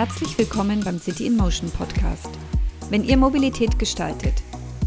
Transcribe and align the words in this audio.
Herzlich 0.00 0.38
willkommen 0.38 0.80
beim 0.82 0.98
City 0.98 1.26
in 1.26 1.36
Motion 1.36 1.70
Podcast. 1.70 2.30
Wenn 2.88 3.04
ihr 3.04 3.18
Mobilität 3.18 3.78
gestaltet, 3.78 4.32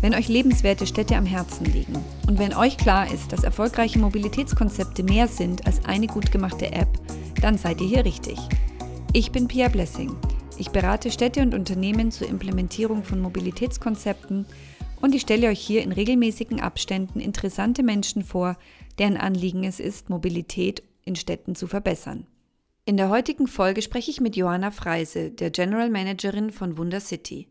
wenn 0.02 0.16
euch 0.16 0.28
lebenswerte 0.28 0.88
Städte 0.88 1.16
am 1.16 1.28
Herzen 1.28 1.66
liegen 1.66 2.04
und 2.28 2.40
wenn 2.40 2.56
euch 2.56 2.78
klar 2.78 3.14
ist, 3.14 3.32
dass 3.32 3.44
erfolgreiche 3.44 4.00
Mobilitätskonzepte 4.00 5.04
mehr 5.04 5.28
sind 5.28 5.68
als 5.68 5.86
eine 5.86 6.08
gut 6.08 6.32
gemachte 6.32 6.72
App, 6.72 6.90
dann 7.40 7.60
seid 7.60 7.80
ihr 7.80 7.88
hier 7.90 8.06
richtig. 8.06 8.40
Ich 9.14 9.32
bin 9.32 9.48
Pia 9.48 9.68
Blessing. 9.68 10.16
Ich 10.58 10.72
berate 10.72 11.12
Städte 11.12 11.44
und 11.44 11.54
Unternehmen 11.54 12.10
zur 12.10 12.28
Implementierung 12.28 13.04
von 13.04 13.22
Mobilitätskonzepten 13.22 14.48
und 15.00 15.14
ich 15.14 15.22
stelle 15.22 15.50
euch 15.50 15.60
hier 15.60 15.84
in 15.84 15.92
regelmäßigen 15.92 16.60
Abständen 16.60 17.20
interessante 17.20 17.84
Menschen 17.84 18.24
vor, 18.24 18.58
deren 18.98 19.18
Anliegen 19.18 19.64
es 19.64 19.80
ist, 19.80 20.10
Mobilität 20.10 20.82
in 21.06 21.16
Städten 21.16 21.54
zu 21.54 21.68
verbessern. 21.68 22.26
In 22.86 22.98
der 22.98 23.08
heutigen 23.08 23.48
Folge 23.48 23.82
spreche 23.82 24.12
ich 24.12 24.20
mit 24.20 24.36
Johanna 24.36 24.70
Freise, 24.70 25.32
der 25.32 25.52
General 25.52 25.90
Managerin 25.90 26.52
von 26.52 26.78
Wunder 26.78 27.00
City. 27.00 27.48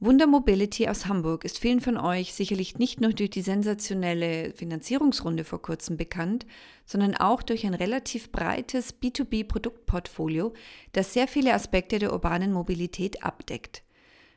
Wunder 0.00 0.26
Mobility 0.26 0.86
aus 0.86 1.06
Hamburg 1.06 1.46
ist 1.46 1.58
vielen 1.58 1.80
von 1.80 1.96
euch 1.96 2.34
sicherlich 2.34 2.76
nicht 2.76 3.00
nur 3.00 3.14
durch 3.14 3.30
die 3.30 3.40
sensationelle 3.40 4.52
Finanzierungsrunde 4.52 5.44
vor 5.44 5.62
kurzem 5.62 5.96
bekannt, 5.96 6.44
sondern 6.84 7.16
auch 7.16 7.42
durch 7.42 7.64
ein 7.64 7.72
relativ 7.72 8.32
breites 8.32 9.00
B2B-Produktportfolio, 9.00 10.52
das 10.92 11.14
sehr 11.14 11.26
viele 11.26 11.54
Aspekte 11.54 11.98
der 11.98 12.12
urbanen 12.12 12.52
Mobilität 12.52 13.24
abdeckt. 13.24 13.82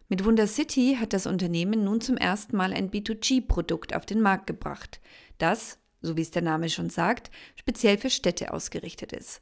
Mit 0.07 0.23
Wunder 0.23 0.47
City 0.47 0.95
hat 0.97 1.11
das 1.11 1.27
Unternehmen 1.27 1.83
nun 1.83 1.99
zum 1.99 2.15
ersten 2.15 2.55
Mal 2.55 2.71
ein 2.71 2.91
B2G-Produkt 2.91 3.93
auf 3.93 4.05
den 4.05 4.21
Markt 4.21 4.47
gebracht, 4.47 5.01
das, 5.37 5.79
so 6.01 6.15
wie 6.15 6.21
es 6.21 6.31
der 6.31 6.43
Name 6.43 6.69
schon 6.69 6.89
sagt, 6.89 7.29
speziell 7.57 7.97
für 7.97 8.09
Städte 8.09 8.53
ausgerichtet 8.53 9.11
ist 9.11 9.41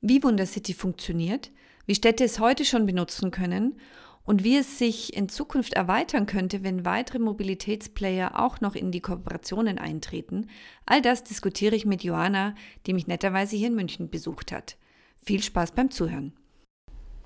wie 0.00 0.22
Wundercity 0.22 0.74
funktioniert, 0.74 1.50
wie 1.86 1.94
Städte 1.94 2.24
es 2.24 2.38
heute 2.38 2.64
schon 2.64 2.86
benutzen 2.86 3.30
können 3.30 3.76
und 4.24 4.44
wie 4.44 4.58
es 4.58 4.78
sich 4.78 5.16
in 5.16 5.28
Zukunft 5.28 5.72
erweitern 5.72 6.26
könnte, 6.26 6.62
wenn 6.62 6.84
weitere 6.84 7.18
Mobilitätsplayer 7.18 8.38
auch 8.38 8.60
noch 8.60 8.74
in 8.74 8.92
die 8.92 9.00
Kooperationen 9.00 9.78
eintreten. 9.78 10.48
All 10.84 11.00
das 11.00 11.24
diskutiere 11.24 11.74
ich 11.74 11.86
mit 11.86 12.04
Johanna, 12.04 12.54
die 12.86 12.92
mich 12.92 13.06
netterweise 13.06 13.56
hier 13.56 13.68
in 13.68 13.74
München 13.74 14.10
besucht 14.10 14.52
hat. 14.52 14.76
Viel 15.24 15.42
Spaß 15.42 15.72
beim 15.72 15.90
Zuhören. 15.90 16.34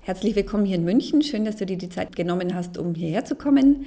Herzlich 0.01 0.35
willkommen 0.35 0.65
hier 0.65 0.75
in 0.75 0.83
München. 0.83 1.21
Schön, 1.21 1.45
dass 1.45 1.55
du 1.55 1.65
dir 1.65 1.77
die 1.77 1.89
Zeit 1.89 2.15
genommen 2.15 2.53
hast, 2.53 2.77
um 2.77 2.93
hierher 2.93 3.23
zu 3.23 3.35
kommen. 3.35 3.85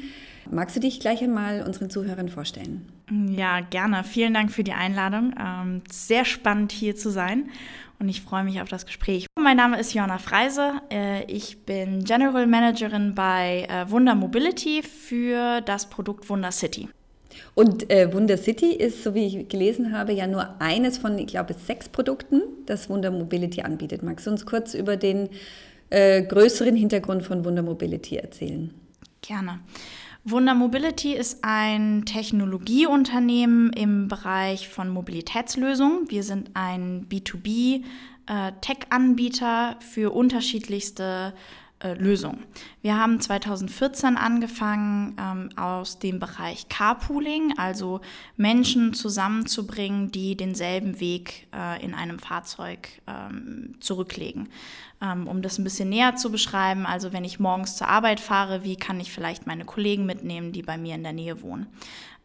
Magst 0.50 0.76
du 0.76 0.80
dich 0.80 1.00
gleich 1.00 1.22
einmal 1.22 1.62
unseren 1.62 1.90
Zuhörern 1.90 2.28
vorstellen? 2.28 2.86
Ja, 3.28 3.60
gerne. 3.60 4.04
Vielen 4.04 4.32
Dank 4.32 4.50
für 4.50 4.64
die 4.64 4.72
Einladung. 4.72 5.34
Ähm, 5.38 5.82
sehr 5.90 6.24
spannend 6.24 6.72
hier 6.72 6.96
zu 6.96 7.10
sein 7.10 7.50
und 7.98 8.08
ich 8.08 8.22
freue 8.22 8.44
mich 8.44 8.60
auf 8.60 8.68
das 8.68 8.86
Gespräch. 8.86 9.26
Mein 9.38 9.56
Name 9.56 9.78
ist 9.78 9.94
Johanna 9.94 10.18
Freise. 10.18 10.80
Äh, 10.90 11.24
ich 11.24 11.64
bin 11.64 12.04
General 12.04 12.46
Managerin 12.46 13.14
bei 13.14 13.66
äh, 13.68 13.90
Wunder 13.90 14.14
Mobility 14.14 14.82
für 14.82 15.60
das 15.60 15.88
Produkt 15.88 16.28
Wunder 16.28 16.52
City. 16.52 16.88
Und 17.54 17.90
äh, 17.90 18.12
Wunder 18.12 18.36
City 18.36 18.72
ist, 18.72 19.02
so 19.02 19.14
wie 19.14 19.26
ich 19.26 19.48
gelesen 19.48 19.92
habe, 19.92 20.12
ja 20.12 20.26
nur 20.26 20.60
eines 20.60 20.98
von, 20.98 21.18
ich 21.18 21.28
glaube, 21.28 21.54
sechs 21.54 21.88
Produkten, 21.88 22.42
das 22.66 22.88
Wunder 22.88 23.10
Mobility 23.10 23.62
anbietet. 23.62 24.02
Magst 24.02 24.26
du 24.26 24.30
uns 24.30 24.46
kurz 24.46 24.74
über 24.74 24.96
den 24.96 25.28
äh, 25.90 26.22
größeren 26.22 26.76
Hintergrund 26.76 27.22
von 27.22 27.44
Wunder 27.44 27.62
Mobility 27.62 28.16
erzählen? 28.16 28.74
Gerne. 29.22 29.60
Wunder 30.28 30.54
Mobility 30.54 31.14
ist 31.14 31.38
ein 31.42 32.04
Technologieunternehmen 32.04 33.72
im 33.72 34.08
Bereich 34.08 34.68
von 34.68 34.88
Mobilitätslösungen. 34.88 36.10
Wir 36.10 36.24
sind 36.24 36.50
ein 36.54 37.06
B2B-Tech-Anbieter 37.08 39.76
äh, 39.78 39.84
für 39.84 40.12
unterschiedlichste 40.12 41.32
äh, 41.80 41.92
Lösung. 41.94 42.38
Wir 42.80 42.98
haben 42.98 43.20
2014 43.20 44.16
angefangen, 44.16 45.14
ähm, 45.20 45.50
aus 45.56 45.98
dem 45.98 46.18
Bereich 46.18 46.68
Carpooling, 46.68 47.58
also 47.58 48.00
Menschen 48.36 48.94
zusammenzubringen, 48.94 50.10
die 50.10 50.36
denselben 50.36 51.00
Weg 51.00 51.48
äh, 51.54 51.84
in 51.84 51.94
einem 51.94 52.18
Fahrzeug 52.18 52.88
ähm, 53.06 53.74
zurücklegen. 53.80 54.48
Ähm, 55.02 55.28
um 55.28 55.42
das 55.42 55.58
ein 55.58 55.64
bisschen 55.64 55.90
näher 55.90 56.16
zu 56.16 56.32
beschreiben, 56.32 56.86
also 56.86 57.12
wenn 57.12 57.24
ich 57.24 57.40
morgens 57.40 57.76
zur 57.76 57.88
Arbeit 57.88 58.20
fahre, 58.20 58.64
wie 58.64 58.76
kann 58.76 58.98
ich 58.98 59.12
vielleicht 59.12 59.46
meine 59.46 59.66
Kollegen 59.66 60.06
mitnehmen, 60.06 60.52
die 60.52 60.62
bei 60.62 60.78
mir 60.78 60.94
in 60.94 61.02
der 61.02 61.12
Nähe 61.12 61.42
wohnen? 61.42 61.66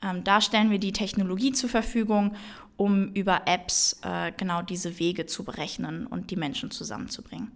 Ähm, 0.01 0.23
da 0.23 0.39
stellen 0.39 0.71
wir 0.71 0.79
die 0.79 0.93
Technologie 0.93 1.51
zur 1.51 1.69
Verfügung, 1.69 2.35
um 2.77 3.09
über 3.09 3.41
Apps 3.45 3.99
äh, 4.01 4.31
genau 4.37 4.61
diese 4.61 4.97
Wege 4.97 5.25
zu 5.25 5.43
berechnen 5.43 6.07
und 6.07 6.31
die 6.31 6.37
Menschen 6.37 6.71
zusammenzubringen. 6.71 7.51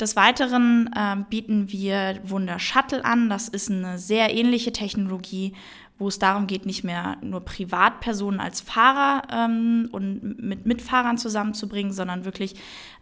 Des 0.00 0.14
Weiteren 0.14 0.90
äh, 0.94 1.16
bieten 1.30 1.72
wir 1.72 2.20
Wunder 2.24 2.58
Shuttle 2.58 3.04
an. 3.04 3.30
Das 3.30 3.48
ist 3.48 3.70
eine 3.70 3.98
sehr 3.98 4.34
ähnliche 4.34 4.72
Technologie, 4.72 5.54
wo 5.98 6.08
es 6.08 6.18
darum 6.18 6.46
geht, 6.46 6.66
nicht 6.66 6.84
mehr 6.84 7.16
nur 7.22 7.40
Privatpersonen 7.44 8.38
als 8.38 8.60
Fahrer 8.60 9.22
ähm, 9.32 9.88
und 9.92 10.38
mit 10.38 10.66
Mitfahrern 10.66 11.16
zusammenzubringen, 11.16 11.92
sondern 11.92 12.26
wirklich 12.26 12.56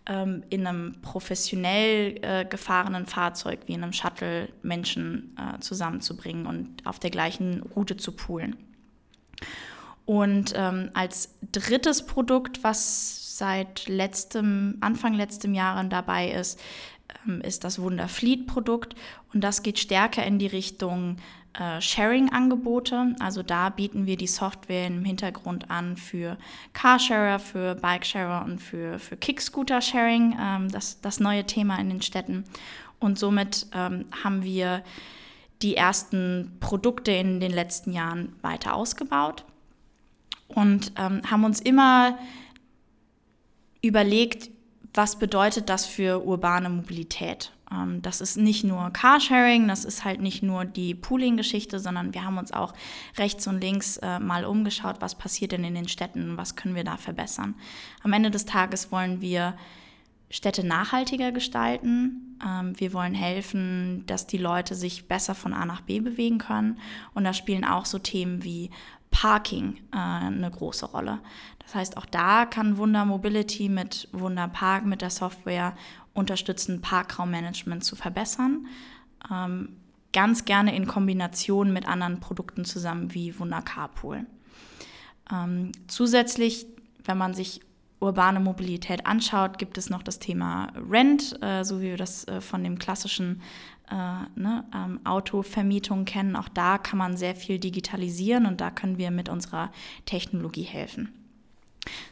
ähm, 0.06 0.44
in 0.50 0.66
einem 0.66 0.94
professionell 1.02 2.18
äh, 2.22 2.44
gefahrenen 2.44 3.06
Fahrzeug 3.06 3.60
wie 3.66 3.72
in 3.72 3.82
einem 3.82 3.92
Shuttle 3.92 4.48
Menschen 4.62 5.36
äh, 5.36 5.58
zusammenzubringen 5.58 6.46
und 6.46 6.86
auf 6.86 7.00
der 7.00 7.10
gleichen 7.10 7.62
Route 7.74 7.96
zu 7.96 8.12
poolen. 8.12 8.54
Und 10.04 10.52
ähm, 10.54 10.90
als 10.94 11.34
drittes 11.50 12.06
Produkt, 12.06 12.62
was 12.62 13.23
seit 13.36 13.88
letztem, 13.88 14.76
Anfang 14.80 15.14
letztem 15.14 15.54
Jahren 15.54 15.90
dabei 15.90 16.30
ist, 16.30 16.60
ähm, 17.26 17.40
ist 17.40 17.64
das 17.64 17.80
Wunderfleet-Produkt. 17.80 18.94
Und 19.32 19.42
das 19.42 19.62
geht 19.62 19.80
stärker 19.80 20.24
in 20.24 20.38
die 20.38 20.46
Richtung 20.46 21.16
äh, 21.58 21.80
Sharing-Angebote. 21.80 23.16
Also 23.18 23.42
da 23.42 23.70
bieten 23.70 24.06
wir 24.06 24.16
die 24.16 24.28
Software 24.28 24.86
im 24.86 25.04
Hintergrund 25.04 25.68
an 25.68 25.96
für 25.96 26.38
Carsharer, 26.74 27.40
für 27.40 27.74
Bikesharer 27.74 28.44
und 28.44 28.60
für, 28.60 29.00
für 29.00 29.16
Kickscooter-Sharing, 29.16 30.36
ähm, 30.40 30.70
das, 30.70 31.00
das 31.00 31.18
neue 31.18 31.44
Thema 31.44 31.78
in 31.80 31.88
den 31.88 32.02
Städten. 32.02 32.44
Und 33.00 33.18
somit 33.18 33.66
ähm, 33.74 34.04
haben 34.22 34.44
wir 34.44 34.84
die 35.60 35.76
ersten 35.76 36.56
Produkte 36.60 37.10
in 37.10 37.40
den 37.40 37.52
letzten 37.52 37.92
Jahren 37.92 38.36
weiter 38.42 38.74
ausgebaut 38.74 39.44
und 40.46 40.92
ähm, 40.96 41.22
haben 41.28 41.44
uns 41.44 41.60
immer 41.60 42.16
überlegt, 43.86 44.50
was 44.92 45.18
bedeutet 45.18 45.68
das 45.68 45.86
für 45.86 46.24
urbane 46.24 46.68
Mobilität? 46.68 47.52
Ähm, 47.70 48.02
das 48.02 48.20
ist 48.20 48.36
nicht 48.36 48.64
nur 48.64 48.90
Carsharing, 48.90 49.68
das 49.68 49.84
ist 49.84 50.04
halt 50.04 50.20
nicht 50.20 50.42
nur 50.42 50.64
die 50.64 50.94
Pooling-Geschichte, 50.94 51.80
sondern 51.80 52.14
wir 52.14 52.24
haben 52.24 52.38
uns 52.38 52.52
auch 52.52 52.74
rechts 53.18 53.46
und 53.46 53.60
links 53.60 53.96
äh, 53.98 54.20
mal 54.20 54.44
umgeschaut, 54.44 54.96
was 55.00 55.16
passiert 55.16 55.52
denn 55.52 55.64
in 55.64 55.74
den 55.74 55.88
Städten, 55.88 56.36
was 56.36 56.56
können 56.56 56.74
wir 56.74 56.84
da 56.84 56.96
verbessern. 56.96 57.54
Am 58.02 58.12
Ende 58.12 58.30
des 58.30 58.44
Tages 58.44 58.92
wollen 58.92 59.20
wir 59.20 59.54
Städte 60.30 60.66
nachhaltiger 60.66 61.32
gestalten. 61.32 62.38
Ähm, 62.44 62.78
wir 62.78 62.92
wollen 62.92 63.14
helfen, 63.14 64.04
dass 64.06 64.26
die 64.26 64.38
Leute 64.38 64.74
sich 64.74 65.06
besser 65.06 65.34
von 65.34 65.52
A 65.52 65.64
nach 65.64 65.82
B 65.82 66.00
bewegen 66.00 66.38
können. 66.38 66.78
Und 67.14 67.24
da 67.24 67.32
spielen 67.32 67.64
auch 67.64 67.84
so 67.84 67.98
Themen 67.98 68.42
wie 68.42 68.70
Parking 69.14 69.76
äh, 69.92 69.96
eine 69.96 70.50
große 70.50 70.86
Rolle. 70.86 71.20
Das 71.60 71.74
heißt, 71.74 71.96
auch 71.96 72.04
da 72.04 72.46
kann 72.46 72.76
Wunder 72.78 73.04
Mobility 73.04 73.68
mit 73.68 74.08
Wunder 74.12 74.48
Park, 74.48 74.84
mit 74.84 75.02
der 75.02 75.10
Software 75.10 75.76
unterstützen, 76.14 76.80
Parkraummanagement 76.80 77.84
zu 77.84 77.94
verbessern. 77.94 78.66
Ähm, 79.30 79.76
ganz 80.12 80.44
gerne 80.44 80.74
in 80.74 80.88
Kombination 80.88 81.72
mit 81.72 81.86
anderen 81.86 82.18
Produkten 82.18 82.64
zusammen 82.64 83.14
wie 83.14 83.38
Wunder 83.38 83.62
Carpool. 83.62 84.26
Ähm, 85.32 85.70
zusätzlich, 85.86 86.66
wenn 87.04 87.16
man 87.16 87.34
sich 87.34 87.60
urbane 88.00 88.40
Mobilität 88.40 89.06
anschaut, 89.06 89.58
gibt 89.58 89.78
es 89.78 89.90
noch 89.90 90.02
das 90.02 90.18
Thema 90.18 90.72
Rent, 90.90 91.40
äh, 91.40 91.62
so 91.62 91.80
wie 91.80 91.90
wir 91.90 91.96
das 91.96 92.26
äh, 92.26 92.40
von 92.40 92.64
dem 92.64 92.78
klassischen 92.78 93.40
äh, 93.90 93.94
ne, 94.40 94.64
ähm, 94.74 95.00
Autovermietung 95.04 96.04
kennen. 96.04 96.36
Auch 96.36 96.48
da 96.48 96.78
kann 96.78 96.98
man 96.98 97.16
sehr 97.16 97.34
viel 97.34 97.58
digitalisieren 97.58 98.46
und 98.46 98.60
da 98.60 98.70
können 98.70 98.98
wir 98.98 99.10
mit 99.10 99.28
unserer 99.28 99.70
Technologie 100.06 100.62
helfen. 100.62 101.12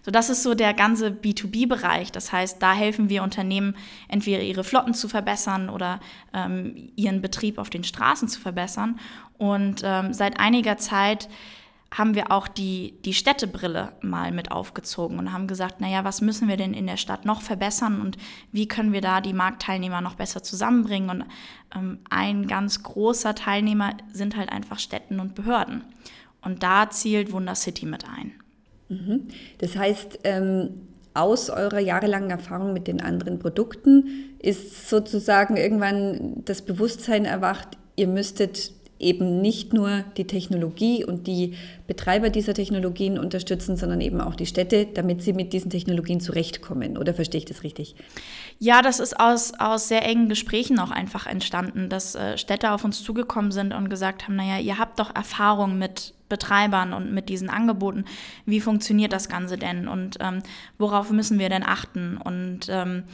So, 0.03 0.11
das 0.11 0.29
ist 0.29 0.43
so 0.43 0.55
der 0.55 0.75
ganze 0.75 1.09
B2B-Bereich. 1.09 2.13
Das 2.13 2.33
heißt, 2.33 2.63
da 2.63 2.75
helfen 2.75 3.09
wir 3.09 3.23
Unternehmen, 3.23 3.75
entweder 4.09 4.43
ihre 4.43 4.65
Flotten 4.65 4.95
zu 4.95 5.09
verbessern 5.09 5.69
oder 5.69 6.01
ähm, 6.35 6.91
ihren 6.97 7.23
Betrieb 7.23 7.59
auf 7.59 7.71
den 7.71 7.85
Straßen 7.85 8.29
zu 8.29 8.41
verbessern. 8.41 8.99
Und 9.39 9.83
ähm, 9.85 10.13
seit 10.13 10.39
einiger 10.39 10.77
Zeit 10.77 11.29
haben 11.93 12.15
wir 12.15 12.33
auch 12.33 12.49
die, 12.49 12.95
die 13.05 13.13
Städtebrille 13.13 13.93
mal 14.01 14.33
mit 14.33 14.51
aufgezogen 14.51 15.19
und 15.19 15.33
haben 15.33 15.47
gesagt, 15.47 15.81
naja, 15.81 16.05
was 16.05 16.23
müssen 16.23 16.49
wir 16.49 16.57
denn 16.57 16.73
in 16.73 16.87
der 16.87 16.97
Stadt 16.97 17.27
noch 17.27 17.43
verbessern 17.43 18.01
und 18.01 18.17
wie 18.51 18.67
können 18.67 18.95
wir 18.95 19.03
da 19.03 19.21
die 19.21 19.35
Marktteilnehmer 19.35 20.01
noch 20.01 20.15
besser 20.15 20.43
zusammenbringen? 20.43 21.11
Und 21.11 21.25
ähm, 21.77 21.99
ein 22.09 22.47
ganz 22.47 22.83
großer 22.83 23.35
Teilnehmer 23.35 23.95
sind 24.11 24.37
halt 24.37 24.51
einfach 24.51 24.79
Städten 24.79 25.21
und 25.21 25.35
Behörden. 25.35 25.85
Und 26.41 26.63
da 26.63 26.89
zielt 26.89 27.31
Wunder 27.31 27.55
City 27.55 27.85
mit 27.85 28.05
ein. 28.09 28.33
Mhm. 28.89 29.29
Das 29.59 29.77
heißt, 29.77 30.21
ähm, 30.25 30.89
aus 31.13 31.51
eurer 31.51 31.79
jahrelangen 31.79 32.31
Erfahrung 32.31 32.73
mit 32.73 32.87
den 32.89 33.03
anderen 33.03 33.39
Produkten 33.39 34.35
ist 34.39 34.89
sozusagen 34.89 35.59
irgendwann 35.59 36.43
das 36.47 36.63
Bewusstsein 36.63 37.27
erwacht, 37.27 37.77
ihr 37.97 38.09
müsstet 38.09 38.73
eben 39.03 39.41
nicht 39.41 39.73
nur 39.73 40.05
die 40.17 40.27
Technologie 40.27 41.05
und 41.05 41.27
die 41.27 41.55
Betreiber 41.87 42.31
dieser 42.31 42.55
Technologien 42.55 43.19
unterstützen, 43.19 43.77
sondern 43.77 44.01
eben 44.01 44.21
auch 44.21 44.35
die 44.35 44.47
Städte, 44.47 44.87
damit 44.87 45.23
sie 45.23 45.33
mit 45.33 45.53
diesen 45.53 45.71
Technologien 45.71 46.21
zurechtkommen. 46.21 46.97
Oder 46.97 47.15
verstehe 47.15 47.41
ich 47.41 47.45
das 47.45 47.63
richtig? 47.63 47.95
Ja, 48.59 48.83
das 48.83 49.01
ist 49.01 49.19
aus, 49.19 49.53
aus 49.59 49.89
sehr 49.89 50.05
engen 50.05 50.29
Gesprächen 50.29 50.79
auch 50.79 50.91
einfach 50.91 51.27
entstanden, 51.27 51.89
dass 51.89 52.15
äh, 52.15 52.39
Städte 52.39 52.73
auf 52.73 52.85
uns 52.85 53.03
zugekommen 53.03 53.53
sind 53.53 53.73
und 53.73 53.91
gesagt 53.91 54.25
haben, 54.25 54.37
naja, 54.37 54.59
ihr 54.59 54.79
habt 54.79 54.99
doch 54.99 55.15
Erfahrung 55.15 55.79
mit 55.79 56.15
Betreibern 56.29 56.95
und 56.95 57.13
mit 57.13 57.29
diesen 57.29 57.51
Angeboten. 57.51 58.07
Wie 58.47 58.61
funktioniert 58.61 59.13
das 59.13 59.29
Ganze 59.29 59.59
denn 59.59 59.87
und 59.87 60.17
ähm, 60.21 60.39
worauf 60.79 61.11
müssen 61.11 61.39
wir 61.39 61.51
denn 61.51 61.63
achten? 61.63 62.17
Und 62.17 62.69
ähm, 62.71 63.05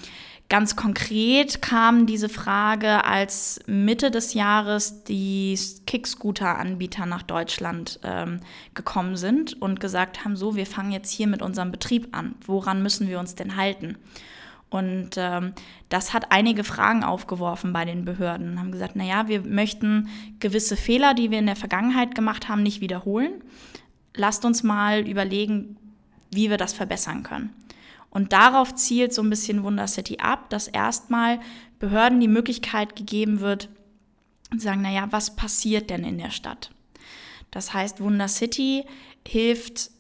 Ganz 0.51 0.77
konkret 0.77 1.61
kam 1.61 2.07
diese 2.07 2.31
Frage, 2.31 3.05
als 3.05 3.61
Mitte 3.67 4.11
des 4.11 4.33
Jahres 4.33 5.05
die 5.05 5.59
Kickscooter-Anbieter 5.87 7.05
nach 7.05 7.23
Deutschland 7.23 8.01
ähm, 8.03 8.41
gekommen 8.73 9.17
sind 9.17 9.61
und 9.61 9.79
gesagt 9.79 10.25
haben, 10.25 10.37
so, 10.37 10.57
wir 10.57 10.65
fangen 10.65 10.91
jetzt 10.91 11.11
hier 11.11 11.27
mit 11.27 11.43
unserem 11.43 11.71
Betrieb 11.71 12.17
an. 12.17 12.35
Woran 12.47 12.83
müssen 12.83 13.09
wir 13.09 13.21
uns 13.21 13.35
denn 13.35 13.57
halten? 13.57 13.99
Und 14.71 15.11
ähm, 15.19 15.53
das 15.91 16.15
hat 16.15 16.33
einige 16.33 16.65
Fragen 16.65 17.05
aufgeworfen 17.05 17.75
bei 17.75 17.85
den 17.85 18.07
Behörden. 18.07 18.59
Haben 18.59 18.73
gesagt, 18.73 18.97
naja, 18.97 19.29
wir 19.29 19.43
möchten 19.43 20.09
gewisse 20.41 20.77
Fehler, 20.77 21.13
die 21.13 21.31
wir 21.31 21.39
in 21.39 21.47
der 21.47 21.57
Vergangenheit 21.57 22.15
gemacht 22.15 22.49
haben, 22.49 22.63
nicht 22.63 22.81
wiederholen. 22.81 23.45
Lasst 24.15 24.47
uns 24.47 24.63
mal 24.63 25.07
überlegen, 25.07 25.77
wie 26.31 26.49
wir 26.49 26.57
das 26.57 26.73
verbessern 26.73 27.23
können. 27.23 27.51
Und 28.11 28.33
darauf 28.33 28.75
zielt 28.75 29.13
so 29.13 29.23
ein 29.23 29.31
bisschen 29.31 29.63
Wunder 29.63 29.87
City 29.87 30.19
ab, 30.19 30.51
dass 30.51 30.69
erstmal 30.69 31.41
Behörden 31.79 32.21
die 32.21 32.29
Möglichkeit 32.29 32.97
gegeben 32.97 33.41
wird, 33.41 33.69
zu 34.51 34.61
sagen, 34.61 34.83
naja, 34.83 35.09
was 35.11 35.37
passiert 35.37 35.91
denn 35.91 36.05
in 36.05 36.19
der 36.19 36.31
Stadt? 36.31 36.71
Das 37.51 37.75
heißt, 37.75 38.01
Wunder 38.01 38.29
City 38.29 38.85
hilft 39.27 39.91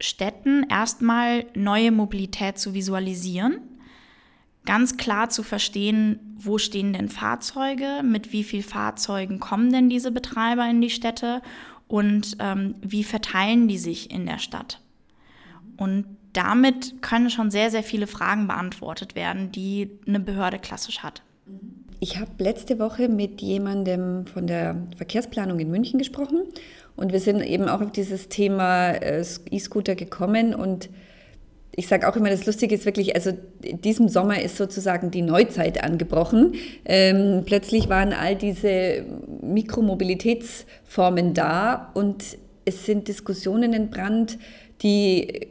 Städten 0.00 0.64
erstmal 0.70 1.46
neue 1.54 1.90
Mobilität 1.90 2.58
zu 2.58 2.72
visualisieren, 2.72 3.60
ganz 4.64 4.96
klar 4.96 5.28
zu 5.28 5.42
verstehen, 5.42 6.20
wo 6.36 6.58
stehen 6.58 6.92
denn 6.92 7.08
Fahrzeuge, 7.08 8.02
mit 8.04 8.32
wie 8.32 8.44
vielen 8.44 8.62
Fahrzeugen 8.62 9.40
kommen 9.40 9.72
denn 9.72 9.88
diese 9.88 10.10
Betreiber 10.12 10.68
in 10.68 10.80
die 10.80 10.90
Städte 10.90 11.42
und 11.88 12.36
ähm, 12.38 12.74
wie 12.80 13.02
verteilen 13.02 13.66
die 13.66 13.78
sich 13.78 14.10
in 14.10 14.26
der 14.26 14.38
Stadt. 14.38 14.80
Und 15.78 16.17
damit 16.32 17.02
können 17.02 17.30
schon 17.30 17.50
sehr, 17.50 17.70
sehr 17.70 17.82
viele 17.82 18.06
Fragen 18.06 18.46
beantwortet 18.46 19.14
werden, 19.14 19.52
die 19.52 19.90
eine 20.06 20.20
Behörde 20.20 20.58
klassisch 20.58 21.00
hat. 21.00 21.22
Ich 22.00 22.18
habe 22.18 22.30
letzte 22.38 22.78
Woche 22.78 23.08
mit 23.08 23.40
jemandem 23.40 24.26
von 24.26 24.46
der 24.46 24.76
Verkehrsplanung 24.96 25.58
in 25.58 25.70
München 25.70 25.98
gesprochen 25.98 26.42
und 26.96 27.12
wir 27.12 27.20
sind 27.20 27.40
eben 27.40 27.68
auch 27.68 27.80
auf 27.80 27.90
dieses 27.92 28.28
Thema 28.28 28.90
äh, 28.90 29.24
E-Scooter 29.50 29.94
gekommen 29.96 30.54
und 30.54 30.90
ich 31.78 31.86
sage 31.86 32.08
auch 32.08 32.16
immer, 32.16 32.28
das 32.28 32.44
Lustige 32.44 32.74
ist 32.74 32.86
wirklich, 32.86 33.14
also 33.14 33.30
diesem 33.62 34.08
Sommer 34.08 34.42
ist 34.42 34.56
sozusagen 34.56 35.12
die 35.12 35.22
Neuzeit 35.22 35.84
angebrochen. 35.84 36.54
Ähm, 36.84 37.44
plötzlich 37.46 37.88
waren 37.88 38.12
all 38.12 38.34
diese 38.34 39.04
Mikromobilitätsformen 39.42 41.34
da 41.34 41.92
und 41.94 42.36
es 42.64 42.84
sind 42.84 43.06
Diskussionen 43.06 43.74
entbrannt, 43.74 44.38
die 44.82 45.48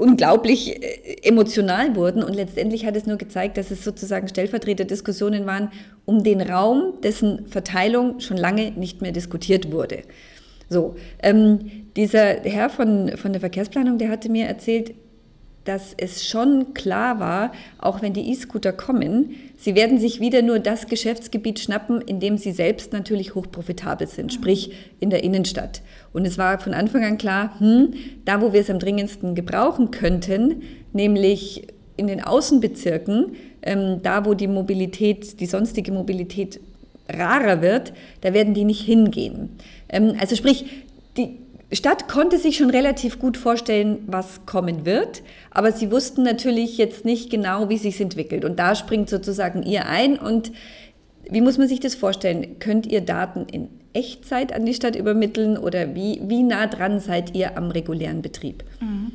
unglaublich 0.00 0.82
äh, 0.82 1.16
emotional 1.22 1.94
wurden. 1.94 2.22
Und 2.22 2.34
letztendlich 2.34 2.86
hat 2.86 2.96
es 2.96 3.06
nur 3.06 3.18
gezeigt, 3.18 3.56
dass 3.56 3.70
es 3.70 3.84
sozusagen 3.84 4.28
Stellvertreterdiskussionen 4.28 5.46
waren 5.46 5.70
um 6.06 6.24
den 6.24 6.40
Raum, 6.40 6.94
dessen 7.02 7.46
Verteilung 7.46 8.20
schon 8.20 8.36
lange 8.36 8.72
nicht 8.72 9.02
mehr 9.02 9.12
diskutiert 9.12 9.70
wurde. 9.70 10.02
So, 10.68 10.96
ähm, 11.22 11.70
dieser 11.96 12.40
Herr 12.42 12.70
von, 12.70 13.16
von 13.16 13.32
der 13.32 13.40
Verkehrsplanung, 13.40 13.98
der 13.98 14.08
hatte 14.08 14.30
mir 14.30 14.46
erzählt, 14.46 14.94
dass 15.64 15.94
es 15.96 16.26
schon 16.26 16.72
klar 16.74 17.20
war, 17.20 17.52
auch 17.78 18.00
wenn 18.02 18.12
die 18.12 18.30
E-Scooter 18.30 18.72
kommen, 18.72 19.34
sie 19.56 19.74
werden 19.74 19.98
sich 19.98 20.20
wieder 20.20 20.42
nur 20.42 20.58
das 20.58 20.86
Geschäftsgebiet 20.86 21.60
schnappen, 21.60 22.00
in 22.00 22.18
dem 22.18 22.38
sie 22.38 22.52
selbst 22.52 22.92
natürlich 22.92 23.34
hochprofitabel 23.34 24.06
sind, 24.06 24.32
sprich 24.32 24.72
in 25.00 25.10
der 25.10 25.22
Innenstadt. 25.22 25.82
Und 26.12 26.26
es 26.26 26.38
war 26.38 26.58
von 26.58 26.74
Anfang 26.74 27.04
an 27.04 27.18
klar, 27.18 27.58
hm, 27.58 27.94
da 28.24 28.40
wo 28.40 28.52
wir 28.52 28.60
es 28.60 28.70
am 28.70 28.78
dringendsten 28.78 29.34
gebrauchen 29.34 29.90
könnten, 29.90 30.62
nämlich 30.92 31.68
in 31.96 32.06
den 32.06 32.22
Außenbezirken, 32.22 33.36
ähm, 33.62 34.00
da 34.02 34.24
wo 34.24 34.34
die 34.34 34.48
Mobilität, 34.48 35.40
die 35.40 35.46
sonstige 35.46 35.92
Mobilität 35.92 36.60
rarer 37.08 37.62
wird, 37.62 37.92
da 38.22 38.32
werden 38.32 38.54
die 38.54 38.64
nicht 38.64 38.82
hingehen. 38.82 39.50
Ähm, 39.88 40.14
also 40.18 40.34
sprich, 40.34 40.64
die, 41.16 41.38
Stadt 41.72 42.08
konnte 42.08 42.36
sich 42.36 42.56
schon 42.56 42.70
relativ 42.70 43.20
gut 43.20 43.36
vorstellen, 43.36 43.98
was 44.08 44.44
kommen 44.44 44.84
wird, 44.84 45.22
aber 45.52 45.70
sie 45.70 45.92
wussten 45.92 46.24
natürlich 46.24 46.78
jetzt 46.78 47.04
nicht 47.04 47.30
genau, 47.30 47.68
wie 47.68 47.78
sich 47.78 48.00
entwickelt. 48.00 48.44
Und 48.44 48.58
da 48.58 48.74
springt 48.74 49.08
sozusagen 49.08 49.62
ihr 49.62 49.86
ein. 49.86 50.18
Und 50.18 50.50
wie 51.30 51.40
muss 51.40 51.58
man 51.58 51.68
sich 51.68 51.78
das 51.78 51.94
vorstellen? 51.94 52.58
Könnt 52.58 52.86
ihr 52.86 53.02
Daten 53.02 53.46
in 53.52 53.68
Echtzeit 53.92 54.52
an 54.52 54.66
die 54.66 54.74
Stadt 54.74 54.96
übermitteln 54.96 55.56
oder 55.56 55.94
wie, 55.94 56.20
wie 56.24 56.42
nah 56.42 56.66
dran 56.66 57.00
seid 57.00 57.34
ihr 57.34 57.56
am 57.56 57.70
regulären 57.70 58.22
Betrieb? 58.22 58.64
Mhm. 58.80 59.12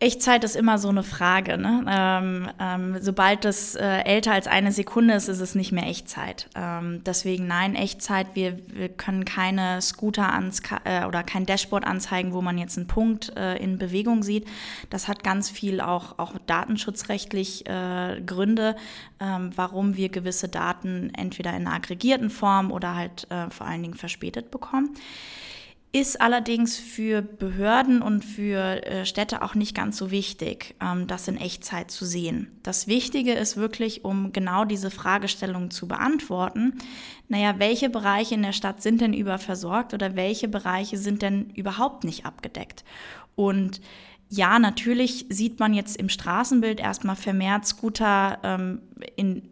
Echtzeit 0.00 0.44
ist 0.44 0.54
immer 0.54 0.78
so 0.78 0.88
eine 0.88 1.02
Frage. 1.02 1.58
Ne? 1.58 1.84
Ähm, 1.88 2.48
ähm, 2.60 2.96
sobald 3.00 3.44
das 3.44 3.74
äh, 3.74 4.02
älter 4.02 4.32
als 4.32 4.46
eine 4.46 4.70
Sekunde 4.70 5.14
ist, 5.14 5.26
ist 5.26 5.40
es 5.40 5.56
nicht 5.56 5.72
mehr 5.72 5.88
Echtzeit. 5.88 6.48
Ähm, 6.54 7.02
deswegen 7.04 7.48
nein, 7.48 7.74
Echtzeit. 7.74 8.28
Wir, 8.34 8.58
wir 8.68 8.90
können 8.90 9.24
keine 9.24 9.82
Scooter 9.82 10.32
ans 10.32 10.62
äh, 10.84 11.04
oder 11.04 11.24
kein 11.24 11.46
Dashboard 11.46 11.84
anzeigen, 11.84 12.32
wo 12.32 12.40
man 12.42 12.58
jetzt 12.58 12.76
einen 12.78 12.86
Punkt 12.86 13.36
äh, 13.36 13.56
in 13.56 13.76
Bewegung 13.76 14.22
sieht. 14.22 14.46
Das 14.88 15.08
hat 15.08 15.24
ganz 15.24 15.50
viel 15.50 15.80
auch, 15.80 16.16
auch 16.20 16.34
datenschutzrechtlich 16.46 17.66
äh, 17.66 18.20
Gründe, 18.24 18.76
ähm, 19.18 19.50
warum 19.56 19.96
wir 19.96 20.10
gewisse 20.10 20.48
Daten 20.48 21.10
entweder 21.16 21.50
in 21.50 21.66
einer 21.66 21.74
aggregierten 21.74 22.30
Form 22.30 22.70
oder 22.70 22.94
halt 22.94 23.26
äh, 23.30 23.50
vor 23.50 23.66
allen 23.66 23.82
Dingen 23.82 23.94
verspätet 23.94 24.52
bekommen 24.52 24.94
ist 25.90 26.20
allerdings 26.20 26.76
für 26.76 27.22
Behörden 27.22 28.02
und 28.02 28.22
für 28.22 28.86
äh, 28.86 29.06
Städte 29.06 29.40
auch 29.40 29.54
nicht 29.54 29.74
ganz 29.74 29.96
so 29.96 30.10
wichtig, 30.10 30.74
ähm, 30.82 31.06
das 31.06 31.28
in 31.28 31.38
Echtzeit 31.38 31.90
zu 31.90 32.04
sehen. 32.04 32.48
Das 32.62 32.88
Wichtige 32.88 33.32
ist 33.32 33.56
wirklich, 33.56 34.04
um 34.04 34.32
genau 34.32 34.66
diese 34.66 34.90
Fragestellung 34.90 35.70
zu 35.70 35.88
beantworten, 35.88 36.74
naja, 37.28 37.54
welche 37.58 37.88
Bereiche 37.88 38.34
in 38.34 38.42
der 38.42 38.52
Stadt 38.52 38.82
sind 38.82 39.00
denn 39.00 39.14
überversorgt 39.14 39.94
oder 39.94 40.14
welche 40.14 40.48
Bereiche 40.48 40.98
sind 40.98 41.22
denn 41.22 41.50
überhaupt 41.54 42.04
nicht 42.04 42.26
abgedeckt? 42.26 42.84
Und 43.34 43.80
ja, 44.28 44.58
natürlich 44.58 45.24
sieht 45.30 45.58
man 45.58 45.72
jetzt 45.72 45.96
im 45.96 46.10
Straßenbild 46.10 46.80
erstmal 46.80 47.16
vermehrt 47.16 47.66
Scooter 47.66 48.38
ähm, 48.42 48.82
in 49.16 49.48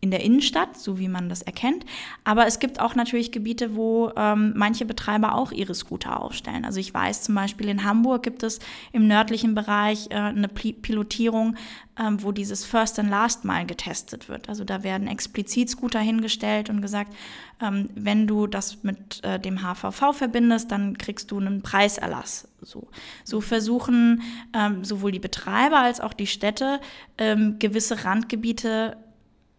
in 0.00 0.10
der 0.10 0.22
Innenstadt, 0.22 0.78
so 0.78 0.98
wie 0.98 1.08
man 1.08 1.28
das 1.28 1.42
erkennt. 1.42 1.84
Aber 2.24 2.46
es 2.46 2.58
gibt 2.58 2.80
auch 2.80 2.94
natürlich 2.94 3.32
Gebiete, 3.32 3.76
wo 3.76 4.10
ähm, 4.16 4.54
manche 4.56 4.86
Betreiber 4.86 5.34
auch 5.34 5.52
ihre 5.52 5.74
Scooter 5.74 6.22
aufstellen. 6.22 6.64
Also 6.64 6.80
ich 6.80 6.92
weiß 6.92 7.22
zum 7.24 7.34
Beispiel 7.34 7.68
in 7.68 7.84
Hamburg 7.84 8.22
gibt 8.22 8.42
es 8.42 8.60
im 8.92 9.06
nördlichen 9.06 9.54
Bereich 9.54 10.06
äh, 10.10 10.14
eine 10.14 10.48
Pilotierung, 10.48 11.56
ähm, 11.98 12.22
wo 12.22 12.32
dieses 12.32 12.64
First 12.64 12.98
and 12.98 13.10
Last 13.10 13.44
Mal 13.44 13.66
getestet 13.66 14.28
wird. 14.28 14.48
Also 14.48 14.64
da 14.64 14.82
werden 14.82 15.06
explizit 15.06 15.68
Scooter 15.68 16.00
hingestellt 16.00 16.70
und 16.70 16.80
gesagt, 16.80 17.14
ähm, 17.60 17.90
wenn 17.94 18.26
du 18.26 18.46
das 18.46 18.82
mit 18.82 19.22
äh, 19.22 19.38
dem 19.38 19.62
HVV 19.62 20.14
verbindest, 20.14 20.72
dann 20.72 20.96
kriegst 20.96 21.30
du 21.30 21.38
einen 21.38 21.60
Preiserlass. 21.60 22.48
So, 22.62 22.88
so 23.24 23.42
versuchen 23.42 24.22
ähm, 24.54 24.82
sowohl 24.82 25.12
die 25.12 25.18
Betreiber 25.18 25.80
als 25.80 26.00
auch 26.00 26.14
die 26.14 26.26
Städte 26.26 26.80
ähm, 27.18 27.56
gewisse 27.58 28.04
Randgebiete 28.04 28.96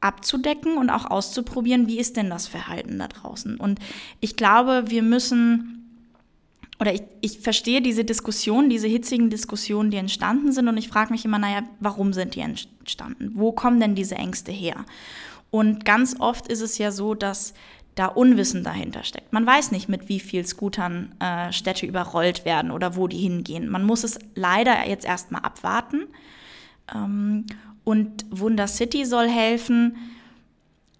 abzudecken 0.02 0.78
und 0.78 0.90
auch 0.90 1.10
auszuprobieren, 1.10 1.88
wie 1.88 2.00
ist 2.00 2.18
denn 2.18 2.30
das 2.30 2.48
Verhalten 2.48 3.00
da 3.00 3.08
draußen. 3.08 3.58
Und 3.58 3.80
ich 4.20 4.36
glaube, 4.36 4.86
wir 4.88 5.04
müssen 5.04 5.78
oder 6.80 6.96
ich, 6.96 7.04
ich 7.22 7.40
verstehe 7.42 7.80
diese 7.80 8.04
Diskussion, 8.04 8.68
diese 8.68 8.88
hitzigen 8.88 9.30
Diskussionen, 9.30 9.92
die 9.92 9.98
entstanden 9.98 10.52
sind 10.52 10.68
und 10.68 10.78
ich 10.78 10.90
frage 10.90 11.12
mich 11.12 11.24
immer, 11.24 11.38
naja, 11.38 11.62
warum 11.80 12.12
sind 12.12 12.34
die 12.34 12.40
entstanden? 12.40 13.34
Wo 13.36 13.52
kommen 13.52 13.80
denn 13.80 13.94
diese 13.94 14.16
Ängste 14.16 14.52
her? 14.52 14.86
Und 15.52 15.86
ganz 15.86 16.16
oft 16.20 16.48
ist 16.48 16.62
es 16.62 16.80
ja 16.80 16.92
so, 16.92 17.14
dass 17.14 17.54
da 17.94 18.08
Unwissen 18.08 18.64
dahinter 18.64 19.04
steckt. 19.04 19.32
Man 19.32 19.46
weiß 19.46 19.72
nicht, 19.72 19.90
mit 19.90 20.10
wie 20.10 20.20
viel 20.20 20.44
Scootern 20.44 21.14
äh, 21.20 21.52
Städte 21.52 21.86
überrollt 21.86 22.46
werden 22.46 22.72
oder 22.72 22.96
wo 22.96 23.08
die 23.08 23.18
hingehen. 23.18 23.70
Man 23.70 23.84
muss 23.84 24.04
es 24.04 24.18
leider 24.34 24.88
jetzt 24.88 25.06
erstmal 25.06 25.42
abwarten. 25.42 26.08
Ähm, 26.92 27.46
und 27.84 28.26
Wunder 28.30 28.68
City 28.68 29.06
soll 29.06 29.28
helfen, 29.28 29.98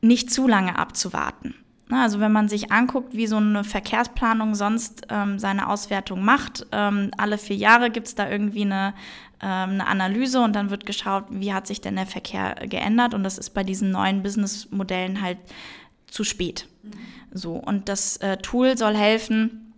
nicht 0.02 0.32
zu 0.32 0.48
lange 0.48 0.78
abzuwarten. 0.78 1.56
Also 1.90 2.20
wenn 2.22 2.32
man 2.32 2.48
sich 2.48 2.72
anguckt, 2.72 3.14
wie 3.14 3.28
so 3.28 3.36
eine 3.36 3.64
Verkehrsplanung 3.64 4.56
sonst 4.56 5.08
ähm, 5.10 5.40
seine 5.40 5.68
Auswertung 5.68 6.24
macht, 6.24 6.66
ähm, 6.72 7.12
alle 7.18 7.38
vier 7.38 7.58
Jahre 7.58 7.92
gibt 7.92 8.08
es 8.08 8.16
da 8.16 8.30
irgendwie 8.30 8.62
eine, 8.62 8.94
ähm, 9.42 9.72
eine 9.72 9.88
Analyse 9.88 10.42
und 10.42 10.56
dann 10.56 10.70
wird 10.70 10.86
geschaut, 10.86 11.26
wie 11.30 11.54
hat 11.54 11.68
sich 11.68 11.82
denn 11.82 11.98
der 11.98 12.06
Verkehr 12.06 12.56
geändert 12.68 13.14
und 13.14 13.24
das 13.24 13.38
ist 13.38 13.50
bei 13.50 13.64
diesen 13.64 13.92
neuen 13.92 14.24
Businessmodellen 14.24 15.22
halt 15.22 15.38
zu 16.08 16.24
spät. 16.24 16.68
Mhm. 16.84 16.92
So, 17.34 17.56
und 17.56 17.90
das 17.90 18.18
äh, 18.18 18.38
Tool 18.38 18.78
soll 18.78 18.96
helfen, 18.96 19.74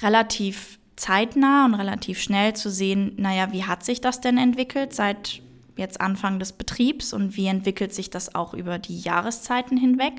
relativ 0.00 0.78
zeitnah 0.94 1.64
und 1.64 1.74
relativ 1.74 2.20
schnell 2.20 2.54
zu 2.54 2.70
sehen, 2.70 3.12
naja, 3.16 3.52
wie 3.52 3.64
hat 3.64 3.84
sich 3.84 4.00
das 4.00 4.20
denn 4.20 4.38
entwickelt 4.38 4.94
seit 4.94 5.42
jetzt 5.76 6.00
Anfang 6.00 6.38
des 6.38 6.52
Betriebs 6.52 7.12
und 7.12 7.36
wie 7.36 7.46
entwickelt 7.46 7.94
sich 7.94 8.10
das 8.10 8.34
auch 8.34 8.54
über 8.54 8.78
die 8.78 8.98
Jahreszeiten 8.98 9.76
hinweg 9.76 10.14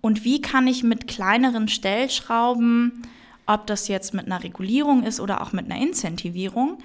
und 0.00 0.24
wie 0.24 0.42
kann 0.42 0.66
ich 0.66 0.82
mit 0.82 1.06
kleineren 1.06 1.68
Stellschrauben, 1.68 3.02
ob 3.46 3.66
das 3.66 3.88
jetzt 3.88 4.12
mit 4.12 4.26
einer 4.26 4.42
Regulierung 4.42 5.04
ist 5.04 5.20
oder 5.20 5.40
auch 5.40 5.52
mit 5.52 5.70
einer 5.70 5.80
Incentivierung, 5.80 6.78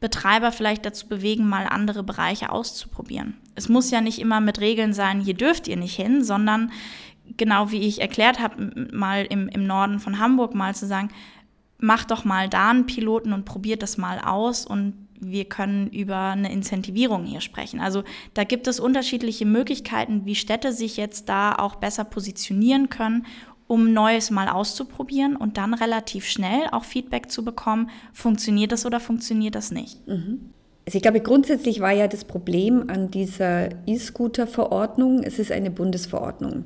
Betreiber 0.00 0.52
vielleicht 0.52 0.84
dazu 0.84 1.08
bewegen, 1.08 1.48
mal 1.48 1.66
andere 1.66 2.02
Bereiche 2.02 2.50
auszuprobieren. 2.50 3.34
Es 3.54 3.70
muss 3.70 3.90
ja 3.90 4.02
nicht 4.02 4.18
immer 4.18 4.40
mit 4.40 4.60
Regeln 4.60 4.92
sein, 4.92 5.20
hier 5.20 5.34
dürft 5.34 5.68
ihr 5.68 5.76
nicht 5.76 5.96
hin, 5.96 6.22
sondern 6.22 6.70
genau 7.36 7.70
wie 7.70 7.80
ich 7.80 8.00
erklärt 8.00 8.40
habe, 8.40 8.88
mal 8.92 9.24
im, 9.24 9.48
im 9.48 9.66
Norden 9.66 9.98
von 9.98 10.18
Hamburg 10.18 10.54
mal 10.54 10.74
zu 10.74 10.86
sagen, 10.86 11.10
macht 11.78 12.10
doch 12.10 12.24
mal 12.24 12.48
da 12.48 12.70
einen 12.70 12.86
Piloten 12.86 13.32
und 13.32 13.44
probiert 13.44 13.82
das 13.82 13.96
mal 13.96 14.18
aus 14.18 14.66
und 14.66 15.05
wir 15.20 15.44
können 15.44 15.88
über 15.88 16.16
eine 16.16 16.52
Incentivierung 16.52 17.24
hier 17.24 17.40
sprechen. 17.40 17.80
Also 17.80 18.02
da 18.34 18.44
gibt 18.44 18.66
es 18.66 18.80
unterschiedliche 18.80 19.46
Möglichkeiten, 19.46 20.24
wie 20.24 20.34
Städte 20.34 20.72
sich 20.72 20.96
jetzt 20.96 21.28
da 21.28 21.54
auch 21.54 21.76
besser 21.76 22.04
positionieren 22.04 22.88
können, 22.88 23.26
um 23.66 23.92
Neues 23.92 24.30
mal 24.30 24.48
auszuprobieren 24.48 25.36
und 25.36 25.56
dann 25.56 25.74
relativ 25.74 26.26
schnell 26.26 26.68
auch 26.72 26.84
Feedback 26.84 27.30
zu 27.30 27.44
bekommen, 27.44 27.90
funktioniert 28.12 28.72
das 28.72 28.86
oder 28.86 29.00
funktioniert 29.00 29.54
das 29.54 29.70
nicht. 29.70 30.06
Mhm. 30.06 30.50
Also 30.86 30.98
ich 30.98 31.02
glaube, 31.02 31.20
grundsätzlich 31.20 31.80
war 31.80 31.90
ja 31.90 32.06
das 32.06 32.24
Problem 32.24 32.88
an 32.88 33.10
dieser 33.10 33.70
E-Scooter-Verordnung, 33.86 35.24
es 35.24 35.40
ist 35.40 35.50
eine 35.50 35.72
Bundesverordnung. 35.72 36.64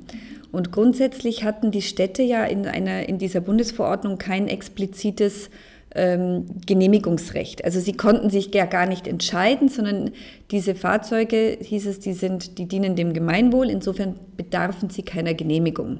Und 0.51 0.71
grundsätzlich 0.71 1.43
hatten 1.43 1.71
die 1.71 1.81
Städte 1.81 2.21
ja 2.21 2.43
in, 2.43 2.67
einer, 2.67 3.09
in 3.09 3.17
dieser 3.17 3.41
Bundesverordnung 3.41 4.19
kein 4.19 4.47
explizites 4.47 5.49
ähm, 5.95 6.45
Genehmigungsrecht. 6.65 7.65
Also 7.65 7.79
sie 7.79 7.93
konnten 7.93 8.29
sich 8.29 8.53
ja 8.53 8.65
gar 8.65 8.85
nicht 8.85 9.07
entscheiden, 9.07 9.69
sondern 9.69 10.11
diese 10.51 10.75
Fahrzeuge, 10.75 11.57
hieß 11.61 11.87
es, 11.87 11.99
die, 11.99 12.13
sind, 12.13 12.57
die 12.57 12.67
dienen 12.67 12.95
dem 12.95 13.13
Gemeinwohl, 13.13 13.69
insofern 13.69 14.15
bedarfen 14.37 14.89
sie 14.89 15.03
keiner 15.03 15.33
Genehmigung. 15.33 15.99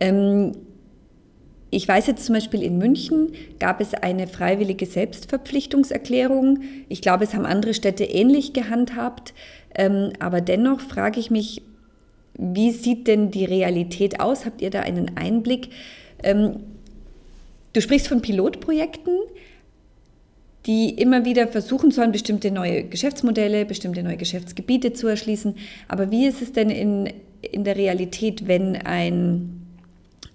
Ähm, 0.00 0.52
ich 1.70 1.86
weiß 1.86 2.06
jetzt 2.06 2.24
zum 2.24 2.34
Beispiel 2.34 2.62
in 2.62 2.78
München 2.78 3.32
gab 3.58 3.80
es 3.80 3.92
eine 3.92 4.26
freiwillige 4.26 4.86
Selbstverpflichtungserklärung. 4.86 6.60
Ich 6.88 7.02
glaube, 7.02 7.24
es 7.24 7.34
haben 7.34 7.44
andere 7.44 7.74
Städte 7.74 8.04
ähnlich 8.04 8.54
gehandhabt. 8.54 9.34
Ähm, 9.74 10.12
aber 10.18 10.40
dennoch 10.40 10.80
frage 10.80 11.20
ich 11.20 11.30
mich, 11.30 11.62
wie 12.38 12.70
sieht 12.70 13.06
denn 13.06 13.30
die 13.30 13.44
Realität 13.44 14.20
aus? 14.20 14.46
Habt 14.46 14.62
ihr 14.62 14.70
da 14.70 14.80
einen 14.80 15.16
Einblick? 15.16 15.70
Ähm, 16.22 16.60
du 17.78 17.82
sprichst 17.82 18.08
von 18.08 18.20
Pilotprojekten, 18.20 19.16
die 20.66 20.90
immer 20.90 21.24
wieder 21.24 21.46
versuchen 21.46 21.92
sollen, 21.92 22.10
bestimmte 22.10 22.50
neue 22.50 22.82
Geschäftsmodelle, 22.82 23.64
bestimmte 23.64 24.02
neue 24.02 24.16
Geschäftsgebiete 24.16 24.94
zu 24.94 25.06
erschließen. 25.06 25.54
Aber 25.86 26.10
wie 26.10 26.26
ist 26.26 26.42
es 26.42 26.52
denn 26.52 26.70
in, 26.70 27.12
in 27.40 27.62
der 27.62 27.76
Realität, 27.76 28.48
wenn 28.48 28.74
ein 28.74 29.64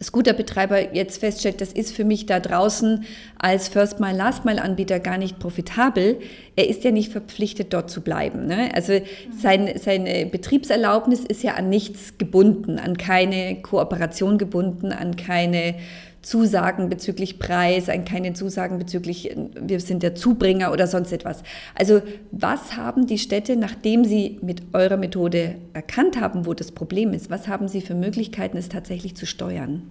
Scooterbetreiber 0.01 0.95
jetzt 0.95 1.17
feststellt, 1.17 1.59
das 1.59 1.73
ist 1.73 1.93
für 1.93 2.05
mich 2.05 2.25
da 2.25 2.39
draußen 2.39 3.03
als 3.37 3.67
First 3.67 3.99
Mile, 3.99 4.15
Last 4.17 4.45
Mile 4.45 4.61
Anbieter 4.61 5.01
gar 5.01 5.17
nicht 5.17 5.37
profitabel, 5.39 6.19
er 6.55 6.69
ist 6.69 6.85
ja 6.85 6.91
nicht 6.91 7.11
verpflichtet, 7.11 7.73
dort 7.73 7.89
zu 7.89 7.99
bleiben. 7.99 8.47
Ne? 8.47 8.71
Also 8.73 9.01
sein, 9.37 9.69
seine 9.75 10.27
Betriebserlaubnis 10.27 11.19
ist 11.25 11.43
ja 11.43 11.55
an 11.55 11.67
nichts 11.67 12.17
gebunden, 12.17 12.79
an 12.79 12.95
keine 12.95 13.61
Kooperation 13.61 14.37
gebunden, 14.37 14.93
an 14.93 15.17
keine 15.17 15.75
Zusagen 16.23 16.89
bezüglich 16.89 17.37
Preis, 17.37 17.89
an 17.89 18.05
keine 18.05 18.33
Zusagen 18.33 18.79
bezüglich, 18.79 19.35
wir 19.59 19.79
sind 19.81 20.01
der 20.01 20.15
Zubringer 20.15 20.71
oder 20.71 20.87
sonst 20.87 21.11
etwas. 21.11 21.43
Also 21.75 22.01
was 22.31 22.75
haben 22.77 23.05
die 23.05 23.19
Städte, 23.19 23.57
nachdem 23.57 24.05
sie 24.05 24.39
mit 24.41 24.63
eurer 24.73 24.97
Methode 24.97 25.55
erkannt 25.73 26.19
haben, 26.19 26.45
wo 26.45 26.53
das 26.53 26.71
Problem 26.71 27.13
ist, 27.13 27.29
was 27.29 27.47
haben 27.47 27.67
sie 27.67 27.81
für 27.81 27.93
Möglichkeiten, 27.93 28.57
es 28.57 28.69
tatsächlich 28.69 29.15
zu 29.15 29.25
steuern? 29.25 29.83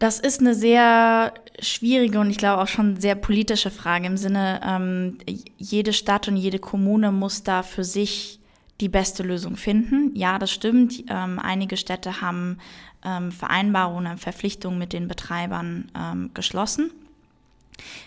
Das 0.00 0.18
ist 0.18 0.40
eine 0.40 0.56
sehr 0.56 1.32
schwierige 1.60 2.18
und 2.18 2.28
ich 2.28 2.38
glaube 2.38 2.60
auch 2.60 2.68
schon 2.68 2.96
sehr 2.96 3.14
politische 3.14 3.70
Frage 3.70 4.06
im 4.06 4.16
Sinne, 4.16 4.60
ähm, 4.66 5.18
jede 5.56 5.92
Stadt 5.92 6.26
und 6.26 6.36
jede 6.36 6.58
Kommune 6.58 7.12
muss 7.12 7.44
da 7.44 7.62
für 7.62 7.84
sich 7.84 8.40
die 8.80 8.88
beste 8.88 9.22
Lösung 9.22 9.54
finden. 9.54 10.10
Ja, 10.14 10.40
das 10.40 10.50
stimmt. 10.50 11.04
Ähm, 11.08 11.38
einige 11.38 11.76
Städte 11.76 12.20
haben 12.20 12.58
ähm, 13.04 13.32
Vereinbarungen, 13.32 14.18
Verpflichtungen 14.18 14.78
mit 14.78 14.92
den 14.92 15.08
Betreibern 15.08 15.90
ähm, 15.96 16.30
geschlossen. 16.34 16.90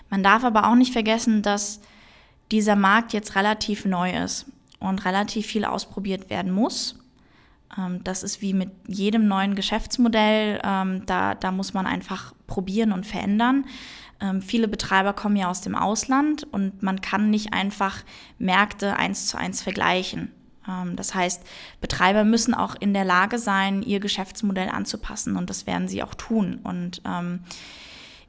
Man 0.09 0.23
darf 0.23 0.43
aber 0.43 0.67
auch 0.67 0.75
nicht 0.75 0.93
vergessen, 0.93 1.41
dass 1.41 1.81
dieser 2.51 2.75
Markt 2.75 3.13
jetzt 3.13 3.35
relativ 3.35 3.85
neu 3.85 4.11
ist 4.11 4.45
und 4.79 5.05
relativ 5.05 5.47
viel 5.47 5.65
ausprobiert 5.65 6.29
werden 6.29 6.51
muss. 6.51 6.99
Ähm, 7.77 8.03
das 8.03 8.23
ist 8.23 8.41
wie 8.41 8.53
mit 8.53 8.71
jedem 8.87 9.27
neuen 9.27 9.55
Geschäftsmodell. 9.55 10.61
Ähm, 10.63 11.05
da, 11.05 11.35
da 11.35 11.51
muss 11.51 11.73
man 11.73 11.85
einfach 11.85 12.33
probieren 12.47 12.91
und 12.91 13.05
verändern. 13.05 13.65
Ähm, 14.21 14.41
viele 14.41 14.67
Betreiber 14.67 15.13
kommen 15.13 15.35
ja 15.35 15.49
aus 15.49 15.61
dem 15.61 15.75
Ausland 15.75 16.43
und 16.51 16.83
man 16.83 17.01
kann 17.01 17.29
nicht 17.29 17.53
einfach 17.53 18.03
Märkte 18.37 18.95
eins 18.95 19.27
zu 19.27 19.37
eins 19.37 19.61
vergleichen. 19.61 20.31
Das 20.95 21.13
heißt, 21.13 21.43
Betreiber 21.81 22.23
müssen 22.23 22.53
auch 22.53 22.75
in 22.79 22.93
der 22.93 23.05
Lage 23.05 23.39
sein, 23.39 23.83
ihr 23.83 23.99
Geschäftsmodell 23.99 24.69
anzupassen 24.69 25.37
und 25.37 25.49
das 25.49 25.67
werden 25.67 25.87
sie 25.87 26.03
auch 26.03 26.13
tun. 26.13 26.59
Und 26.63 27.01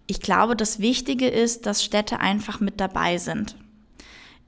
ich 0.07 0.21
glaube, 0.21 0.57
das 0.57 0.79
Wichtige 0.79 1.29
ist, 1.29 1.67
dass 1.67 1.83
Städte 1.83 2.21
einfach 2.21 2.61
mit 2.61 2.81
dabei 2.81 3.19
sind. 3.19 3.57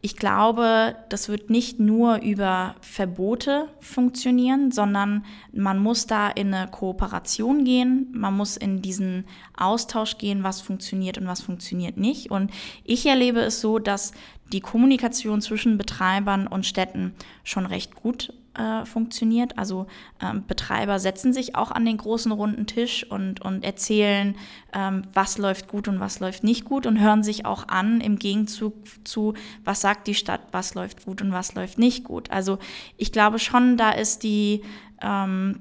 Ich 0.00 0.16
glaube, 0.16 0.94
das 1.08 1.28
wird 1.28 1.50
nicht 1.50 1.80
nur 1.80 2.22
über 2.22 2.76
Verbote 2.80 3.68
funktionieren, 3.80 4.70
sondern 4.70 5.24
man 5.52 5.80
muss 5.80 6.06
da 6.06 6.28
in 6.28 6.54
eine 6.54 6.70
Kooperation 6.70 7.64
gehen, 7.64 8.06
man 8.12 8.36
muss 8.36 8.56
in 8.56 8.80
diesen 8.80 9.24
Austausch 9.56 10.16
gehen, 10.16 10.44
was 10.44 10.60
funktioniert 10.60 11.18
und 11.18 11.26
was 11.26 11.40
funktioniert 11.40 11.96
nicht. 11.96 12.30
Und 12.30 12.52
ich 12.84 13.06
erlebe 13.06 13.40
es 13.40 13.60
so, 13.60 13.80
dass 13.80 14.12
die 14.52 14.60
Kommunikation 14.60 15.40
zwischen 15.40 15.78
Betreibern 15.78 16.46
und 16.46 16.64
Städten 16.64 17.12
schon 17.42 17.66
recht 17.66 17.96
gut 17.96 18.32
äh, 18.54 18.84
funktioniert. 18.84 19.58
Also 19.58 19.86
ähm, 20.20 20.44
Betreiber 20.46 20.98
setzen 20.98 21.32
sich 21.32 21.54
auch 21.54 21.70
an 21.70 21.84
den 21.84 21.96
großen 21.96 22.32
runden 22.32 22.66
Tisch 22.66 23.04
und, 23.08 23.40
und 23.40 23.64
erzählen, 23.64 24.36
ähm, 24.72 25.02
was 25.14 25.38
läuft 25.38 25.68
gut 25.68 25.88
und 25.88 26.00
was 26.00 26.20
läuft 26.20 26.44
nicht 26.44 26.64
gut 26.64 26.86
und 26.86 27.00
hören 27.00 27.22
sich 27.22 27.46
auch 27.46 27.68
an 27.68 28.00
im 28.00 28.18
Gegenzug 28.18 28.74
zu, 29.04 29.34
was 29.64 29.80
sagt 29.80 30.06
die 30.06 30.14
Stadt, 30.14 30.40
was 30.52 30.74
läuft 30.74 31.04
gut 31.04 31.22
und 31.22 31.32
was 31.32 31.54
läuft 31.54 31.78
nicht 31.78 32.04
gut. 32.04 32.30
Also 32.30 32.58
ich 32.96 33.12
glaube 33.12 33.38
schon, 33.38 33.76
da 33.76 33.90
ist 33.90 34.22
die 34.22 34.62
ähm, 35.02 35.60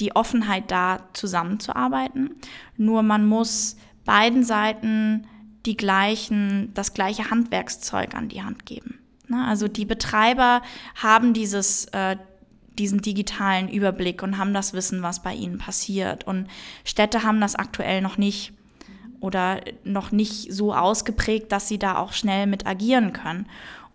die 0.00 0.16
Offenheit 0.16 0.70
da, 0.70 1.00
zusammenzuarbeiten. 1.12 2.36
Nur 2.76 3.02
man 3.02 3.26
muss 3.26 3.76
beiden 4.04 4.44
Seiten 4.44 5.26
die 5.66 5.76
gleichen, 5.76 6.72
das 6.74 6.94
gleiche 6.94 7.30
Handwerkszeug 7.30 8.14
an 8.14 8.28
die 8.28 8.42
Hand 8.42 8.66
geben. 8.66 8.98
Ne? 9.34 9.46
Also 9.46 9.68
die 9.68 9.84
Betreiber 9.84 10.62
haben 10.94 11.32
dieses, 11.34 11.86
äh, 11.86 12.16
diesen 12.78 13.00
digitalen 13.00 13.68
Überblick 13.68 14.22
und 14.22 14.38
haben 14.38 14.54
das 14.54 14.72
Wissen, 14.72 15.02
was 15.02 15.22
bei 15.22 15.34
ihnen 15.34 15.58
passiert. 15.58 16.26
Und 16.26 16.48
Städte 16.84 17.22
haben 17.22 17.40
das 17.40 17.56
aktuell 17.56 18.00
noch 18.00 18.16
nicht 18.18 18.52
oder 19.20 19.60
noch 19.84 20.12
nicht 20.12 20.52
so 20.52 20.74
ausgeprägt, 20.74 21.50
dass 21.50 21.68
sie 21.68 21.78
da 21.78 21.96
auch 21.96 22.12
schnell 22.12 22.46
mit 22.46 22.66
agieren 22.66 23.12
können. 23.12 23.46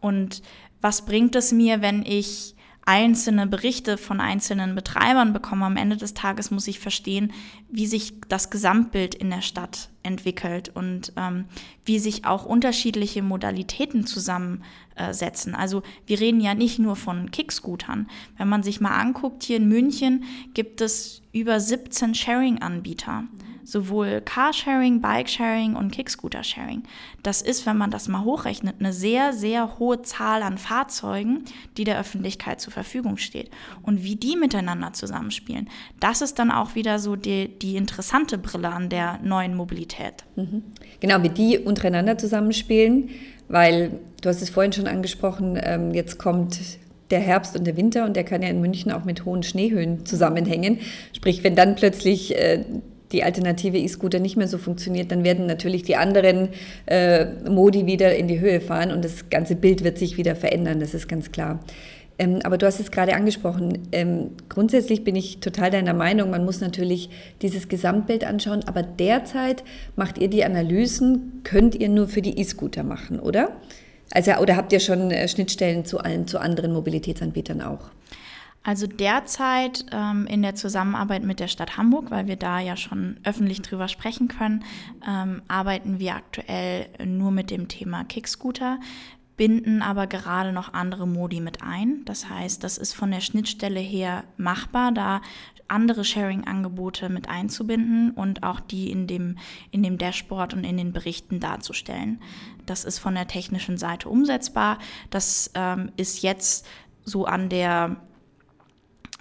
Und 0.02 0.42
was 0.82 1.06
bringt 1.06 1.36
es 1.36 1.52
mir, 1.52 1.82
wenn 1.82 2.04
ich 2.04 2.56
einzelne 2.90 3.46
Berichte 3.46 4.00
von 4.00 4.20
einzelnen 4.20 4.74
Betreibern 4.74 5.32
bekomme. 5.32 5.64
Am 5.68 5.78
Ende 5.78 5.96
des 5.96 6.16
Tages 6.16 6.50
muss 6.50 6.68
ich 6.68 6.80
verstehen, 6.80 7.32
wie 7.70 7.86
sich 7.86 8.14
das 8.30 8.50
Gesamtbild 8.50 9.14
in 9.14 9.30
der 9.30 9.44
Stadt 9.44 9.90
entwickelt 10.02 10.72
und 10.74 11.14
ähm, 11.16 11.46
wie 11.86 12.00
sich 12.00 12.26
auch 12.26 12.46
unterschiedliche 12.46 13.22
Modalitäten 13.22 14.08
zusammensetzen. 14.08 15.54
Also 15.54 15.84
wir 16.08 16.20
reden 16.20 16.42
ja 16.42 16.56
nicht 16.56 16.80
nur 16.80 16.96
von 16.96 17.30
Kickscootern. 17.30 18.10
Wenn 18.38 18.50
man 18.50 18.64
sich 18.64 18.82
mal 18.82 19.00
anguckt, 19.00 19.44
hier 19.44 19.58
in 19.58 19.70
München 19.70 20.24
gibt 20.56 20.82
es 20.82 21.22
über 21.32 21.60
17 21.60 22.16
Sharing-Anbieter. 22.16 23.26
Sowohl 23.72 24.22
Carsharing, 24.22 25.02
Bikesharing 25.02 25.76
und 25.76 25.92
Kickscooter-Sharing. 25.92 26.84
Das 27.24 27.42
ist, 27.42 27.66
wenn 27.66 27.78
man 27.78 27.92
das 27.92 28.08
mal 28.08 28.24
hochrechnet, 28.24 28.76
eine 28.80 28.94
sehr, 28.94 29.34
sehr 29.34 29.80
hohe 29.80 30.02
Zahl 30.02 30.42
an 30.44 30.58
Fahrzeugen, 30.58 31.44
die 31.78 31.84
der 31.84 32.00
Öffentlichkeit 32.00 32.62
zur 32.62 32.74
Verfügung 32.74 33.18
steht. 33.18 33.50
Und 33.84 34.04
wie 34.04 34.16
die 34.16 34.36
miteinander 34.36 34.94
zusammenspielen, 34.94 35.70
das 36.00 36.22
ist 36.22 36.40
dann 36.40 36.52
auch 36.52 36.76
wieder 36.76 37.00
so 37.00 37.16
die, 37.16 37.48
die 37.48 37.76
interessante 37.76 38.38
Brille 38.38 38.70
an 38.70 38.90
der 38.90 39.20
neuen 39.24 39.56
Mobilität. 39.56 40.26
Mhm. 40.36 40.64
Genau, 41.00 41.22
wie 41.24 41.30
die 41.30 41.60
untereinander 41.60 42.18
zusammenspielen, 42.18 43.10
weil 43.48 44.00
du 44.22 44.30
hast 44.30 44.42
es 44.42 44.50
vorhin 44.50 44.74
schon 44.74 44.88
angesprochen, 44.88 45.60
ähm, 45.62 45.94
jetzt 45.94 46.18
kommt 46.18 46.60
der 47.12 47.20
Herbst 47.20 47.58
und 47.58 47.66
der 47.66 47.76
Winter 47.76 48.06
und 48.06 48.16
der 48.16 48.24
kann 48.24 48.42
ja 48.42 48.50
in 48.50 48.62
München 48.62 48.92
auch 48.92 49.04
mit 49.04 49.26
hohen 49.26 49.44
Schneehöhen 49.44 50.06
zusammenhängen. 50.06 50.80
Sprich, 51.14 51.44
wenn 51.44 51.56
dann 51.56 51.76
plötzlich 51.76 52.38
äh, 52.38 52.64
die 53.12 53.24
alternative 53.24 53.78
E-Scooter 53.78 54.20
nicht 54.20 54.38
mehr 54.38 54.48
so 54.48 54.58
funktioniert, 54.58 55.12
dann 55.12 55.24
werden 55.24 55.46
natürlich 55.46 55.84
die 55.84 55.96
anderen 55.96 56.50
äh, 56.86 57.26
Modi 57.50 57.86
wieder 57.86 58.16
in 58.16 58.28
die 58.28 58.40
Höhe 58.40 58.62
fahren 58.62 58.92
und 58.92 59.04
das 59.04 59.30
ganze 59.30 59.56
Bild 59.56 59.84
wird 59.84 59.98
sich 59.98 60.18
wieder 60.18 60.36
verändern, 60.36 60.80
das 60.80 60.94
ist 60.94 61.08
ganz 61.08 61.32
klar. 61.32 61.60
Ähm, 62.20 62.40
aber 62.44 62.58
du 62.58 62.66
hast 62.66 62.80
es 62.80 62.92
gerade 62.92 63.16
angesprochen. 63.16 63.88
Ähm, 63.94 64.32
grundsätzlich 64.50 65.04
bin 65.06 65.16
ich 65.16 65.40
total 65.40 65.72
deiner 65.72 65.94
Meinung, 65.94 66.30
man 66.30 66.44
muss 66.46 66.60
natürlich 66.60 67.10
dieses 67.42 67.70
Gesamtbild 67.70 68.26
anschauen, 68.26 68.62
aber 68.68 68.84
derzeit 68.84 69.64
macht 69.96 70.18
ihr 70.18 70.28
die 70.28 70.44
Analysen, 70.44 71.42
könnt 71.44 71.76
ihr 71.76 71.90
nur 71.90 72.08
für 72.08 72.22
die 72.22 72.38
E-Scooter 72.38 72.84
machen, 72.84 73.20
oder? 73.20 73.54
Also, 74.12 74.34
oder 74.34 74.58
habt 74.58 74.74
ihr 74.74 74.80
schon 74.80 75.12
äh, 75.12 75.28
Schnittstellen 75.28 75.86
zu 75.86 76.00
allen, 76.00 76.28
zu 76.28 76.40
anderen 76.40 76.74
Mobilitätsanbietern 76.74 77.62
auch? 77.62 77.90
Also 78.64 78.88
derzeit 78.88 79.86
ähm, 79.92 80.28
in 80.28 80.42
der 80.42 80.56
Zusammenarbeit 80.56 81.24
mit 81.24 81.40
der 81.40 81.48
Stadt 81.48 81.78
Hamburg, 81.78 82.12
weil 82.12 82.28
wir 82.28 82.36
da 82.36 82.60
ja 82.60 82.76
schon 82.76 83.18
öffentlich 83.24 83.62
drüber 83.62 83.88
sprechen 83.88 84.28
können, 84.28 84.66
ähm, 85.08 85.42
arbeiten 85.48 86.00
wir 86.00 86.16
aktuell 86.16 86.88
nur 87.06 87.32
mit 87.32 87.52
dem 87.52 87.68
Thema 87.70 88.04
Kickscooter, 88.04 88.80
binden 89.38 89.82
aber 89.82 90.08
gerade 90.08 90.52
noch 90.52 90.74
andere 90.74 91.08
Modi 91.08 91.40
mit 91.40 91.64
ein. 91.64 92.04
Das 92.04 92.30
heißt, 92.30 92.62
das 92.62 92.78
ist 92.78 92.94
von 92.94 93.12
der 93.12 93.22
Schnittstelle 93.22 93.80
her 93.80 94.26
machbar, 94.36 94.92
da 94.92 95.22
andere 95.70 96.04
Sharing-Angebote 96.04 97.08
mit 97.08 97.30
einzubinden 97.30 98.12
und 98.12 98.44
auch 98.44 98.60
die 98.60 98.92
in 98.92 99.08
dem, 99.08 99.38
in 99.72 99.84
dem 99.84 99.98
Dashboard 99.98 100.54
und 100.54 100.66
in 100.66 100.76
den 100.76 100.92
Berichten 100.92 101.40
darzustellen. 101.40 102.22
Das 102.66 102.84
ist 102.84 103.00
von 103.00 103.16
der 103.16 103.28
technischen 103.28 103.78
Seite 103.78 104.10
umsetzbar. 104.10 104.80
Das 105.10 105.52
ähm, 105.54 105.92
ist 105.96 106.22
jetzt 106.22 106.68
so 107.06 107.26
an 107.26 107.48
der 107.48 107.98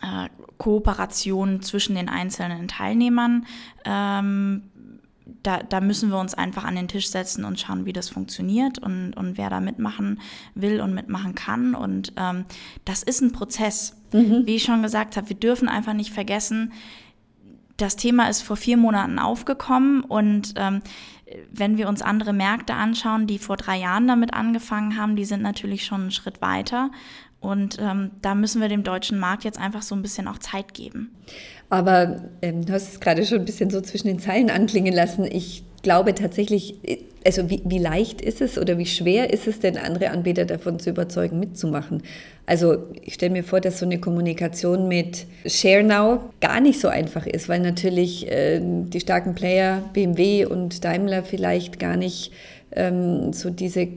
äh, 0.03 0.29
Kooperation 0.59 1.63
zwischen 1.63 1.95
den 1.95 2.09
einzelnen 2.09 2.69
Teilnehmern 2.69 3.47
ähm, 3.85 4.63
da, 5.43 5.59
da, 5.63 5.81
müssen 5.81 6.11
wir 6.11 6.19
uns 6.19 6.35
einfach 6.35 6.65
an 6.65 6.77
den 6.77 6.89
Tisch 6.89 7.11
setzen 7.11 7.45
und 7.45 7.61
schauen, 7.61 7.85
wie 7.85 7.93
das 7.93 8.09
funktioniert 8.09 8.79
und, 8.79 9.13
und 9.15 9.37
wer 9.37 9.51
da 9.51 9.61
mitmachen 9.61 10.21
will 10.55 10.81
und 10.81 10.95
mitmachen 10.95 11.35
kann. 11.35 11.75
Und 11.75 12.13
ähm, 12.17 12.45
das 12.85 13.03
ist 13.03 13.21
ein 13.21 13.33
Prozess. 13.33 13.97
Mhm. 14.13 14.47
Wie 14.47 14.57
ich 14.57 14.65
schon 14.65 14.83
gesagt 14.83 15.17
habe, 15.17 15.29
wir 15.29 15.37
dürfen 15.37 15.69
einfach 15.69 15.93
nicht 15.93 16.13
vergessen, 16.13 16.73
das 17.77 17.95
Thema 17.95 18.29
ist 18.29 18.43
vor 18.43 18.57
vier 18.57 18.77
Monaten 18.77 19.21
aufgekommen 19.21 20.03
und 20.03 20.55
ähm, 20.57 20.83
wenn 21.53 21.77
wir 21.77 21.89
uns 21.89 22.03
andere 22.03 22.33
Märkte 22.33 22.75
anschauen, 22.75 23.29
die 23.29 23.39
vor 23.39 23.57
drei 23.57 23.79
Jahren 23.79 24.09
damit 24.09 24.35
angefangen 24.35 24.99
haben, 24.99 25.15
die 25.15 25.25
sind 25.25 25.43
natürlich 25.43 25.85
schon 25.85 26.01
einen 26.03 26.11
Schritt 26.11 26.41
weiter. 26.43 26.91
Und 27.41 27.79
ähm, 27.81 28.11
da 28.21 28.35
müssen 28.35 28.61
wir 28.61 28.69
dem 28.69 28.83
deutschen 28.83 29.19
Markt 29.19 29.45
jetzt 29.45 29.59
einfach 29.59 29.83
so 29.83 29.95
ein 29.95 30.03
bisschen 30.03 30.27
auch 30.27 30.39
Zeit 30.39 30.75
geben. 30.75 31.15
Aber 31.71 32.23
ähm, 32.43 32.65
du 32.65 32.73
hast 32.73 32.93
es 32.93 33.01
gerade 33.01 33.25
schon 33.25 33.39
ein 33.39 33.45
bisschen 33.45 33.71
so 33.71 33.81
zwischen 33.81 34.09
den 34.09 34.19
Zeilen 34.19 34.51
anklingen 34.51 34.93
lassen. 34.93 35.25
Ich 35.25 35.63
glaube 35.83 36.15
tatsächlich, 36.15 36.75
also 37.25 37.49
wie, 37.49 37.63
wie, 37.65 37.79
leicht 37.79 38.21
ist 38.21 38.41
es 38.41 38.59
oder 38.59 38.79
wie 38.79 38.87
schwer 38.87 39.33
ist 39.33 39.47
es 39.47 39.61
denn, 39.61 39.77
andere 39.77 40.11
Anbieter 40.11 40.45
davon 40.45 40.81
zu 40.81 40.91
überzeugen, 40.91 41.39
mitzumachen? 41.39 42.03
Also 42.47 42.85
ich 43.03 43.15
stelle 43.15 43.33
mir 43.33 43.45
vor, 43.45 43.61
dass 43.61 43.79
so 43.79 43.87
eine 43.87 44.01
Kommunikation 44.01 44.89
mit 44.89 45.27
ShareNow 45.47 46.21
gar 46.41 46.61
nicht 46.61 46.81
so 46.81 46.89
einfach 46.89 47.27
ist, 47.27 47.49
weil 47.49 47.61
natürlich 47.61 48.31
äh, 48.31 48.61
die 48.63 49.01
starken 49.01 49.35
Player 49.35 49.83
BMW 49.93 50.47
und 50.47 50.85
Daimler 50.85 51.23
vielleicht 51.23 51.79
gar 51.79 51.97
nicht 51.97 52.33
ähm, 52.73 53.33
so 53.33 53.51
diese, 53.51 53.89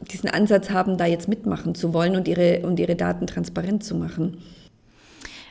diesen 0.00 0.30
Ansatz 0.30 0.70
haben, 0.70 0.96
da 0.96 1.06
jetzt 1.06 1.28
mitmachen 1.28 1.74
zu 1.74 1.92
wollen 1.92 2.16
und 2.16 2.28
ihre, 2.28 2.60
und 2.66 2.78
ihre 2.78 2.96
Daten 2.96 3.26
transparent 3.26 3.84
zu 3.84 3.94
machen. 3.94 4.38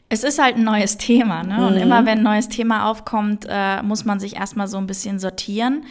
Es 0.07 0.23
ist 0.23 0.41
halt 0.41 0.57
ein 0.57 0.63
neues 0.63 0.97
Thema, 0.97 1.43
ne? 1.43 1.57
Mhm. 1.57 1.63
Und 1.65 1.77
immer 1.77 2.05
wenn 2.05 2.19
ein 2.19 2.23
neues 2.23 2.47
Thema 2.47 2.89
aufkommt, 2.89 3.47
äh, 3.49 3.81
muss 3.81 4.05
man 4.05 4.19
sich 4.19 4.35
erstmal 4.35 4.67
so 4.67 4.77
ein 4.77 4.87
bisschen 4.87 5.19
sortieren. 5.19 5.83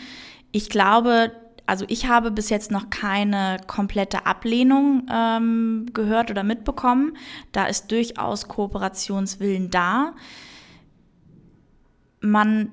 Ich 0.52 0.70
glaube, 0.70 1.33
also 1.66 1.85
ich 1.88 2.09
habe 2.09 2.31
bis 2.31 2.48
jetzt 2.48 2.70
noch 2.70 2.90
keine 2.90 3.57
komplette 3.66 4.26
Ablehnung 4.26 5.07
ähm, 5.12 5.87
gehört 5.92 6.31
oder 6.31 6.44
mitbekommen. 6.44 7.16
Da 7.52 7.66
ist 7.66 7.90
durchaus 7.90 8.46
Kooperationswillen 8.48 9.70
da. 9.70 10.12
Man 12.20 12.70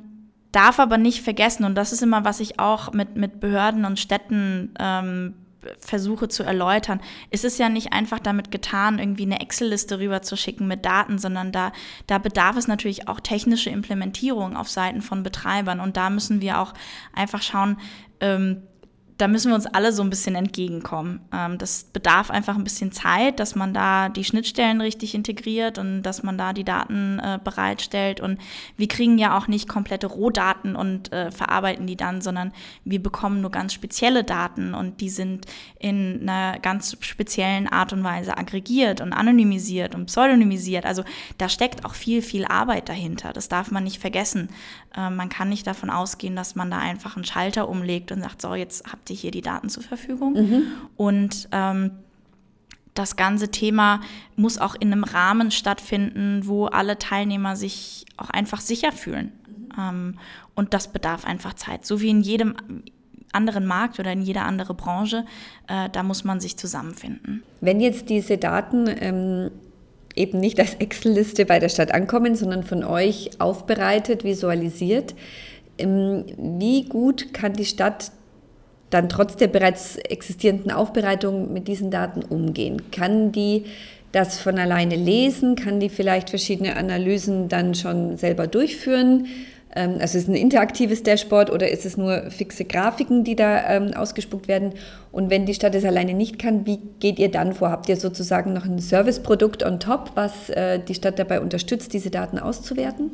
darf 0.52 0.80
aber 0.80 0.98
nicht 0.98 1.22
vergessen, 1.22 1.64
und 1.64 1.76
das 1.76 1.92
ist 1.92 2.04
immer, 2.04 2.24
was 2.26 2.40
ich 2.40 2.60
auch 2.60 2.94
mit, 2.94 3.16
mit 3.16 3.40
Behörden 3.40 3.86
und 3.86 4.00
Städten 4.00 4.74
ähm, 4.80 5.34
versuche 5.80 6.28
zu 6.28 6.44
erläutern, 6.44 7.02
ist 7.30 7.46
es 7.46 7.58
ja 7.58 7.70
nicht 7.70 7.94
einfach 7.94 8.20
damit 8.20 8.52
getan, 8.52 9.00
irgendwie 9.00 9.24
eine 9.24 9.42
Excel-Liste 9.42 10.00
rüberzuschicken 10.00 10.68
mit 10.68 10.86
Daten, 10.86 11.20
sondern 11.20 11.52
da, 11.52 11.72
da 12.08 12.18
bedarf 12.18 12.58
es 12.58 12.68
natürlich 12.68 13.08
auch 13.08 13.20
technische 13.20 13.70
Implementierung 13.70 14.56
auf 14.56 14.70
Seiten 14.70 15.02
von 15.02 15.24
Betreibern. 15.24 15.80
Und 15.80 15.98
da 15.98 16.10
müssen 16.10 16.42
wir 16.42 16.60
auch 16.60 16.74
einfach 17.14 17.42
schauen, 17.42 17.78
ähm, 18.20 18.64
da 19.22 19.28
müssen 19.28 19.50
wir 19.50 19.56
uns 19.56 19.68
alle 19.68 19.94
so 19.94 20.02
ein 20.02 20.10
bisschen 20.10 20.34
entgegenkommen. 20.34 21.22
Ähm, 21.32 21.60
das 21.60 21.84
bedarf 21.84 22.32
einfach 22.32 22.56
ein 22.56 22.64
bisschen 22.64 22.92
Zeit, 22.92 23.40
dass 23.40 23.54
man 23.54 23.72
da 23.72 24.10
die 24.10 24.24
Schnittstellen 24.24 24.82
richtig 24.82 25.14
integriert 25.14 25.78
und 25.78 26.02
dass 26.02 26.24
man 26.24 26.40
da 26.40 26.54
die 26.54 26.64
Daten 26.64 27.20
äh, 27.20 27.38
bereitstellt. 27.44 28.20
Und 28.20 28.40
wir 28.78 28.88
kriegen 28.88 29.20
ja 29.20 29.38
auch 29.38 29.48
nicht 29.48 29.70
komplette 29.70 30.08
Rohdaten 30.08 30.76
und 30.76 31.14
äh, 31.14 31.30
verarbeiten 31.30 31.86
die 31.86 31.96
dann, 31.96 32.22
sondern 32.22 32.52
wir 32.84 33.02
bekommen 33.02 33.42
nur 33.42 33.52
ganz 33.52 33.74
spezielle 33.74 34.24
Daten 34.24 34.74
und 34.74 35.02
die 35.02 35.10
sind 35.10 35.46
in 35.78 36.28
einer 36.28 36.58
ganz 36.58 36.98
speziellen 37.02 37.68
Art 37.68 37.94
und 37.94 38.04
Weise 38.04 38.38
aggregiert 38.40 39.02
und 39.02 39.14
anonymisiert 39.14 39.94
und 39.94 40.08
pseudonymisiert. 40.08 40.84
Also 40.84 41.04
da 41.38 41.48
steckt 41.48 41.86
auch 41.86 41.94
viel, 41.94 42.24
viel 42.24 42.46
Arbeit 42.46 42.90
dahinter. 42.90 43.34
Das 43.34 43.50
darf 43.50 43.70
man 43.70 43.84
nicht 43.84 44.00
vergessen. 44.00 44.50
Äh, 44.96 45.10
man 45.10 45.30
kann 45.30 45.50
nicht 45.50 45.68
davon 45.68 45.90
ausgehen, 45.90 46.36
dass 46.36 46.56
man 46.56 46.72
da 46.72 46.80
einfach 46.80 47.16
einen 47.16 47.26
Schalter 47.26 47.70
umlegt 47.70 48.12
und 48.12 48.22
sagt, 48.22 48.42
so, 48.42 48.56
jetzt 48.56 48.92
habt 48.92 49.10
ihr 49.10 49.11
hier 49.14 49.32
die 49.32 49.42
Daten 49.42 49.70
zur 49.70 49.84
Verfügung. 49.84 50.34
Mhm. 50.34 50.64
Und 50.98 51.50
ähm, 51.52 51.92
das 52.94 53.16
ganze 53.16 53.50
Thema 53.50 54.02
muss 54.36 54.58
auch 54.58 54.76
in 54.76 54.92
einem 54.92 55.04
Rahmen 55.04 55.52
stattfinden, 55.52 56.42
wo 56.46 56.66
alle 56.66 56.98
Teilnehmer 56.98 57.56
sich 57.56 58.06
auch 58.18 58.30
einfach 58.30 58.62
sicher 58.62 58.92
fühlen. 58.92 59.32
Mhm. 59.48 59.80
Ähm, 59.80 60.20
und 60.56 60.74
das 60.74 60.90
bedarf 60.90 61.26
einfach 61.26 61.54
Zeit. 61.54 61.86
So 61.86 62.02
wie 62.02 62.10
in 62.10 62.22
jedem 62.22 62.56
anderen 63.34 63.66
Markt 63.66 64.00
oder 64.00 64.12
in 64.12 64.22
jeder 64.22 64.46
andere 64.46 64.74
Branche, 64.74 65.26
äh, 65.68 65.90
da 65.90 66.04
muss 66.04 66.24
man 66.24 66.40
sich 66.40 66.58
zusammenfinden. 66.58 67.44
Wenn 67.62 67.80
jetzt 67.80 68.10
diese 68.10 68.38
Daten 68.38 68.88
ähm, 68.88 69.52
eben 70.16 70.40
nicht 70.40 70.60
als 70.60 70.76
Excel-Liste 70.76 71.46
bei 71.46 71.60
der 71.60 71.70
Stadt 71.70 71.94
ankommen, 71.94 72.36
sondern 72.36 72.64
von 72.64 72.84
euch 72.84 73.32
aufbereitet, 73.40 74.24
visualisiert, 74.24 75.16
ähm, 75.78 76.26
wie 76.38 76.86
gut 76.86 77.34
kann 77.34 77.54
die 77.54 77.66
Stadt 77.66 78.12
dann 78.92 79.10
trotz 79.10 79.36
der 79.36 79.48
bereits 79.48 79.96
existierenden 79.98 80.72
Aufbereitung 80.72 81.52
mit 81.52 81.68
diesen 81.68 81.90
Daten 81.90 82.22
umgehen? 82.24 82.92
Kann 82.92 83.32
die 83.32 83.66
das 84.12 84.40
von 84.40 84.60
alleine 84.60 84.96
lesen? 84.96 85.56
Kann 85.56 85.80
die 85.80 85.90
vielleicht 85.90 86.30
verschiedene 86.30 86.76
Analysen 86.76 87.50
dann 87.50 87.74
schon 87.74 88.18
selber 88.18 88.46
durchführen? 88.48 89.28
Ähm, 89.76 89.96
also 90.00 90.18
ist 90.18 90.24
es 90.24 90.28
ein 90.28 90.36
interaktives 90.36 91.04
Dashboard 91.04 91.50
oder 91.50 91.70
ist 91.70 91.86
es 91.86 91.98
nur 91.98 92.30
fixe 92.30 92.66
Grafiken, 92.66 93.24
die 93.24 93.36
da 93.36 93.70
ähm, 93.70 93.94
ausgespuckt 93.94 94.48
werden? 94.48 94.74
Und 95.12 95.30
wenn 95.30 95.46
die 95.46 95.54
Stadt 95.54 95.76
es 95.76 95.86
alleine 95.86 96.14
nicht 96.14 96.40
kann, 96.40 96.66
wie 96.66 96.80
geht 97.00 97.20
ihr 97.20 97.32
dann 97.32 97.54
vor? 97.54 97.70
Habt 97.70 97.90
ihr 97.90 97.96
sozusagen 97.96 98.54
noch 98.54 98.66
ein 98.66 98.80
Serviceprodukt 98.80 99.64
on 99.64 99.80
top, 99.80 100.12
was 100.16 100.50
äh, 100.50 100.80
die 100.80 100.96
Stadt 100.96 101.20
dabei 101.20 101.40
unterstützt, 101.42 101.94
diese 101.94 102.10
Daten 102.10 102.40
auszuwerten? 102.40 103.12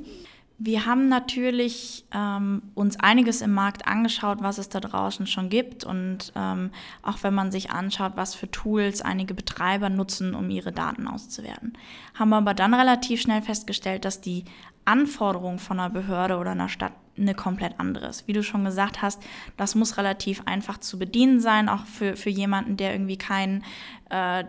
Wir 0.59 0.87
haben 0.87 1.07
natürlich 1.07 2.05
ähm, 2.11 2.63
uns 2.73 2.99
einiges 2.99 3.41
im 3.41 3.53
Markt 3.53 3.87
angeschaut, 3.87 4.39
was 4.41 4.57
es 4.57 4.69
da 4.69 4.79
draußen 4.79 5.27
schon 5.27 5.49
gibt 5.49 5.83
und 5.83 6.33
ähm, 6.35 6.71
auch 7.03 7.21
wenn 7.21 7.35
man 7.35 7.51
sich 7.51 7.69
anschaut, 7.69 8.13
was 8.15 8.33
für 8.33 8.49
Tools 8.49 9.03
einige 9.03 9.35
Betreiber 9.35 9.89
nutzen, 9.89 10.33
um 10.33 10.49
ihre 10.49 10.71
Daten 10.71 11.07
auszuwerten. 11.07 11.73
Haben 12.15 12.33
aber 12.33 12.55
dann 12.55 12.73
relativ 12.73 13.21
schnell 13.21 13.43
festgestellt, 13.43 14.03
dass 14.03 14.19
die 14.19 14.45
Anforderungen 14.87 15.59
von 15.59 15.79
einer 15.79 15.89
Behörde 15.89 16.37
oder 16.37 16.51
einer 16.51 16.69
Stadt 16.69 16.93
eine 17.17 17.33
komplett 17.33 17.79
anderes. 17.79 18.27
Wie 18.27 18.33
du 18.33 18.43
schon 18.43 18.63
gesagt 18.63 19.01
hast, 19.01 19.21
das 19.57 19.75
muss 19.75 19.97
relativ 19.97 20.43
einfach 20.45 20.77
zu 20.77 20.99
bedienen 20.99 21.39
sein, 21.39 21.67
auch 21.69 21.85
für, 21.85 22.15
für 22.15 22.29
jemanden, 22.29 22.77
der 22.77 22.93
irgendwie 22.93 23.17
kein 23.17 23.63
äh, 24.09 24.43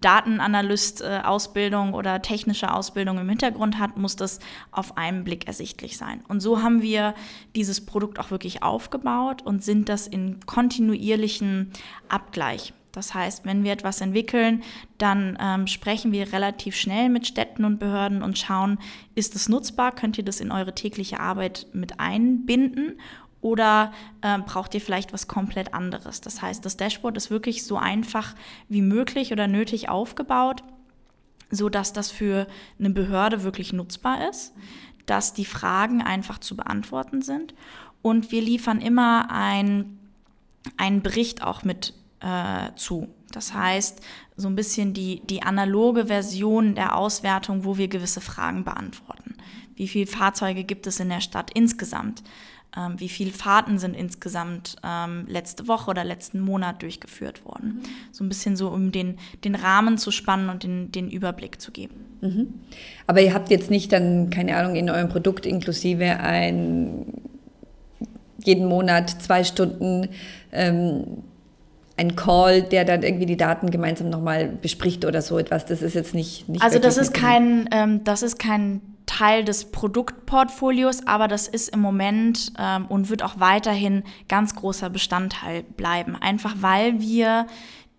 Datenanalyst-Ausbildung 0.00 1.92
äh, 1.92 1.96
oder 1.96 2.20
technische 2.20 2.72
Ausbildung 2.72 3.18
im 3.18 3.28
Hintergrund 3.28 3.78
hat, 3.78 3.96
muss 3.96 4.16
das 4.16 4.40
auf 4.70 4.96
einen 4.98 5.24
Blick 5.24 5.46
ersichtlich 5.46 5.96
sein. 5.96 6.22
Und 6.28 6.40
so 6.40 6.62
haben 6.62 6.82
wir 6.82 7.14
dieses 7.54 7.84
Produkt 7.86 8.18
auch 8.18 8.30
wirklich 8.30 8.62
aufgebaut 8.62 9.42
und 9.42 9.62
sind 9.62 9.88
das 9.88 10.06
in 10.06 10.44
kontinuierlichen 10.46 11.72
Abgleich. 12.08 12.72
Das 12.94 13.12
heißt, 13.12 13.44
wenn 13.44 13.64
wir 13.64 13.72
etwas 13.72 14.00
entwickeln, 14.00 14.62
dann 14.98 15.36
ähm, 15.40 15.66
sprechen 15.66 16.12
wir 16.12 16.32
relativ 16.32 16.76
schnell 16.76 17.08
mit 17.08 17.26
Städten 17.26 17.64
und 17.64 17.78
Behörden 17.78 18.22
und 18.22 18.38
schauen, 18.38 18.78
ist 19.14 19.34
es 19.34 19.48
nutzbar, 19.48 19.92
könnt 19.92 20.16
ihr 20.16 20.24
das 20.24 20.40
in 20.40 20.52
eure 20.52 20.74
tägliche 20.74 21.18
Arbeit 21.18 21.66
mit 21.72 21.98
einbinden? 21.98 22.98
Oder 23.40 23.92
äh, 24.22 24.38
braucht 24.38 24.74
ihr 24.74 24.80
vielleicht 24.80 25.12
was 25.12 25.28
komplett 25.28 25.74
anderes. 25.74 26.22
Das 26.22 26.40
heißt, 26.40 26.64
das 26.64 26.78
Dashboard 26.78 27.16
ist 27.18 27.30
wirklich 27.30 27.64
so 27.64 27.76
einfach 27.76 28.34
wie 28.68 28.80
möglich 28.80 29.32
oder 29.32 29.48
nötig 29.48 29.90
aufgebaut, 29.90 30.62
sodass 31.50 31.92
das 31.92 32.10
für 32.10 32.46
eine 32.78 32.90
Behörde 32.90 33.42
wirklich 33.42 33.72
nutzbar 33.72 34.30
ist, 34.30 34.54
dass 35.04 35.34
die 35.34 35.44
Fragen 35.44 36.00
einfach 36.00 36.38
zu 36.38 36.56
beantworten 36.56 37.20
sind. 37.20 37.54
Und 38.00 38.32
wir 38.32 38.40
liefern 38.40 38.80
immer 38.80 39.30
ein, 39.30 39.98
einen 40.76 41.02
Bericht 41.02 41.42
auch 41.42 41.64
mit 41.64 41.92
äh, 42.24 42.74
zu. 42.76 43.08
Das 43.32 43.52
heißt, 43.52 44.00
so 44.36 44.48
ein 44.48 44.56
bisschen 44.56 44.94
die, 44.94 45.20
die 45.28 45.42
analoge 45.42 46.06
Version 46.06 46.74
der 46.74 46.96
Auswertung, 46.96 47.64
wo 47.64 47.76
wir 47.76 47.88
gewisse 47.88 48.20
Fragen 48.20 48.64
beantworten. 48.64 49.36
Wie 49.76 49.88
viele 49.88 50.06
Fahrzeuge 50.06 50.64
gibt 50.64 50.86
es 50.86 51.00
in 51.00 51.08
der 51.08 51.20
Stadt 51.20 51.50
insgesamt? 51.52 52.22
Ähm, 52.76 52.98
wie 52.98 53.08
viele 53.08 53.30
Fahrten 53.30 53.78
sind 53.78 53.94
insgesamt 53.94 54.76
ähm, 54.84 55.26
letzte 55.28 55.68
Woche 55.68 55.90
oder 55.90 56.04
letzten 56.04 56.40
Monat 56.40 56.82
durchgeführt 56.82 57.44
worden? 57.44 57.82
So 58.10 58.24
ein 58.24 58.28
bisschen 58.28 58.56
so, 58.56 58.68
um 58.68 58.90
den, 58.90 59.18
den 59.44 59.54
Rahmen 59.54 59.98
zu 59.98 60.10
spannen 60.10 60.48
und 60.48 60.62
den, 60.62 60.90
den 60.90 61.10
Überblick 61.10 61.60
zu 61.60 61.72
geben. 61.72 61.94
Mhm. 62.20 62.54
Aber 63.06 63.20
ihr 63.20 63.34
habt 63.34 63.50
jetzt 63.50 63.70
nicht 63.70 63.92
dann, 63.92 64.30
keine 64.30 64.56
Ahnung, 64.56 64.76
in 64.76 64.90
eurem 64.90 65.08
Produkt 65.08 65.44
inklusive 65.44 66.18
ein 66.20 67.06
jeden 68.42 68.66
Monat 68.66 69.10
zwei 69.22 69.44
Stunden 69.44 70.08
ähm, 70.52 71.22
ein 71.96 72.16
Call, 72.16 72.62
der 72.62 72.84
dann 72.84 73.02
irgendwie 73.02 73.26
die 73.26 73.36
Daten 73.36 73.70
gemeinsam 73.70 74.10
nochmal 74.10 74.48
bespricht 74.48 75.04
oder 75.04 75.22
so 75.22 75.38
etwas. 75.38 75.64
Das 75.66 75.82
ist 75.82 75.94
jetzt 75.94 76.14
nicht. 76.14 76.48
nicht 76.48 76.62
also 76.62 76.78
das 76.78 76.96
ist 76.96 77.14
kein, 77.14 77.68
ähm, 77.72 78.02
das 78.04 78.22
ist 78.22 78.38
kein 78.38 78.80
Teil 79.06 79.44
des 79.44 79.66
Produktportfolios, 79.66 81.06
aber 81.06 81.28
das 81.28 81.46
ist 81.46 81.68
im 81.68 81.80
Moment 81.80 82.52
ähm, 82.58 82.86
und 82.86 83.10
wird 83.10 83.22
auch 83.22 83.38
weiterhin 83.38 84.02
ganz 84.28 84.54
großer 84.56 84.90
Bestandteil 84.90 85.62
bleiben. 85.62 86.16
Einfach 86.16 86.56
weil 86.60 87.00
wir 87.00 87.46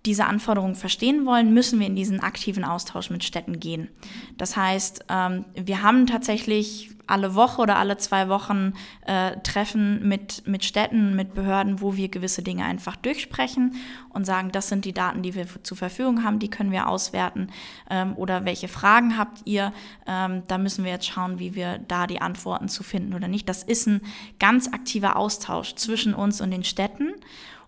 diese 0.05 0.25
Anforderungen 0.25 0.75
verstehen 0.75 1.25
wollen, 1.25 1.53
müssen 1.53 1.79
wir 1.79 1.87
in 1.87 1.95
diesen 1.95 2.19
aktiven 2.19 2.63
Austausch 2.63 3.09
mit 3.09 3.23
Städten 3.23 3.59
gehen. 3.59 3.89
Das 4.37 4.55
heißt, 4.55 5.05
ähm, 5.09 5.45
wir 5.55 5.81
haben 5.81 6.07
tatsächlich 6.07 6.91
alle 7.07 7.35
Woche 7.35 7.61
oder 7.61 7.77
alle 7.77 7.97
zwei 7.97 8.29
Wochen 8.29 8.73
äh, 9.05 9.37
Treffen 9.43 10.07
mit, 10.07 10.47
mit 10.47 10.65
Städten, 10.65 11.15
mit 11.15 11.33
Behörden, 11.33 11.81
wo 11.81 11.95
wir 11.95 12.09
gewisse 12.09 12.41
Dinge 12.41 12.65
einfach 12.65 12.95
durchsprechen 12.95 13.75
und 14.09 14.25
sagen, 14.25 14.51
das 14.51 14.69
sind 14.69 14.85
die 14.85 14.93
Daten, 14.93 15.21
die 15.21 15.35
wir 15.35 15.45
zur 15.63 15.77
Verfügung 15.77 16.23
haben, 16.23 16.39
die 16.39 16.49
können 16.49 16.71
wir 16.71 16.87
auswerten. 16.87 17.49
Ähm, 17.89 18.13
oder 18.15 18.45
welche 18.45 18.67
Fragen 18.67 19.17
habt 19.17 19.41
ihr? 19.45 19.73
Ähm, 20.07 20.43
da 20.47 20.57
müssen 20.57 20.83
wir 20.83 20.91
jetzt 20.91 21.07
schauen, 21.07 21.39
wie 21.39 21.55
wir 21.55 21.79
da 21.79 22.07
die 22.07 22.21
Antworten 22.21 22.69
zu 22.69 22.83
finden 22.83 23.13
oder 23.13 23.27
nicht. 23.27 23.47
Das 23.47 23.63
ist 23.63 23.87
ein 23.87 24.01
ganz 24.39 24.67
aktiver 24.67 25.15
Austausch 25.15 25.75
zwischen 25.75 26.13
uns 26.13 26.41
und 26.41 26.51
den 26.51 26.63
Städten. 26.63 27.13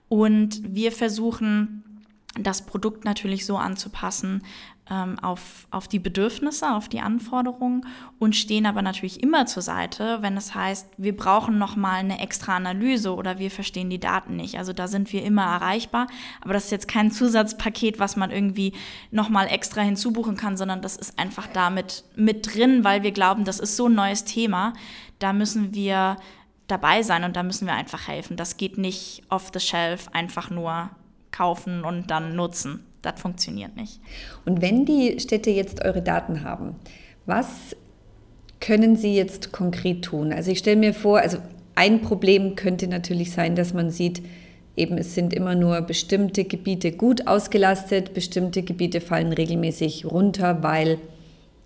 Und 0.10 0.62
wir 0.64 0.92
versuchen, 0.92 1.84
das 2.36 2.66
Produkt 2.66 3.06
natürlich 3.06 3.46
so 3.46 3.58
anzupassen, 3.58 4.44
ähm, 4.90 5.20
auf, 5.20 5.68
auf 5.72 5.88
die 5.88 6.00
Bedürfnisse, 6.00 6.72
auf 6.72 6.88
die 6.88 7.02
Anforderungen 7.02 7.86
und 8.20 8.36
stehen 8.36 8.66
aber 8.66 8.82
natürlich 8.82 9.22
immer 9.22 9.46
zur 9.46 9.62
Seite, 9.62 10.20
wenn 10.22 10.38
es 10.38 10.56
heißt, 10.56 10.88
wir 10.98 11.16
brauchen 11.16 11.58
nochmal 11.58 12.00
eine 12.00 12.20
extra 12.20 12.56
Analyse 12.56 13.14
oder 13.14 13.40
wir 13.40 13.52
verstehen 13.52 13.90
die 13.90 14.00
Daten 14.00 14.36
nicht. 14.36 14.58
Also 14.58 14.74
da 14.74 14.88
sind 14.88 15.12
wir 15.12 15.24
immer 15.24 15.44
erreichbar, 15.44 16.08
aber 16.42 16.54
das 16.54 16.66
ist 16.66 16.72
jetzt 16.72 16.88
kein 16.88 17.12
Zusatzpaket, 17.12 18.00
was 18.00 18.16
man 18.16 18.32
irgendwie 18.32 18.74
nochmal 19.12 19.48
extra 19.48 19.82
hinzubuchen 19.82 20.38
kann, 20.38 20.58
sondern 20.58 20.82
das 20.82 20.96
ist 20.96 21.20
einfach 21.20 21.48
damit 21.48 22.04
mit 22.16 22.54
drin, 22.54 22.84
weil 22.84 23.04
wir 23.04 23.12
glauben, 23.12 23.44
das 23.44 23.60
ist 23.60 23.76
so 23.76 23.88
ein 23.88 23.96
neues 23.96 24.24
Thema. 24.24 24.74
Da 25.20 25.34
müssen 25.34 25.74
wir 25.74 26.18
dabei 26.68 27.02
sein 27.02 27.24
und 27.24 27.36
da 27.36 27.44
müssen 27.44 27.66
wir 27.66 27.74
einfach 27.74 28.08
helfen. 28.08 28.38
Das 28.38 28.58
geht 28.58 28.78
nicht 28.78 29.24
off 29.30 29.52
the 29.54 29.60
shelf 29.60 30.08
einfach 30.14 30.50
nur 30.50 30.90
kaufen 31.32 31.84
und 31.84 32.10
dann 32.10 32.36
nutzen 32.36 32.84
das 33.08 33.22
funktioniert 33.22 33.76
nicht. 33.76 34.00
Und 34.46 34.62
wenn 34.62 34.86
die 34.86 35.20
Städte 35.20 35.50
jetzt 35.50 35.84
eure 35.84 36.02
Daten 36.02 36.44
haben, 36.44 36.76
was 37.26 37.76
können 38.60 38.96
sie 38.96 39.16
jetzt 39.16 39.52
konkret 39.52 40.04
tun? 40.04 40.34
Also 40.34 40.52
ich 40.52 40.60
stelle 40.60 40.78
mir 40.78 40.94
vor, 40.94 41.20
also 41.20 41.38
ein 41.76 42.02
Problem 42.02 42.56
könnte 42.56 42.88
natürlich 42.88 43.32
sein, 43.32 43.56
dass 43.56 43.74
man 43.74 43.92
sieht, 43.92 44.22
eben 44.76 44.98
es 44.98 45.14
sind 45.16 45.34
immer 45.34 45.56
nur 45.56 45.82
bestimmte 45.82 46.44
Gebiete 46.44 46.92
gut 46.92 47.28
ausgelastet, 47.28 48.14
bestimmte 48.14 48.64
Gebiete 48.64 49.00
fallen 49.02 49.32
regelmäßig 49.32 50.06
runter, 50.06 50.64
weil, 50.64 50.98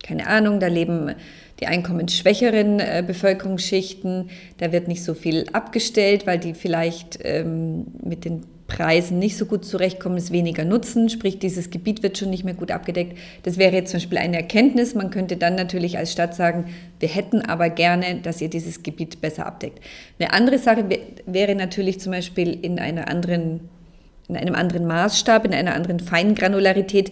keine 0.04 0.28
Ahnung, 0.28 0.60
da 0.60 0.68
leben 0.68 1.14
die 1.60 1.68
einkommensschwächeren 1.68 2.80
äh, 2.80 3.04
Bevölkerungsschichten, 3.06 4.30
da 4.58 4.72
wird 4.72 4.88
nicht 4.88 5.04
so 5.04 5.14
viel 5.14 5.46
abgestellt, 5.54 6.26
weil 6.26 6.40
die 6.40 6.56
vielleicht 6.56 7.20
ähm, 7.24 7.86
mit 8.04 8.26
den 8.26 8.44
Preisen 8.72 9.20
nicht 9.20 9.36
so 9.36 9.46
gut 9.46 9.66
zurechtkommen, 9.66 10.16
es 10.16 10.32
weniger 10.32 10.64
nutzen, 10.64 11.10
sprich 11.10 11.40
dieses 11.40 11.72
Gebiet 11.72 12.04
wird 12.04 12.18
schon 12.18 12.30
nicht 12.30 12.46
mehr 12.46 12.54
gut 12.54 12.72
abgedeckt. 12.72 13.18
Das 13.44 13.58
wäre 13.58 13.76
jetzt 13.76 13.92
zum 13.92 14.00
Beispiel 14.00 14.18
eine 14.18 14.38
Erkenntnis. 14.38 14.96
Man 14.96 15.12
könnte 15.12 15.36
dann 15.36 15.56
natürlich 15.56 15.98
als 15.98 16.14
Stadt 16.14 16.36
sagen, 16.36 16.74
wir 17.00 17.10
hätten 17.10 17.42
aber 17.42 17.70
gerne, 17.70 18.22
dass 18.24 18.40
ihr 18.40 18.50
dieses 18.50 18.82
Gebiet 18.82 19.20
besser 19.20 19.46
abdeckt. 19.46 19.80
Eine 20.20 20.32
andere 20.32 20.58
Sache 20.58 20.86
wäre 21.26 21.56
natürlich 21.56 22.00
zum 22.00 22.14
Beispiel 22.14 22.58
in 22.62 22.80
einer 22.80 23.10
anderen, 23.10 23.70
in 24.30 24.38
einem 24.38 24.56
anderen 24.56 24.88
Maßstab, 24.88 25.44
in 25.44 25.54
einer 25.54 25.76
anderen 25.76 26.00
Feingranularität 26.00 27.12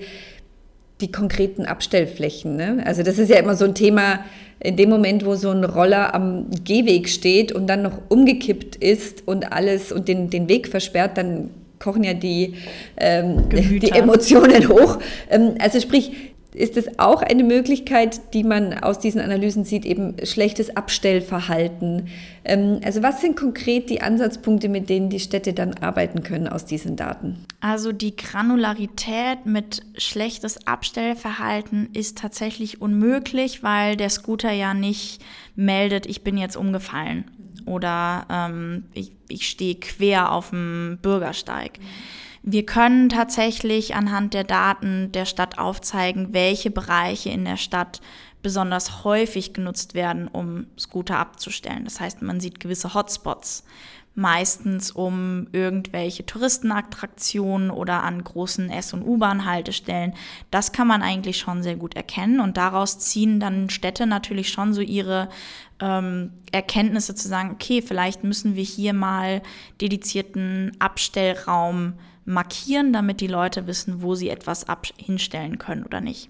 die 1.01 1.11
konkreten 1.11 1.65
Abstellflächen. 1.65 2.55
Ne? 2.55 2.83
Also 2.85 3.03
das 3.03 3.17
ist 3.17 3.29
ja 3.29 3.37
immer 3.37 3.55
so 3.55 3.65
ein 3.65 3.75
Thema, 3.75 4.19
in 4.59 4.75
dem 4.75 4.89
Moment, 4.89 5.25
wo 5.25 5.35
so 5.35 5.51
ein 5.51 5.63
Roller 5.63 6.13
am 6.13 6.47
Gehweg 6.65 7.07
steht 7.07 7.51
und 7.51 7.67
dann 7.67 7.81
noch 7.81 7.97
umgekippt 8.09 8.75
ist 8.75 9.25
und 9.25 9.53
alles 9.53 9.91
und 9.91 10.07
den, 10.07 10.29
den 10.29 10.49
Weg 10.49 10.67
versperrt, 10.67 11.17
dann 11.17 11.49
kochen 11.79 12.03
ja 12.03 12.13
die, 12.13 12.55
ähm, 12.97 13.47
die 13.49 13.91
Emotionen 13.91 14.67
hoch. 14.67 14.99
Ähm, 15.29 15.55
also 15.59 15.79
sprich, 15.79 16.11
ist 16.53 16.77
es 16.77 16.97
auch 16.97 17.21
eine 17.21 17.43
Möglichkeit, 17.43 18.33
die 18.33 18.43
man 18.43 18.73
aus 18.73 18.99
diesen 18.99 19.21
Analysen 19.21 19.65
sieht, 19.65 19.85
eben 19.85 20.15
schlechtes 20.23 20.75
Abstellverhalten. 20.75 22.07
Ähm, 22.43 22.79
also 22.83 23.03
was 23.03 23.21
sind 23.21 23.35
konkret 23.35 23.89
die 23.89 24.01
Ansatzpunkte, 24.01 24.67
mit 24.67 24.89
denen 24.89 25.09
die 25.09 25.19
Städte 25.19 25.53
dann 25.53 25.75
arbeiten 25.75 26.23
können 26.23 26.47
aus 26.47 26.65
diesen 26.65 26.95
Daten? 26.95 27.45
Also 27.61 27.91
die 27.91 28.15
Granularität 28.15 29.45
mit 29.45 29.83
schlechtes 29.97 30.65
Abstellverhalten 30.65 31.89
ist 31.93 32.17
tatsächlich 32.17 32.81
unmöglich, 32.81 33.61
weil 33.61 33.95
der 33.95 34.09
Scooter 34.09 34.51
ja 34.51 34.73
nicht 34.73 35.21
meldet, 35.55 36.07
ich 36.07 36.23
bin 36.23 36.37
jetzt 36.37 36.57
umgefallen 36.57 37.25
oder 37.65 38.25
ähm, 38.31 38.85
ich, 38.93 39.11
ich 39.27 39.47
stehe 39.47 39.75
quer 39.75 40.31
auf 40.31 40.49
dem 40.49 40.97
Bürgersteig. 41.01 41.77
Mhm. 41.79 41.85
Wir 42.41 42.65
können 42.65 43.09
tatsächlich 43.09 43.95
anhand 43.95 44.33
der 44.33 44.43
Daten 44.43 45.11
der 45.11 45.25
Stadt 45.25 45.57
aufzeigen, 45.57 46.33
welche 46.33 46.71
Bereiche 46.71 47.29
in 47.29 47.45
der 47.45 47.57
Stadt 47.57 48.01
besonders 48.41 49.03
häufig 49.03 49.53
genutzt 49.53 49.93
werden, 49.93 50.27
um 50.27 50.67
Scooter 50.77 51.17
abzustellen. 51.17 51.83
Das 51.83 51.99
heißt, 51.99 52.21
man 52.21 52.39
sieht 52.39 52.59
gewisse 52.59 52.93
Hotspots, 52.93 53.65
meistens 54.15 54.91
um 54.91 55.47
irgendwelche 55.51 56.25
Touristenattraktionen 56.25 57.69
oder 57.69 58.03
an 58.03 58.23
großen 58.23 58.69
S- 58.69 58.93
und 58.93 59.03
U-Bahn-Haltestellen. 59.03 60.13
Das 60.51 60.71
kann 60.71 60.87
man 60.87 61.01
eigentlich 61.01 61.37
schon 61.37 61.63
sehr 61.63 61.75
gut 61.75 61.95
erkennen 61.95 62.39
und 62.39 62.57
daraus 62.57 62.99
ziehen 62.99 63.39
dann 63.39 63.69
Städte 63.69 64.07
natürlich 64.07 64.49
schon 64.49 64.73
so 64.73 64.81
ihre 64.81 65.29
ähm, 65.79 66.31
Erkenntnisse 66.51 67.15
zu 67.15 67.27
sagen, 67.27 67.51
okay, 67.51 67.81
vielleicht 67.81 68.23
müssen 68.23 68.55
wir 68.55 68.63
hier 68.63 68.93
mal 68.93 69.41
dedizierten 69.79 70.75
Abstellraum 70.79 71.93
markieren, 72.25 72.93
damit 72.93 73.21
die 73.21 73.27
Leute 73.27 73.67
wissen, 73.67 74.01
wo 74.01 74.15
sie 74.15 74.29
etwas 74.29 74.65
hinstellen 74.97 75.57
können 75.57 75.83
oder 75.83 76.01
nicht. 76.01 76.29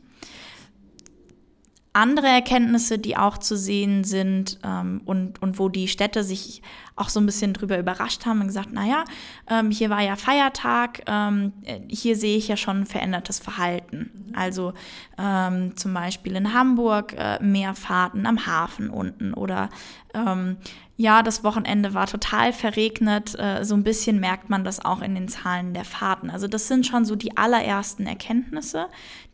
Andere 1.92 2.28
Erkenntnisse, 2.28 3.00
die 3.00 3.18
auch 3.18 3.40
zu 3.40 3.58
sehen 3.58 4.04
sind 4.04 4.60
ähm, 4.64 5.02
und, 5.06 5.42
und 5.42 5.58
wo 5.58 5.70
die 5.70 5.88
Städte 5.88 6.24
sich 6.24 6.62
auch 6.96 7.10
so 7.10 7.20
ein 7.20 7.26
bisschen 7.26 7.54
drüber 7.54 7.80
überrascht 7.80 8.28
haben 8.28 8.42
und 8.42 8.48
gesagt, 8.48 8.72
naja, 8.72 9.06
ähm, 9.50 9.72
hier 9.72 9.90
war 9.90 10.02
ja 10.02 10.16
Feiertag, 10.16 11.02
ähm, 11.08 11.52
hier 11.90 12.16
sehe 12.16 12.38
ich 12.38 12.48
ja 12.48 12.58
schon 12.58 12.86
verändertes 12.86 13.40
Verhalten. 13.40 14.32
Also 14.36 14.74
ähm, 15.18 15.76
zum 15.78 15.94
Beispiel 15.96 16.36
in 16.36 16.54
Hamburg 16.54 17.16
äh, 17.18 17.42
mehr 17.42 17.74
Fahrten 17.74 18.28
am 18.28 18.46
Hafen 18.46 18.92
unten 18.92 19.34
oder 19.34 19.70
Ähm, 20.14 20.58
ja, 20.98 21.24
das 21.24 21.44
Wochenende 21.44 21.94
war 21.94 22.08
total 22.08 22.52
verregnet. 22.52 23.38
Äh, 23.40 23.64
so 23.64 23.76
ein 23.76 23.84
bisschen 23.84 24.20
merkt 24.20 24.50
man 24.50 24.64
das 24.64 24.84
auch 24.84 25.02
in 25.02 25.16
den 25.16 25.28
Zahlen 25.28 25.74
der 25.74 25.86
Fahrten. 25.86 26.30
Also 26.30 26.48
das 26.48 26.68
sind 26.68 26.86
schon 26.86 27.06
so 27.06 27.16
die 27.16 27.38
allerersten 27.38 28.06
Erkenntnisse, 28.06 28.88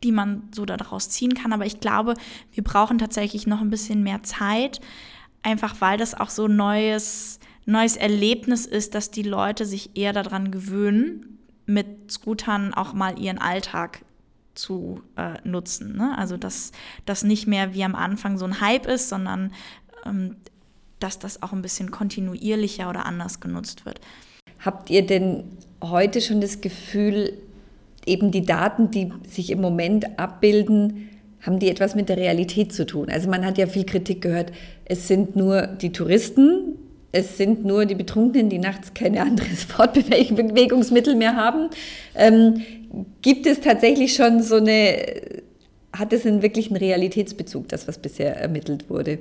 die 0.03 0.11
man 0.11 0.43
so 0.53 0.65
daraus 0.65 1.09
ziehen 1.09 1.33
kann. 1.33 1.53
Aber 1.53 1.65
ich 1.65 1.79
glaube, 1.79 2.13
wir 2.51 2.63
brauchen 2.63 2.97
tatsächlich 2.97 3.47
noch 3.47 3.61
ein 3.61 3.69
bisschen 3.69 4.03
mehr 4.03 4.21
Zeit, 4.23 4.79
einfach 5.41 5.81
weil 5.81 5.97
das 5.97 6.13
auch 6.13 6.29
so 6.29 6.47
neues, 6.47 7.39
neues 7.65 7.97
Erlebnis 7.97 8.65
ist, 8.65 8.93
dass 8.93 9.09
die 9.09 9.23
Leute 9.23 9.65
sich 9.65 9.97
eher 9.97 10.13
daran 10.13 10.51
gewöhnen, 10.51 11.39
mit 11.65 12.11
Scootern 12.11 12.75
auch 12.75 12.93
mal 12.93 13.17
ihren 13.17 13.39
Alltag 13.39 14.05
zu 14.53 15.01
äh, 15.15 15.35
nutzen. 15.43 15.97
Ne? 15.97 16.15
Also 16.17 16.37
dass 16.37 16.71
das 17.05 17.23
nicht 17.23 17.47
mehr 17.47 17.73
wie 17.73 17.83
am 17.83 17.95
Anfang 17.95 18.37
so 18.37 18.45
ein 18.45 18.61
Hype 18.61 18.85
ist, 18.85 19.09
sondern 19.09 19.51
ähm, 20.05 20.37
dass 20.99 21.19
das 21.19 21.43
auch 21.43 21.53
ein 21.53 21.61
bisschen 21.61 21.91
kontinuierlicher 21.91 22.89
oder 22.89 23.05
anders 23.05 23.39
genutzt 23.39 23.85
wird. 23.85 23.99
Habt 24.59 24.89
ihr 24.89 25.05
denn 25.05 25.43
heute 25.83 26.21
schon 26.21 26.41
das 26.41 26.61
Gefühl, 26.61 27.33
eben 28.05 28.31
die 28.31 28.45
Daten, 28.45 28.91
die 28.91 29.11
sich 29.27 29.51
im 29.51 29.61
Moment 29.61 30.19
abbilden, 30.19 31.09
haben 31.41 31.59
die 31.59 31.69
etwas 31.69 31.95
mit 31.95 32.09
der 32.09 32.17
Realität 32.17 32.73
zu 32.73 32.85
tun? 32.85 33.09
Also 33.09 33.29
man 33.29 33.45
hat 33.45 33.57
ja 33.57 33.67
viel 33.67 33.85
Kritik 33.85 34.21
gehört, 34.21 34.51
es 34.85 35.07
sind 35.07 35.35
nur 35.35 35.67
die 35.67 35.91
Touristen, 35.91 36.75
es 37.11 37.37
sind 37.37 37.63
nur 37.63 37.85
die 37.85 37.95
Betrunkenen, 37.95 38.49
die 38.49 38.59
nachts 38.59 38.93
keine 38.93 39.21
anderes 39.21 39.63
Fortbewegungsmittel 39.67 41.15
mehr 41.15 41.35
haben. 41.35 41.69
Ähm, 42.15 42.61
gibt 43.21 43.45
es 43.45 43.61
tatsächlich 43.61 44.15
schon 44.15 44.41
so 44.41 44.55
eine, 44.55 44.97
hat 45.93 46.11
es 46.13 46.25
einen 46.25 46.41
wirklichen 46.41 46.75
Realitätsbezug, 46.75 47.69
das, 47.69 47.87
was 47.87 47.99
bisher 47.99 48.35
ermittelt 48.35 48.89
wurde? 48.89 49.19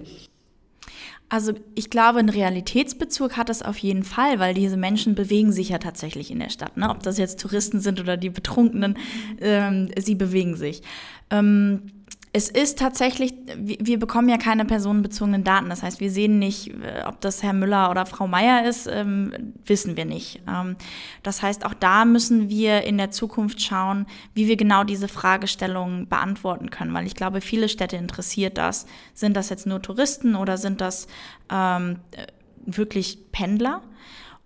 Also 1.35 1.53
ich 1.75 1.91
glaube, 1.91 2.21
einen 2.21 2.29
Realitätsbezug 2.29 3.37
hat 3.37 3.51
es 3.51 3.61
auf 3.61 3.77
jeden 3.79 4.05
Fall, 4.05 4.39
weil 4.39 4.55
diese 4.55 4.77
Menschen 4.77 5.17
bewegen 5.17 5.51
sich 5.51 5.71
ja 5.71 5.79
tatsächlich 5.79 6.31
in 6.31 6.39
der 6.39 6.49
Stadt. 6.49 6.77
Ne? 6.77 6.89
Ob 6.89 7.03
das 7.03 7.19
jetzt 7.19 7.41
Touristen 7.41 7.81
sind 7.81 7.99
oder 7.99 8.17
die 8.17 8.31
Betrunkenen, 8.31 8.97
ähm, 9.41 9.91
sie 9.99 10.15
bewegen 10.15 10.55
sich. 10.55 10.83
Ähm, 11.31 11.91
es 12.37 12.49
ist 12.49 12.81
tatsächlich, 12.81 13.33
wir 13.57 13.97
bekommen 14.01 14.29
ja 14.29 14.39
keine 14.39 14.65
personenbezogenen 14.65 15.45
Daten. 15.45 15.69
Das 15.69 15.85
heißt, 15.85 16.01
wir 16.01 16.11
sehen 16.11 16.41
nicht, 16.41 16.69
äh, 16.69 17.05
ob 17.07 17.21
das 17.21 17.45
Herr 17.45 17.53
Müller 17.53 17.93
oder 17.93 18.07
Frau 18.07 18.27
Meier 18.27 18.69
ist, 18.69 18.89
ähm, 18.89 19.55
wissen 19.65 19.97
wir 19.97 20.05
nicht. 20.05 20.43
Ähm, 20.49 20.75
das 21.23 21.43
heißt, 21.43 21.65
auch 21.65 21.75
da 21.75 22.05
müssen 22.05 22.49
wir 22.49 22.83
in 22.83 22.99
der 22.99 23.13
Zukunft 23.13 23.63
schauen, 23.63 24.07
wie 24.35 24.49
wir 24.49 24.57
genau 24.57 24.83
diese 24.83 25.07
Fragestellungen 25.07 26.09
beantworten 26.09 26.71
können. 26.71 26.93
Weil 26.93 27.07
ich 27.07 27.15
glaube, 27.15 27.41
viele 27.41 27.69
Städte 27.69 27.95
interessiert 27.95 28.59
das. 28.59 28.87
Sind 29.15 29.37
das 29.37 29.49
jetzt 29.49 29.65
nur 29.65 29.81
Touristen 29.81 30.35
oder 30.35 30.59
sind 30.59 30.81
das 30.81 31.07
ähm, 31.53 32.01
äh, 32.11 32.27
wirklich 32.67 33.31
Pendler? 33.31 33.81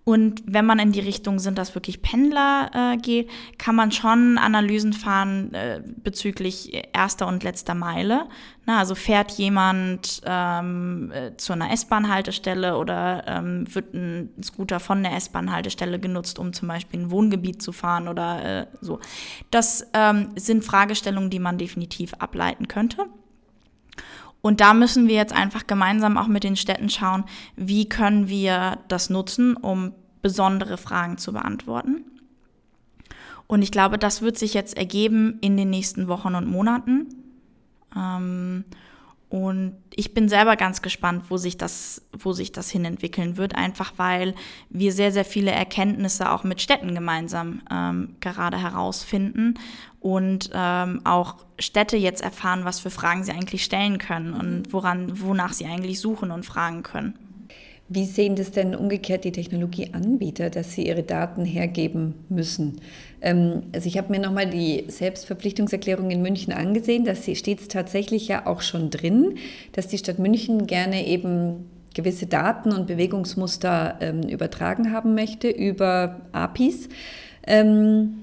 Und 0.09 0.41
wenn 0.47 0.65
man 0.65 0.79
in 0.79 0.91
die 0.91 1.01
Richtung 1.01 1.37
sind, 1.37 1.59
dass 1.59 1.75
wirklich 1.75 2.01
Pendler 2.01 2.71
äh, 2.73 2.97
geht, 2.97 3.29
kann 3.59 3.75
man 3.75 3.91
schon 3.91 4.39
Analysen 4.39 4.91
fahren 4.91 5.53
äh, 5.53 5.83
bezüglich 5.85 6.73
erster 6.95 7.27
und 7.27 7.43
letzter 7.43 7.75
Meile. 7.75 8.25
Na, 8.65 8.79
also 8.79 8.95
fährt 8.95 9.29
jemand 9.33 10.21
ähm, 10.25 11.11
äh, 11.11 11.37
zu 11.37 11.53
einer 11.53 11.71
S-Bahn-Haltestelle 11.71 12.77
oder 12.77 13.23
ähm, 13.27 13.71
wird 13.71 13.93
ein 13.93 14.31
Scooter 14.41 14.79
von 14.79 15.03
der 15.03 15.15
S-Bahn-Haltestelle 15.15 15.99
genutzt, 15.99 16.39
um 16.39 16.53
zum 16.53 16.69
Beispiel 16.69 17.01
ein 17.01 17.11
Wohngebiet 17.11 17.61
zu 17.61 17.71
fahren 17.71 18.07
oder 18.07 18.61
äh, 18.61 18.65
so. 18.81 18.99
Das 19.51 19.91
ähm, 19.93 20.29
sind 20.35 20.65
Fragestellungen, 20.65 21.29
die 21.29 21.37
man 21.37 21.59
definitiv 21.59 22.15
ableiten 22.15 22.67
könnte. 22.67 23.05
Und 24.41 24.61
da 24.61 24.73
müssen 24.73 25.07
wir 25.07 25.15
jetzt 25.15 25.33
einfach 25.33 25.67
gemeinsam 25.67 26.17
auch 26.17 26.27
mit 26.27 26.43
den 26.43 26.55
Städten 26.55 26.89
schauen, 26.89 27.25
wie 27.55 27.89
können 27.89 28.29
wir 28.29 28.79
das 28.87 29.09
nutzen, 29.09 29.55
um 29.57 29.93
besondere 30.21 30.77
Fragen 30.77 31.17
zu 31.17 31.33
beantworten. 31.33 32.05
Und 33.47 33.61
ich 33.61 33.71
glaube, 33.71 33.97
das 33.97 34.21
wird 34.21 34.37
sich 34.37 34.53
jetzt 34.53 34.77
ergeben 34.77 35.39
in 35.41 35.57
den 35.57 35.69
nächsten 35.69 36.07
Wochen 36.07 36.35
und 36.35 36.47
Monaten. 36.47 37.07
Ähm, 37.95 38.63
und 39.29 39.77
ich 39.95 40.15
bin 40.15 40.27
selber 40.27 40.55
ganz 40.55 40.81
gespannt, 40.81 41.25
wo 41.29 41.37
sich 41.37 41.55
das, 41.55 42.01
wo 42.17 42.33
sich 42.33 42.51
das 42.51 42.71
hin 42.71 42.83
entwickeln 42.83 43.37
wird, 43.37 43.55
einfach 43.55 43.93
weil 43.97 44.33
wir 44.69 44.91
sehr, 44.91 45.11
sehr 45.11 45.25
viele 45.25 45.51
Erkenntnisse 45.51 46.31
auch 46.31 46.43
mit 46.43 46.61
Städten 46.61 46.95
gemeinsam 46.95 47.61
ähm, 47.71 48.15
gerade 48.21 48.57
herausfinden 48.57 49.53
und 49.99 50.49
ähm, 50.53 51.01
auch 51.05 51.35
Städte 51.59 51.95
jetzt 51.95 52.23
erfahren, 52.23 52.65
was 52.65 52.79
für 52.79 52.89
Fragen 52.89 53.23
sie 53.23 53.31
eigentlich 53.31 53.63
stellen 53.63 53.99
können 53.99 54.33
und 54.33 54.73
woran, 54.73 55.21
wonach 55.21 55.53
sie 55.53 55.67
eigentlich 55.67 55.99
suchen 55.99 56.31
und 56.31 56.43
fragen 56.43 56.81
können. 56.81 57.28
Wie 57.91 58.05
sehen 58.05 58.35
das 58.35 58.51
denn 58.51 58.75
umgekehrt 58.75 59.23
die 59.23 59.31
Technologieanbieter, 59.31 60.51
dass 60.51 60.73
sie 60.73 60.85
ihre 60.87 61.01
Daten 61.01 61.43
hergeben 61.43 62.13
müssen? 62.29 62.81
Ähm, 63.21 63.63
also 63.73 63.87
ich 63.87 63.97
habe 63.97 64.11
mir 64.11 64.19
nochmal 64.19 64.47
die 64.47 64.85
Selbstverpflichtungserklärung 64.87 66.11
in 66.11 66.21
München 66.21 66.53
angesehen. 66.53 67.03
Da 67.03 67.15
steht 67.15 67.61
es 67.61 67.67
tatsächlich 67.67 68.27
ja 68.27 68.45
auch 68.45 68.61
schon 68.61 68.91
drin, 68.91 69.35
dass 69.71 69.87
die 69.87 69.97
Stadt 69.97 70.19
München 70.19 70.67
gerne 70.67 71.07
eben 71.07 71.67
gewisse 71.95 72.27
Daten 72.27 72.71
und 72.71 72.85
Bewegungsmuster 72.85 73.97
ähm, 74.01 74.21
übertragen 74.21 74.91
haben 74.91 75.15
möchte 75.15 75.49
über 75.49 76.21
APIs. 76.31 76.89
Ähm, 77.47 78.19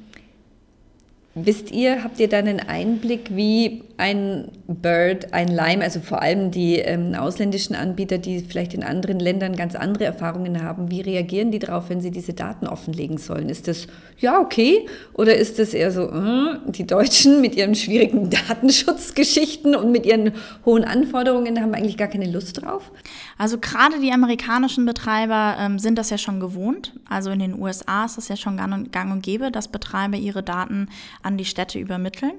Wisst 1.39 1.71
ihr, 1.71 2.03
habt 2.03 2.19
ihr 2.19 2.31
da 2.31 2.39
einen 2.39 2.61
Einblick, 2.61 3.37
wie 3.37 3.83
ein 3.99 4.51
Bird, 4.67 5.33
ein 5.33 5.49
Lime, 5.49 5.83
also 5.83 6.01
vor 6.01 6.21
allem 6.21 6.51
die 6.51 6.77
ähm, 6.77 7.15
ausländischen 7.15 7.75
Anbieter, 7.75 8.19
die 8.19 8.41
vielleicht 8.41 8.75
in 8.75 8.83
anderen 8.83 9.19
Ländern 9.19 9.57
ganz 9.57 9.75
andere 9.75 10.05
Erfahrungen 10.05 10.63
haben, 10.63 10.91
wie 10.91 11.01
reagieren 11.01 11.51
die 11.51 11.59
darauf, 11.59 11.89
wenn 11.89 12.03
sie 12.03 12.11
diese 12.11 12.35
Daten 12.35 12.67
offenlegen 12.67 13.17
sollen? 13.17 13.49
Ist 13.49 13.69
das 13.69 13.87
ja 14.19 14.39
okay 14.39 14.87
oder 15.15 15.35
ist 15.37 15.59
das 15.59 15.73
eher 15.73 15.91
so, 15.93 16.11
äh, 16.11 16.59
die 16.67 16.87
Deutschen 16.87 17.41
mit 17.41 17.55
ihren 17.55 17.75
schwierigen 17.75 18.29
Datenschutzgeschichten 18.49 19.75
und 19.75 19.93
mit 19.93 20.05
ihren 20.05 20.33
hohen 20.67 20.85
Anforderungen 20.85 21.61
haben 21.63 21.75
eigentlich 21.75 21.97
gar 21.97 22.09
keine 22.09 22.31
Lust 22.31 22.63
drauf? 22.63 22.93
Also 23.39 23.59
gerade 23.59 24.01
die 24.01 24.13
amerikanischen 24.13 24.85
Betreiber 24.85 25.57
ähm, 25.59 25.79
sind 25.79 25.97
das 25.97 26.11
ja 26.11 26.19
schon 26.19 26.39
gewohnt. 26.39 26.93
Also 27.09 27.31
in 27.31 27.39
den 27.39 27.61
USA 27.61 28.05
ist 28.05 28.19
das 28.19 28.29
ja 28.29 28.37
schon 28.37 28.59
gang 28.59 28.75
und, 28.75 28.93
gang 28.93 29.11
und 29.11 29.23
gäbe, 29.23 29.51
dass 29.51 29.69
Betreiber 29.69 30.19
ihre 30.19 30.43
Daten 30.43 30.89
an 31.23 31.39
die 31.39 31.45
Städte 31.47 31.79
übermitteln. 31.79 32.35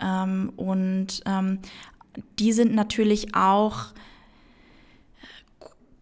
Ähm, 0.00 0.52
und 0.56 1.22
ähm, 1.26 1.58
die 2.38 2.52
sind 2.52 2.74
natürlich 2.74 3.34
auch 3.34 3.92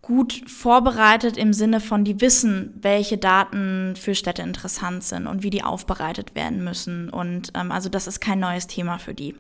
gut 0.03 0.43
vorbereitet 0.47 1.39
im 1.39 1.55
Sinne 1.55 1.81
von, 1.81 2.05
die 2.05 2.21
wissen, 2.21 2.75
welche 2.83 3.17
Daten 3.17 3.97
für 3.97 4.15
Städte 4.15 4.43
interessant 4.43 5.03
sind 5.03 5.27
und 5.27 5.43
wie 5.43 5.51
die 5.51 5.63
aufbereitet 5.63 6.35
werden 6.35 6.63
müssen. 6.63 7.09
Und 7.09 7.53
ähm, 7.55 7.73
also 7.73 7.89
das 7.89 8.07
ist 8.07 8.21
kein 8.21 8.39
neues 8.39 8.67
Thema 8.67 8.99
für 8.99 9.15
die. 9.15 9.35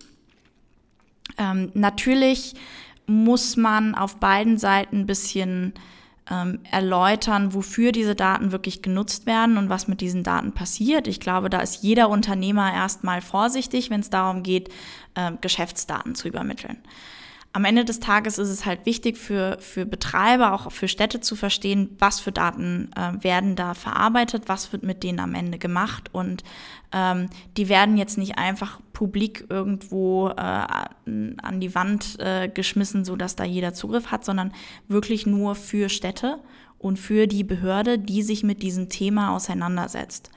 Ähm, 1.36 1.70
natürlich 1.74 2.54
muss 3.06 3.58
man 3.58 3.94
auf 3.94 4.16
beiden 4.16 4.56
Seiten 4.56 5.00
ein 5.00 5.06
bisschen 5.06 5.74
ähm, 6.30 6.60
erläutern, 6.70 7.54
wofür 7.54 7.92
diese 7.92 8.14
Daten 8.14 8.52
wirklich 8.52 8.82
genutzt 8.82 9.26
werden 9.26 9.58
und 9.58 9.68
was 9.68 9.88
mit 9.88 10.00
diesen 10.00 10.22
Daten 10.22 10.52
passiert. 10.52 11.06
Ich 11.06 11.20
glaube, 11.20 11.50
da 11.50 11.60
ist 11.60 11.82
jeder 11.82 12.08
Unternehmer 12.08 12.72
erstmal 12.72 13.20
vorsichtig, 13.20 13.90
wenn 13.90 14.00
es 14.00 14.10
darum 14.10 14.42
geht, 14.42 14.70
äh, 15.14 15.32
Geschäftsdaten 15.40 16.14
zu 16.14 16.28
übermitteln 16.28 16.78
am 17.54 17.64
Ende 17.64 17.84
des 17.84 18.00
Tages 18.00 18.38
ist 18.38 18.48
es 18.48 18.66
halt 18.66 18.84
wichtig 18.84 19.16
für, 19.16 19.58
für 19.60 19.86
Betreiber, 19.86 20.52
auch 20.52 20.72
für 20.72 20.88
Städte 20.88 21.20
zu 21.20 21.36
verstehen, 21.36 21.94
was 22.00 22.18
für 22.18 22.32
Daten 22.32 22.90
äh, 22.96 23.22
werden 23.22 23.54
da 23.54 23.74
verarbeitet, 23.74 24.42
was 24.48 24.72
wird 24.72 24.82
mit 24.82 25.04
denen 25.04 25.20
am 25.20 25.36
Ende 25.36 25.58
gemacht. 25.58 26.10
Und 26.12 26.42
ähm, 26.90 27.28
die 27.56 27.68
werden 27.68 27.96
jetzt 27.96 28.18
nicht 28.18 28.38
einfach 28.38 28.80
publik 28.92 29.46
irgendwo 29.50 30.30
äh, 30.30 30.40
an 30.40 31.60
die 31.60 31.76
Wand 31.76 32.18
äh, 32.18 32.48
geschmissen, 32.48 33.04
sodass 33.04 33.36
da 33.36 33.44
jeder 33.44 33.72
Zugriff 33.72 34.08
hat, 34.08 34.24
sondern 34.24 34.52
wirklich 34.88 35.24
nur 35.24 35.54
für 35.54 35.88
Städte 35.88 36.40
und 36.80 36.98
für 36.98 37.28
die 37.28 37.44
Behörde, 37.44 38.00
die 38.00 38.24
sich 38.24 38.42
mit 38.42 38.64
diesem 38.64 38.88
Thema 38.88 39.32
auseinandersetzt. 39.32 40.28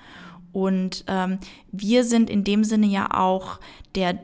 Und 0.54 1.04
ähm, 1.08 1.40
wir 1.72 2.04
sind 2.04 2.30
in 2.30 2.44
dem 2.44 2.64
Sinne 2.64 2.86
ja 2.86 3.10
auch 3.12 3.60
der, 3.96 4.20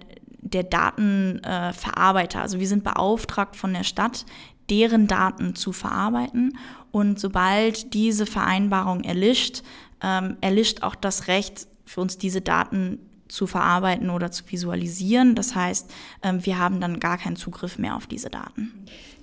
der 0.53 0.63
Datenverarbeiter. 0.63 2.41
also 2.41 2.59
wir 2.59 2.67
sind 2.67 2.83
beauftragt 2.83 3.55
von 3.55 3.73
der 3.73 3.83
Stadt, 3.83 4.25
deren 4.69 5.07
Daten 5.07 5.55
zu 5.55 5.71
verarbeiten. 5.71 6.57
Und 6.91 7.19
sobald 7.19 7.93
diese 7.93 8.25
Vereinbarung 8.25 9.03
erlischt, 9.03 9.63
ähm, 10.01 10.37
erlischt 10.41 10.83
auch 10.83 10.95
das 10.95 11.27
Recht 11.27 11.67
für 11.85 12.01
uns, 12.01 12.17
diese 12.17 12.41
Daten 12.41 12.99
zu 13.27 13.47
verarbeiten 13.47 14.09
oder 14.09 14.31
zu 14.31 14.43
visualisieren. 14.47 15.35
Das 15.35 15.55
heißt, 15.55 15.91
ähm, 16.21 16.45
wir 16.45 16.59
haben 16.59 16.79
dann 16.79 16.99
gar 16.99 17.17
keinen 17.17 17.35
Zugriff 17.35 17.79
mehr 17.79 17.95
auf 17.95 18.05
diese 18.05 18.29
Daten. 18.29 18.71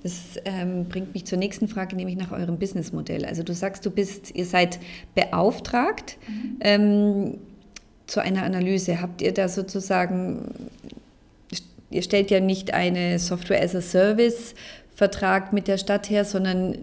Das 0.02 0.36
ähm, 0.44 0.86
bringt 0.88 1.14
mich 1.14 1.26
zur 1.26 1.38
nächsten 1.38 1.68
Frage, 1.68 1.94
nämlich 1.94 2.16
nach 2.16 2.32
eurem 2.32 2.58
Businessmodell. 2.58 3.24
Also 3.24 3.42
du 3.42 3.54
sagst, 3.54 3.84
du 3.84 3.90
bist, 3.90 4.34
ihr 4.34 4.46
seid 4.46 4.80
beauftragt 5.14 6.16
mhm. 6.26 6.56
ähm, 6.60 7.38
zu 8.06 8.20
einer 8.20 8.42
Analyse. 8.42 9.00
Habt 9.00 9.22
ihr 9.22 9.32
da 9.32 9.48
sozusagen 9.48 10.70
ihr 11.90 12.02
stellt 12.02 12.30
ja 12.30 12.40
nicht 12.40 12.72
eine 12.72 13.18
Software 13.18 13.62
as 13.62 13.74
a 13.74 13.80
Service 13.80 14.54
Vertrag 14.94 15.52
mit 15.52 15.66
der 15.66 15.78
Stadt 15.78 16.10
her, 16.10 16.24
sondern 16.24 16.76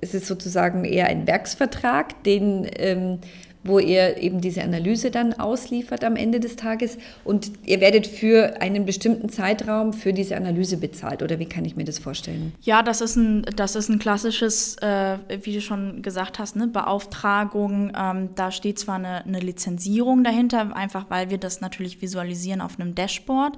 es 0.00 0.14
ist 0.14 0.26
sozusagen 0.26 0.84
eher 0.84 1.06
ein 1.06 1.26
Werksvertrag, 1.26 2.22
den 2.24 2.68
ähm, 2.78 3.18
wo 3.66 3.78
ihr 3.78 4.18
eben 4.18 4.40
diese 4.40 4.62
Analyse 4.62 5.10
dann 5.10 5.34
ausliefert 5.34 6.04
am 6.04 6.16
Ende 6.16 6.40
des 6.40 6.56
Tages 6.56 6.98
und 7.24 7.52
ihr 7.64 7.80
werdet 7.80 8.06
für 8.06 8.60
einen 8.60 8.84
bestimmten 8.84 9.28
Zeitraum 9.28 9.92
für 9.92 10.12
diese 10.12 10.36
Analyse 10.36 10.76
bezahlt 10.76 11.22
oder 11.22 11.38
wie 11.38 11.46
kann 11.46 11.64
ich 11.64 11.76
mir 11.76 11.84
das 11.84 11.98
vorstellen? 11.98 12.52
Ja, 12.62 12.82
das 12.82 13.00
ist 13.00 13.16
ein, 13.16 13.42
das 13.56 13.76
ist 13.76 13.88
ein 13.88 13.98
klassisches, 13.98 14.76
äh, 14.78 15.18
wie 15.42 15.54
du 15.54 15.60
schon 15.60 16.02
gesagt 16.02 16.38
hast, 16.38 16.56
ne, 16.56 16.66
Beauftragung. 16.66 17.92
Ähm, 17.96 18.30
da 18.34 18.50
steht 18.50 18.78
zwar 18.78 18.96
eine, 18.96 19.24
eine, 19.24 19.40
Lizenzierung 19.40 20.24
dahinter, 20.24 20.74
einfach 20.74 21.06
weil 21.08 21.30
wir 21.30 21.38
das 21.38 21.60
natürlich 21.60 22.00
visualisieren 22.02 22.60
auf 22.60 22.78
einem 22.78 22.94
Dashboard, 22.94 23.56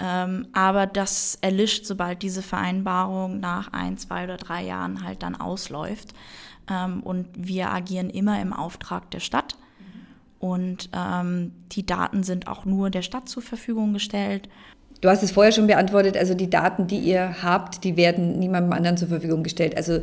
ähm, 0.00 0.48
aber 0.52 0.86
das 0.86 1.38
erlischt, 1.40 1.86
sobald 1.86 2.22
diese 2.22 2.42
Vereinbarung 2.42 3.40
nach 3.40 3.72
ein, 3.72 3.98
zwei 3.98 4.24
oder 4.24 4.36
drei 4.36 4.64
Jahren 4.64 5.04
halt 5.04 5.22
dann 5.22 5.34
ausläuft. 5.34 6.14
Ähm, 6.70 7.02
und 7.02 7.26
wir 7.36 7.70
agieren 7.70 8.10
immer 8.10 8.40
im 8.40 8.52
Auftrag 8.52 9.10
der 9.10 9.20
Stadt. 9.20 9.56
Und 10.38 10.88
ähm, 10.96 11.52
die 11.72 11.84
Daten 11.84 12.22
sind 12.22 12.48
auch 12.48 12.64
nur 12.64 12.88
der 12.88 13.02
Stadt 13.02 13.28
zur 13.28 13.42
Verfügung 13.42 13.92
gestellt. 13.92 14.48
Du 15.00 15.08
hast 15.08 15.22
es 15.22 15.32
vorher 15.32 15.52
schon 15.52 15.66
beantwortet, 15.66 16.16
also 16.16 16.34
die 16.34 16.50
Daten, 16.50 16.86
die 16.86 16.98
ihr 16.98 17.42
habt, 17.42 17.84
die 17.84 17.96
werden 17.96 18.38
niemandem 18.38 18.72
anderen 18.72 18.96
zur 18.96 19.08
Verfügung 19.08 19.42
gestellt. 19.42 19.76
Also 19.76 20.00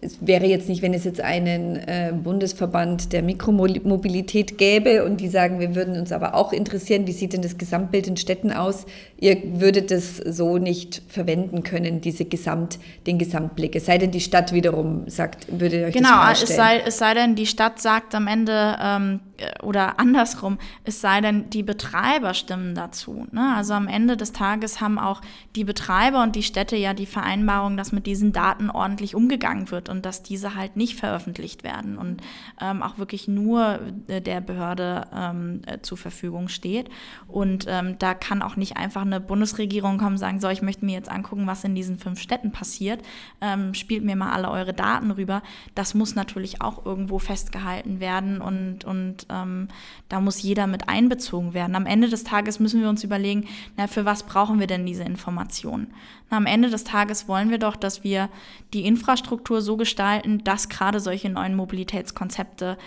es 0.00 0.26
wäre 0.26 0.46
jetzt 0.46 0.68
nicht, 0.68 0.82
wenn 0.82 0.94
es 0.94 1.04
jetzt 1.04 1.20
einen 1.20 1.76
äh, 1.76 2.12
Bundesverband 2.12 3.12
der 3.12 3.22
Mikromobilität 3.22 4.56
gäbe 4.56 5.04
und 5.04 5.20
die 5.20 5.28
sagen, 5.28 5.60
wir 5.60 5.74
würden 5.74 5.98
uns 5.98 6.12
aber 6.12 6.34
auch 6.34 6.52
interessieren, 6.52 7.06
wie 7.06 7.12
sieht 7.12 7.34
denn 7.34 7.42
das 7.42 7.58
Gesamtbild 7.58 8.06
in 8.06 8.16
Städten 8.16 8.52
aus? 8.52 8.86
Ihr 9.20 9.60
würdet 9.60 9.90
das 9.90 10.16
so 10.16 10.56
nicht 10.56 11.02
verwenden 11.08 11.62
können, 11.62 12.00
diese 12.00 12.24
Gesamt, 12.24 12.78
den 13.06 13.18
Gesamtblick. 13.18 13.76
Es 13.76 13.84
sei 13.84 13.98
denn, 13.98 14.10
die 14.10 14.20
Stadt 14.20 14.52
wiederum 14.52 15.04
sagt, 15.10 15.46
würde 15.60 15.84
euch 15.84 15.94
genau, 15.94 16.26
das 16.26 16.40
Genau, 16.40 16.50
es 16.50 16.56
sei, 16.56 16.82
es 16.86 16.98
sei 16.98 17.12
denn, 17.12 17.34
die 17.34 17.46
Stadt 17.46 17.80
sagt 17.80 18.14
am 18.14 18.26
Ende, 18.26 18.78
ähm, 18.80 19.20
äh, 19.36 19.62
oder 19.62 19.98
andersrum, 20.00 20.58
es 20.84 21.00
sei 21.00 21.20
denn, 21.20 21.50
die 21.50 21.62
Betreiber 21.62 22.32
stimmen 22.34 22.74
dazu. 22.74 23.26
Ne? 23.30 23.54
Also 23.56 23.74
am 23.74 23.88
Ende 23.88 24.16
des 24.16 24.32
Tages 24.32 24.80
haben 24.80 24.98
auch 24.98 25.20
die 25.54 25.64
Betreiber 25.64 26.22
und 26.22 26.34
die 26.36 26.42
Städte 26.42 26.76
ja 26.76 26.94
die 26.94 27.06
Vereinbarung, 27.06 27.76
dass 27.76 27.92
mit 27.92 28.06
diesen 28.06 28.32
Daten 28.32 28.70
ordentlich 28.70 29.14
umgegangen 29.14 29.70
wird 29.70 29.88
und 29.88 30.06
dass 30.06 30.22
diese 30.22 30.54
halt 30.54 30.76
nicht 30.76 30.98
veröffentlicht 30.98 31.64
werden 31.64 31.98
und 31.98 32.22
ähm, 32.60 32.82
auch 32.82 32.98
wirklich 32.98 33.28
nur 33.28 33.80
äh, 34.08 34.20
der 34.20 34.40
Behörde 34.40 35.06
ähm, 35.14 35.62
äh, 35.66 35.78
zur 35.82 35.98
Verfügung 35.98 36.48
steht. 36.48 36.88
Und 37.28 37.66
ähm, 37.68 37.96
da 37.98 38.14
kann 38.14 38.42
auch 38.42 38.56
nicht 38.56 38.76
einfach 38.76 39.04
eine 39.12 39.20
Bundesregierung 39.20 39.98
kommen 39.98 40.12
und 40.12 40.18
sagen, 40.18 40.40
so, 40.40 40.48
ich 40.48 40.62
möchte 40.62 40.84
mir 40.84 40.92
jetzt 40.92 41.10
angucken, 41.10 41.46
was 41.46 41.64
in 41.64 41.74
diesen 41.74 41.98
fünf 41.98 42.20
Städten 42.20 42.52
passiert, 42.52 43.02
ähm, 43.40 43.74
spielt 43.74 44.04
mir 44.04 44.16
mal 44.16 44.32
alle 44.32 44.50
eure 44.50 44.72
Daten 44.72 45.10
rüber. 45.10 45.42
Das 45.74 45.94
muss 45.94 46.14
natürlich 46.14 46.60
auch 46.60 46.84
irgendwo 46.84 47.18
festgehalten 47.18 48.00
werden 48.00 48.40
und, 48.40 48.84
und 48.84 49.26
ähm, 49.28 49.68
da 50.08 50.20
muss 50.20 50.42
jeder 50.42 50.66
mit 50.66 50.88
einbezogen 50.88 51.54
werden. 51.54 51.76
Am 51.76 51.86
Ende 51.86 52.08
des 52.08 52.24
Tages 52.24 52.60
müssen 52.60 52.80
wir 52.80 52.88
uns 52.88 53.04
überlegen, 53.04 53.46
na, 53.76 53.86
für 53.86 54.04
was 54.04 54.22
brauchen 54.22 54.60
wir 54.60 54.66
denn 54.66 54.86
diese 54.86 55.02
Informationen? 55.02 55.92
Na, 56.30 56.36
am 56.36 56.46
Ende 56.46 56.70
des 56.70 56.84
Tages 56.84 57.28
wollen 57.28 57.50
wir 57.50 57.58
doch, 57.58 57.76
dass 57.76 58.04
wir 58.04 58.28
die 58.72 58.86
Infrastruktur 58.86 59.62
so 59.62 59.76
gestalten, 59.76 60.44
dass 60.44 60.68
gerade 60.68 61.00
solche 61.00 61.28
neuen 61.30 61.54
Mobilitätskonzepte 61.54 62.78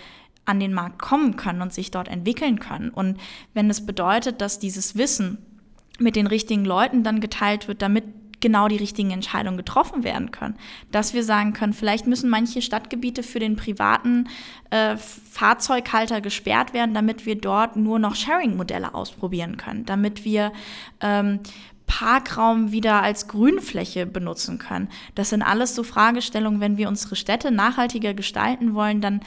an 0.44 0.60
den 0.60 0.74
Markt 0.74 1.00
kommen 1.00 1.36
können 1.36 1.62
und 1.62 1.72
sich 1.72 1.90
dort 1.90 2.08
entwickeln 2.08 2.58
können. 2.58 2.90
Und 2.90 3.18
wenn 3.54 3.70
es 3.70 3.86
bedeutet, 3.86 4.40
dass 4.40 4.58
dieses 4.58 4.96
Wissen 4.96 5.38
mit 5.98 6.16
den 6.16 6.26
richtigen 6.26 6.64
Leuten 6.64 7.02
dann 7.02 7.20
geteilt 7.20 7.68
wird, 7.68 7.82
damit 7.82 8.04
genau 8.40 8.68
die 8.68 8.76
richtigen 8.76 9.10
Entscheidungen 9.10 9.56
getroffen 9.56 10.04
werden 10.04 10.30
können. 10.30 10.56
Dass 10.92 11.14
wir 11.14 11.24
sagen 11.24 11.54
können, 11.54 11.72
vielleicht 11.72 12.06
müssen 12.06 12.28
manche 12.28 12.60
Stadtgebiete 12.60 13.22
für 13.22 13.38
den 13.38 13.56
privaten 13.56 14.28
äh, 14.68 14.98
Fahrzeughalter 14.98 16.20
gesperrt 16.20 16.74
werden, 16.74 16.94
damit 16.94 17.24
wir 17.24 17.36
dort 17.36 17.76
nur 17.76 17.98
noch 17.98 18.14
Sharing-Modelle 18.14 18.94
ausprobieren 18.94 19.56
können, 19.56 19.86
damit 19.86 20.26
wir 20.26 20.52
ähm, 21.00 21.40
Parkraum 21.86 22.70
wieder 22.70 23.02
als 23.02 23.28
Grünfläche 23.28 24.04
benutzen 24.04 24.58
können. 24.58 24.88
Das 25.14 25.30
sind 25.30 25.42
alles 25.42 25.74
so 25.74 25.82
Fragestellungen, 25.82 26.60
wenn 26.60 26.76
wir 26.76 26.88
unsere 26.88 27.16
Städte 27.16 27.50
nachhaltiger 27.50 28.14
gestalten 28.14 28.74
wollen, 28.74 29.00
dann 29.00 29.20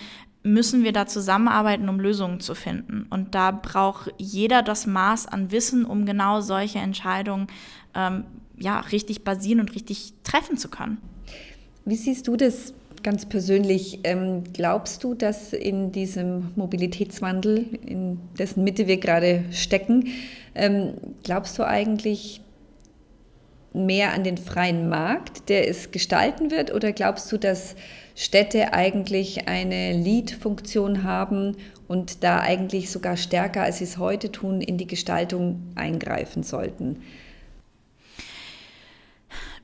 müssen 0.48 0.84
wir 0.84 0.94
da 0.94 1.06
zusammenarbeiten, 1.06 1.90
um 1.90 2.00
Lösungen 2.00 2.40
zu 2.40 2.56
finden. 2.56 3.06
Und 3.10 3.36
da 3.36 3.52
braucht 3.52 4.14
jeder 4.18 4.64
das 4.64 4.88
Maß 4.88 5.28
an 5.28 5.52
Wissen, 5.52 5.86
um 5.86 6.06
genau 6.06 6.42
solche 6.42 6.80
Entscheidungen 6.80 7.48
ähm, 7.96 8.26
ja, 8.58 8.80
richtig 8.80 9.24
basieren 9.24 9.60
und 9.60 9.76
richtig 9.76 10.14
treffen 10.24 10.58
zu 10.58 10.70
können. 10.70 10.98
Wie 11.86 11.96
siehst 11.96 12.28
du 12.28 12.36
das 12.36 12.74
ganz 13.04 13.26
persönlich? 13.26 14.00
Ähm, 14.04 14.44
glaubst 14.54 15.04
du, 15.04 15.14
dass 15.14 15.54
in 15.54 15.92
diesem 15.92 16.52
Mobilitätswandel, 16.56 17.66
in 17.86 18.20
dessen 18.38 18.64
Mitte 18.64 18.88
wir 18.88 18.98
gerade 18.98 19.46
stecken, 19.52 20.08
ähm, 20.56 20.94
glaubst 21.24 21.58
du 21.60 21.66
eigentlich 21.66 22.42
mehr 23.74 24.14
an 24.14 24.24
den 24.24 24.38
freien 24.38 24.90
Markt, 24.90 25.50
der 25.50 25.70
es 25.70 25.92
gestalten 25.92 26.52
wird? 26.52 26.74
Oder 26.74 26.92
glaubst 26.92 27.32
du, 27.32 27.38
dass 27.38 27.76
Städte 28.20 28.74
eigentlich 28.74 29.48
eine 29.48 29.94
Lead-Funktion 29.94 31.04
haben 31.04 31.56
und 31.88 32.24
da 32.24 32.40
eigentlich 32.40 32.90
sogar 32.90 33.16
stärker, 33.16 33.62
als 33.62 33.78
sie 33.78 33.84
es 33.84 34.00
heute 34.00 34.32
tun, 34.32 34.60
in 34.60 34.80
die 34.80 34.88
Gestaltung 34.88 35.62
eingreifen 35.76 36.42
sollten? 36.42 37.04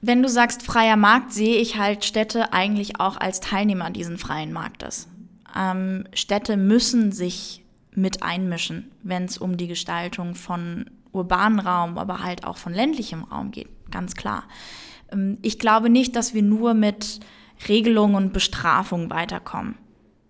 Wenn 0.01 0.21
du 0.21 0.29
sagst 0.29 0.61
freier 0.61 0.97
Markt, 0.97 1.33
sehe 1.33 1.55
ich 1.57 1.79
halt 1.79 2.05
Städte 2.05 2.53
eigentlich 2.53 2.99
auch 2.99 3.17
als 3.17 3.39
Teilnehmer 3.39 3.89
diesen 3.89 4.19
freien 4.19 4.53
Marktes. 4.53 5.07
Ähm, 5.57 6.03
Städte 6.13 6.55
müssen 6.55 7.11
sich 7.11 7.63
mit 7.95 8.21
einmischen, 8.21 8.91
wenn 9.01 9.25
es 9.25 9.39
um 9.39 9.57
die 9.57 9.67
Gestaltung 9.67 10.35
von 10.35 10.91
urbanen 11.11 11.59
Raum, 11.59 11.97
aber 11.97 12.23
halt 12.23 12.43
auch 12.43 12.57
von 12.57 12.73
ländlichem 12.73 13.23
Raum 13.23 13.49
geht, 13.49 13.69
ganz 13.89 14.13
klar. 14.13 14.43
Ähm, 15.11 15.39
ich 15.41 15.57
glaube 15.57 15.89
nicht, 15.89 16.15
dass 16.15 16.35
wir 16.35 16.43
nur 16.43 16.75
mit 16.75 17.19
Regelungen 17.67 18.15
und 18.15 18.34
Bestrafung 18.34 19.10
weiterkommen. 19.10 19.76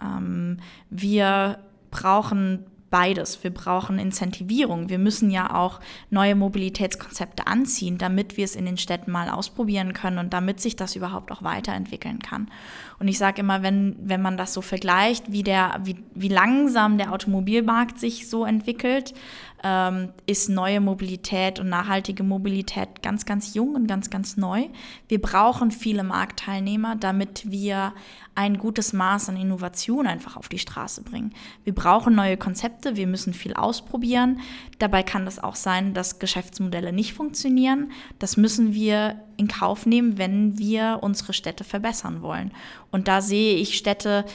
Ähm, 0.02 0.58
wir 0.89 1.60
brauchen 1.91 2.65
beides. 2.93 3.43
Wir 3.43 3.52
brauchen 3.52 3.98
Incentivierung. 3.98 4.88
Wir 4.88 5.00
müssen 5.00 5.32
ja 5.32 5.56
auch 5.56 5.80
neue 6.12 6.36
Mobilitätskonzepte 6.36 7.48
anziehen, 7.48 7.98
damit 7.98 8.38
wir 8.38 8.46
es 8.46 8.56
in 8.56 8.65
den 8.67 8.78
Städten 8.78 9.10
mal 9.10 9.30
ausprobieren 9.30 9.93
können 9.93 10.19
und 10.19 10.32
damit 10.32 10.60
sich 10.60 10.76
das 10.76 10.96
überhaupt 10.96 11.32
auch 11.32 11.41
weiterentwickeln 11.41 12.19
kann. 12.19 12.52
Und 13.00 13.08
ich 13.08 13.17
sage 13.17 13.41
immer, 13.41 13.63
wenn, 13.63 13.96
wenn 14.00 14.22
man 14.22 14.38
das 14.38 14.54
so 14.54 14.62
vergleicht, 14.62 15.32
wie, 15.32 15.41
der, 15.41 15.82
wie, 15.84 16.04
wie 16.13 16.28
langsam 16.28 17.00
der 17.00 17.12
Automobilmarkt 17.12 17.98
sich 17.98 18.30
so 18.30 18.46
entwickelt, 18.46 19.15
ähm, 19.63 20.10
ist 20.26 20.49
neue 20.49 20.82
Mobilität 20.82 21.60
und 21.60 21.69
nachhaltige 21.69 22.23
Mobilität 22.23 23.02
ganz, 23.02 23.26
ganz 23.26 23.54
jung 23.54 23.76
und 23.76 23.88
ganz, 23.88 24.10
ganz 24.10 24.36
neu. 24.36 24.67
Wir 25.08 25.21
brauchen 25.21 25.71
viele 25.71 26.04
Marktteilnehmer, 26.04 26.97
damit 26.97 27.49
wir 27.49 27.93
ein 28.36 28.58
gutes 28.58 28.91
Maß 28.93 29.30
an 29.30 29.38
Innovation 29.38 30.06
einfach 30.06 30.36
auf 30.36 30.49
die 30.49 30.60
Straße 30.60 31.04
bringen. 31.04 31.34
Wir 31.63 31.73
brauchen 31.73 32.13
neue 32.13 32.36
Konzepte, 32.36 32.97
wir 32.97 33.08
müssen 33.08 33.34
viel 33.34 33.54
ausprobieren. 33.54 34.41
Dabei 34.80 35.02
kann 35.02 35.23
das 35.23 35.41
auch 35.41 35.56
sein, 35.56 35.93
dass 35.93 36.19
Geschäftsmodelle 36.19 36.91
nicht 36.91 37.13
funktionieren. 37.13 37.91
Das 38.19 38.36
müssen 38.36 38.73
wir 38.73 39.21
in 39.38 39.47
Kauf 39.47 39.86
nehmen, 39.86 40.17
wenn 40.17 40.58
wir 40.58 40.99
unsere 41.02 41.32
Städte 41.32 41.63
verbessern 41.63 42.21
wollen. 42.21 42.52
Und 42.91 43.08
da 43.08 43.21
sehe 43.21 43.56
ich 43.56 43.78
Städte 43.78 44.26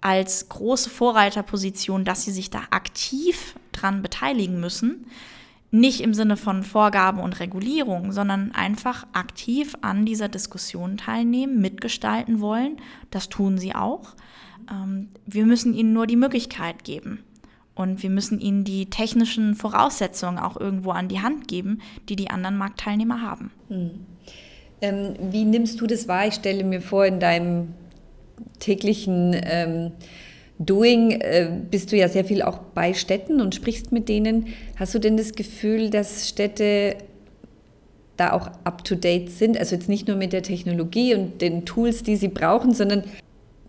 als 0.00 0.48
große 0.48 0.90
Vorreiterposition, 0.90 2.04
dass 2.04 2.24
sie 2.24 2.32
sich 2.32 2.50
da 2.50 2.62
aktiv 2.70 3.54
dran 3.72 4.02
beteiligen 4.02 4.60
müssen. 4.60 5.06
Nicht 5.70 6.00
im 6.00 6.14
Sinne 6.14 6.36
von 6.36 6.62
Vorgaben 6.62 7.20
und 7.20 7.40
Regulierung, 7.40 8.12
sondern 8.12 8.52
einfach 8.52 9.06
aktiv 9.12 9.74
an 9.82 10.06
dieser 10.06 10.28
Diskussion 10.28 10.96
teilnehmen, 10.96 11.60
mitgestalten 11.60 12.40
wollen. 12.40 12.78
Das 13.10 13.28
tun 13.28 13.58
sie 13.58 13.74
auch. 13.74 14.14
Ähm, 14.70 15.08
wir 15.26 15.44
müssen 15.44 15.74
ihnen 15.74 15.92
nur 15.92 16.06
die 16.06 16.16
Möglichkeit 16.16 16.84
geben. 16.84 17.22
Und 17.74 18.02
wir 18.02 18.10
müssen 18.10 18.40
ihnen 18.40 18.64
die 18.64 18.86
technischen 18.86 19.54
Voraussetzungen 19.54 20.38
auch 20.38 20.56
irgendwo 20.56 20.90
an 20.90 21.06
die 21.06 21.20
Hand 21.20 21.46
geben, 21.46 21.80
die 22.08 22.16
die 22.16 22.30
anderen 22.30 22.56
Marktteilnehmer 22.56 23.22
haben. 23.22 23.52
Hm. 23.68 23.90
Ähm, 24.80 25.14
wie 25.30 25.44
nimmst 25.44 25.80
du 25.80 25.86
das 25.86 26.08
wahr? 26.08 26.26
Ich 26.26 26.34
stelle 26.34 26.64
mir 26.64 26.80
vor, 26.80 27.04
in 27.04 27.20
deinem 27.20 27.74
täglichen 28.58 29.36
ähm, 29.44 29.92
Doing 30.58 31.12
äh, 31.12 31.50
bist 31.70 31.92
du 31.92 31.96
ja 31.96 32.08
sehr 32.08 32.24
viel 32.24 32.42
auch 32.42 32.58
bei 32.58 32.92
Städten 32.92 33.40
und 33.40 33.54
sprichst 33.54 33.92
mit 33.92 34.08
denen. 34.08 34.48
Hast 34.76 34.94
du 34.94 34.98
denn 34.98 35.16
das 35.16 35.32
Gefühl, 35.32 35.90
dass 35.90 36.28
Städte 36.28 36.96
da 38.16 38.32
auch 38.32 38.50
up-to-date 38.64 39.30
sind? 39.30 39.56
Also 39.56 39.76
jetzt 39.76 39.88
nicht 39.88 40.08
nur 40.08 40.16
mit 40.16 40.32
der 40.32 40.42
Technologie 40.42 41.14
und 41.14 41.40
den 41.40 41.64
Tools, 41.64 42.02
die 42.02 42.16
sie 42.16 42.28
brauchen, 42.28 42.74
sondern 42.74 43.04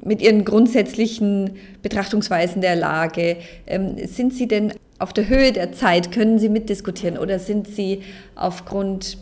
mit 0.04 0.22
ihren 0.22 0.46
grundsätzlichen 0.46 1.58
Betrachtungsweisen 1.84 2.62
der 2.62 2.76
Lage. 2.76 3.38
Ähm, 3.68 3.96
sind 4.08 4.34
sie 4.34 4.48
denn 4.48 4.74
auf 4.98 5.14
der 5.14 5.28
Höhe 5.28 5.52
der 5.52 5.74
Zeit? 5.74 6.12
Können 6.12 6.40
sie 6.40 6.50
mitdiskutieren 6.50 7.20
oder 7.20 7.38
sind 7.38 7.68
sie 7.68 8.02
aufgrund 8.36 9.18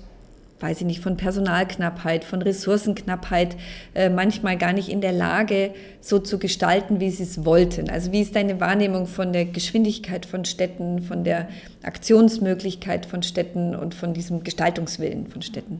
weiß 0.59 0.81
ich 0.81 0.87
nicht, 0.87 1.01
von 1.01 1.17
Personalknappheit, 1.17 2.23
von 2.23 2.41
Ressourcenknappheit 2.41 3.55
äh, 3.93 4.09
manchmal 4.09 4.57
gar 4.57 4.73
nicht 4.73 4.89
in 4.89 5.01
der 5.01 5.11
Lage, 5.11 5.73
so 6.01 6.19
zu 6.19 6.39
gestalten, 6.39 6.99
wie 6.99 7.11
sie 7.11 7.23
es 7.23 7.45
wollten. 7.45 7.89
Also 7.89 8.11
wie 8.11 8.21
ist 8.21 8.35
deine 8.35 8.59
Wahrnehmung 8.59 9.05
von 9.05 9.33
der 9.33 9.45
Geschwindigkeit 9.45 10.25
von 10.25 10.45
Städten, 10.45 11.01
von 11.01 11.23
der 11.23 11.47
Aktionsmöglichkeit 11.83 13.05
von 13.05 13.21
Städten 13.23 13.75
und 13.75 13.93
von 13.93 14.13
diesem 14.13 14.43
Gestaltungswillen 14.43 15.27
von 15.27 15.41
Städten? 15.41 15.79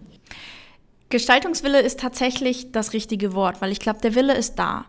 Gestaltungswille 1.09 1.80
ist 1.80 2.01
tatsächlich 2.01 2.71
das 2.71 2.93
richtige 2.93 3.34
Wort, 3.34 3.61
weil 3.61 3.71
ich 3.71 3.80
glaube, 3.80 3.99
der 4.01 4.13
Wille 4.13 4.36
ist 4.36 4.55
da. 4.59 4.86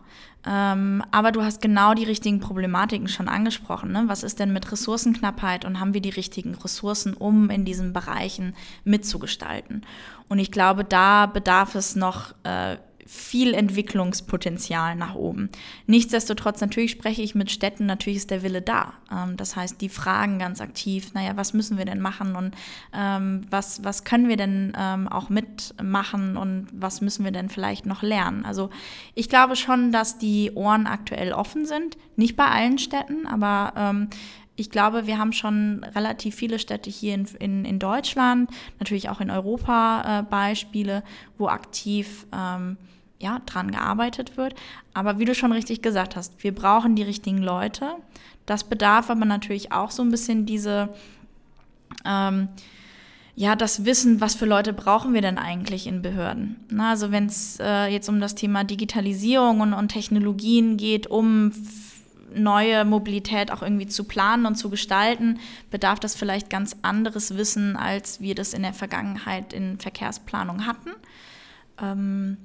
Ähm, 0.50 1.04
aber 1.10 1.30
du 1.30 1.42
hast 1.42 1.60
genau 1.60 1.92
die 1.92 2.04
richtigen 2.04 2.40
Problematiken 2.40 3.08
schon 3.08 3.28
angesprochen. 3.28 3.92
Ne? 3.92 4.04
Was 4.06 4.22
ist 4.22 4.38
denn 4.38 4.54
mit 4.54 4.72
Ressourcenknappheit 4.72 5.66
und 5.66 5.78
haben 5.78 5.92
wir 5.92 6.00
die 6.00 6.08
richtigen 6.08 6.54
Ressourcen, 6.54 7.12
um 7.12 7.50
in 7.50 7.66
diesen 7.66 7.92
Bereichen 7.92 8.54
mitzugestalten? 8.82 9.84
Und 10.28 10.38
ich 10.38 10.50
glaube, 10.50 10.84
da 10.84 11.26
bedarf 11.26 11.74
es 11.74 11.96
noch 11.96 12.32
äh, 12.44 12.76
viel 13.08 13.54
Entwicklungspotenzial 13.54 14.94
nach 14.94 15.14
oben. 15.14 15.48
Nichtsdestotrotz, 15.86 16.60
natürlich 16.60 16.90
spreche 16.90 17.22
ich 17.22 17.34
mit 17.34 17.50
Städten, 17.50 17.86
natürlich 17.86 18.18
ist 18.18 18.30
der 18.30 18.42
Wille 18.42 18.60
da. 18.60 18.92
Ähm, 19.10 19.38
das 19.38 19.56
heißt, 19.56 19.80
die 19.80 19.88
fragen 19.88 20.38
ganz 20.38 20.60
aktiv, 20.60 21.14
naja, 21.14 21.32
was 21.34 21.54
müssen 21.54 21.78
wir 21.78 21.86
denn 21.86 22.02
machen 22.02 22.36
und 22.36 22.54
ähm, 22.92 23.46
was, 23.48 23.82
was 23.82 24.04
können 24.04 24.28
wir 24.28 24.36
denn 24.36 24.74
ähm, 24.78 25.08
auch 25.08 25.30
mitmachen 25.30 26.36
und 26.36 26.68
was 26.70 27.00
müssen 27.00 27.24
wir 27.24 27.32
denn 27.32 27.48
vielleicht 27.48 27.86
noch 27.86 28.02
lernen? 28.02 28.44
Also 28.44 28.68
ich 29.14 29.30
glaube 29.30 29.56
schon, 29.56 29.90
dass 29.90 30.18
die 30.18 30.52
Ohren 30.54 30.86
aktuell 30.86 31.32
offen 31.32 31.64
sind, 31.64 31.96
nicht 32.16 32.36
bei 32.36 32.46
allen 32.46 32.76
Städten, 32.76 33.26
aber 33.26 33.72
ähm, 33.74 34.08
ich 34.54 34.70
glaube, 34.70 35.06
wir 35.06 35.18
haben 35.18 35.32
schon 35.32 35.82
relativ 35.94 36.34
viele 36.34 36.58
Städte 36.58 36.90
hier 36.90 37.14
in, 37.14 37.26
in, 37.38 37.64
in 37.64 37.78
Deutschland, 37.78 38.50
natürlich 38.78 39.08
auch 39.08 39.22
in 39.22 39.30
Europa 39.30 40.18
äh, 40.18 40.22
Beispiele, 40.24 41.04
wo 41.38 41.48
aktiv 41.48 42.26
ähm, 42.36 42.76
ja, 43.18 43.40
dran 43.46 43.70
gearbeitet 43.70 44.36
wird. 44.36 44.54
Aber 44.94 45.18
wie 45.18 45.24
du 45.24 45.34
schon 45.34 45.52
richtig 45.52 45.82
gesagt 45.82 46.16
hast, 46.16 46.42
wir 46.42 46.54
brauchen 46.54 46.94
die 46.94 47.02
richtigen 47.02 47.38
Leute. 47.38 47.96
Das 48.46 48.64
bedarf 48.64 49.10
aber 49.10 49.24
natürlich 49.24 49.72
auch 49.72 49.90
so 49.90 50.02
ein 50.02 50.10
bisschen 50.10 50.46
diese, 50.46 50.88
ähm, 52.04 52.48
ja, 53.34 53.56
das 53.56 53.84
Wissen, 53.84 54.20
was 54.20 54.34
für 54.34 54.46
Leute 54.46 54.72
brauchen 54.72 55.14
wir 55.14 55.22
denn 55.22 55.38
eigentlich 55.38 55.86
in 55.86 56.02
Behörden. 56.02 56.56
Na, 56.70 56.90
also 56.90 57.12
wenn 57.12 57.26
es 57.26 57.58
äh, 57.60 57.86
jetzt 57.86 58.08
um 58.08 58.20
das 58.20 58.34
Thema 58.34 58.64
Digitalisierung 58.64 59.60
und, 59.60 59.74
und 59.74 59.88
Technologien 59.88 60.76
geht, 60.76 61.06
um 61.08 61.52
neue 62.34 62.84
Mobilität 62.84 63.50
auch 63.50 63.62
irgendwie 63.62 63.86
zu 63.86 64.04
planen 64.04 64.46
und 64.46 64.56
zu 64.56 64.70
gestalten, 64.70 65.38
bedarf 65.70 66.00
das 66.00 66.14
vielleicht 66.14 66.50
ganz 66.50 66.76
anderes 66.82 67.36
Wissen, 67.36 67.76
als 67.76 68.20
wir 68.20 68.34
das 68.34 68.52
in 68.52 68.62
der 68.62 68.74
Vergangenheit 68.74 69.52
in 69.52 69.78
Verkehrsplanung 69.78 70.66
hatten. 70.66 70.90
Ähm, 71.80 72.36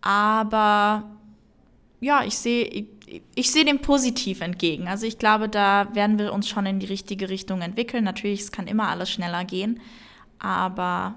aber 0.00 1.04
ja, 2.00 2.22
ich 2.24 2.38
sehe 2.38 2.64
ich, 2.64 2.86
ich 3.34 3.50
sehe 3.50 3.64
dem 3.64 3.80
positiv 3.80 4.40
entgegen. 4.40 4.88
Also 4.88 5.06
ich 5.06 5.18
glaube, 5.18 5.48
da 5.48 5.88
werden 5.94 6.18
wir 6.18 6.32
uns 6.32 6.48
schon 6.48 6.66
in 6.66 6.78
die 6.78 6.86
richtige 6.86 7.28
Richtung 7.28 7.62
entwickeln. 7.62 8.04
Natürlich, 8.04 8.40
es 8.40 8.52
kann 8.52 8.66
immer 8.66 8.88
alles 8.88 9.10
schneller 9.10 9.44
gehen, 9.44 9.80
aber 10.38 11.14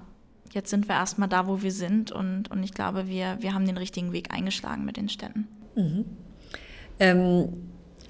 jetzt 0.52 0.70
sind 0.70 0.88
wir 0.88 0.96
erstmal 0.96 1.28
da, 1.28 1.46
wo 1.46 1.62
wir 1.62 1.72
sind 1.72 2.12
und, 2.12 2.50
und 2.50 2.62
ich 2.62 2.72
glaube, 2.72 3.08
wir, 3.08 3.38
wir 3.40 3.54
haben 3.54 3.66
den 3.66 3.76
richtigen 3.76 4.12
Weg 4.12 4.32
eingeschlagen 4.32 4.84
mit 4.84 4.96
den 4.96 5.08
Städten. 5.08 5.48
Mhm. 5.74 6.04
Ähm, 7.00 7.48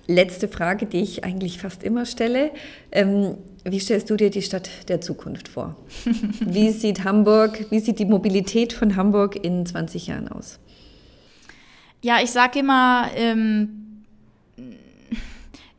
letzte 0.06 0.48
Frage, 0.48 0.86
die 0.86 1.00
ich 1.00 1.24
eigentlich 1.24 1.58
fast 1.58 1.82
immer 1.82 2.06
stelle. 2.06 2.50
Ähm, 2.90 3.36
wie 3.64 3.78
stellst 3.78 4.10
du 4.10 4.16
dir 4.16 4.30
die 4.30 4.42
Stadt 4.42 4.68
der 4.88 5.00
Zukunft 5.00 5.48
vor? 5.48 5.76
wie 6.40 6.70
sieht 6.70 7.04
Hamburg, 7.04 7.66
wie 7.70 7.80
sieht 7.80 7.98
die 7.98 8.04
Mobilität 8.04 8.72
von 8.72 8.96
Hamburg 8.96 9.36
in 9.42 9.64
20 9.64 10.08
Jahren 10.08 10.28
aus? 10.28 10.58
Ja, 12.02 12.20
ich 12.20 12.32
sage 12.32 12.58
immer, 12.58 13.10
ähm, 13.14 14.04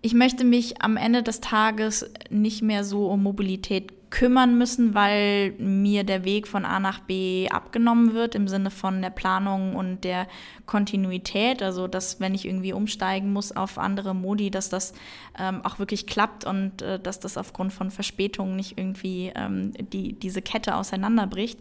ich 0.01 0.13
möchte 0.13 0.45
mich 0.45 0.81
am 0.81 0.97
Ende 0.97 1.21
des 1.21 1.41
Tages 1.41 2.09
nicht 2.29 2.61
mehr 2.61 2.85
so 2.85 3.07
um 3.07 3.23
Mobilität 3.23 4.09
kümmern 4.09 4.57
müssen, 4.57 4.93
weil 4.93 5.51
mir 5.57 6.03
der 6.03 6.23
Weg 6.23 6.47
von 6.47 6.65
A 6.65 6.79
nach 6.79 6.99
B 6.99 7.49
abgenommen 7.49 8.13
wird 8.13 8.35
im 8.35 8.47
Sinne 8.47 8.69
von 8.69 9.01
der 9.01 9.09
Planung 9.09 9.75
und 9.75 10.03
der 10.03 10.27
Kontinuität. 10.65 11.61
Also, 11.61 11.87
dass 11.87 12.19
wenn 12.19 12.35
ich 12.35 12.45
irgendwie 12.45 12.73
umsteigen 12.73 13.33
muss 13.33 13.51
auf 13.51 13.77
andere 13.77 14.13
Modi, 14.13 14.49
dass 14.49 14.69
das 14.69 14.93
ähm, 15.37 15.61
auch 15.65 15.79
wirklich 15.79 16.07
klappt 16.07 16.45
und 16.45 16.81
äh, 16.81 16.99
dass 16.99 17.19
das 17.19 17.37
aufgrund 17.37 17.73
von 17.73 17.91
Verspätungen 17.91 18.55
nicht 18.55 18.77
irgendwie 18.77 19.31
ähm, 19.35 19.71
die, 19.91 20.13
diese 20.13 20.41
Kette 20.41 20.75
auseinanderbricht. 20.75 21.59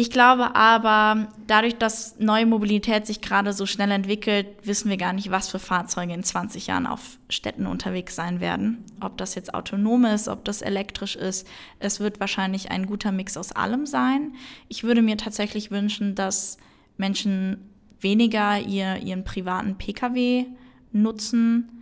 Ich 0.00 0.10
glaube 0.10 0.56
aber, 0.56 1.28
dadurch, 1.46 1.76
dass 1.76 2.18
neue 2.18 2.46
Mobilität 2.46 3.06
sich 3.06 3.20
gerade 3.20 3.52
so 3.52 3.66
schnell 3.66 3.90
entwickelt, 3.90 4.46
wissen 4.62 4.88
wir 4.88 4.96
gar 4.96 5.12
nicht, 5.12 5.30
was 5.30 5.50
für 5.50 5.58
Fahrzeuge 5.58 6.14
in 6.14 6.22
20 6.22 6.68
Jahren 6.68 6.86
auf 6.86 7.18
Städten 7.28 7.66
unterwegs 7.66 8.16
sein 8.16 8.40
werden. 8.40 8.82
Ob 9.02 9.18
das 9.18 9.34
jetzt 9.34 9.52
autonom 9.52 10.06
ist, 10.06 10.28
ob 10.28 10.42
das 10.46 10.62
elektrisch 10.62 11.16
ist. 11.16 11.46
Es 11.80 12.00
wird 12.00 12.18
wahrscheinlich 12.18 12.70
ein 12.70 12.86
guter 12.86 13.12
Mix 13.12 13.36
aus 13.36 13.52
allem 13.52 13.84
sein. 13.84 14.32
Ich 14.68 14.84
würde 14.84 15.02
mir 15.02 15.18
tatsächlich 15.18 15.70
wünschen, 15.70 16.14
dass 16.14 16.56
Menschen 16.96 17.68
weniger 18.00 18.58
ihr, 18.58 18.96
ihren 19.02 19.24
privaten 19.24 19.76
Pkw 19.76 20.46
nutzen, 20.92 21.79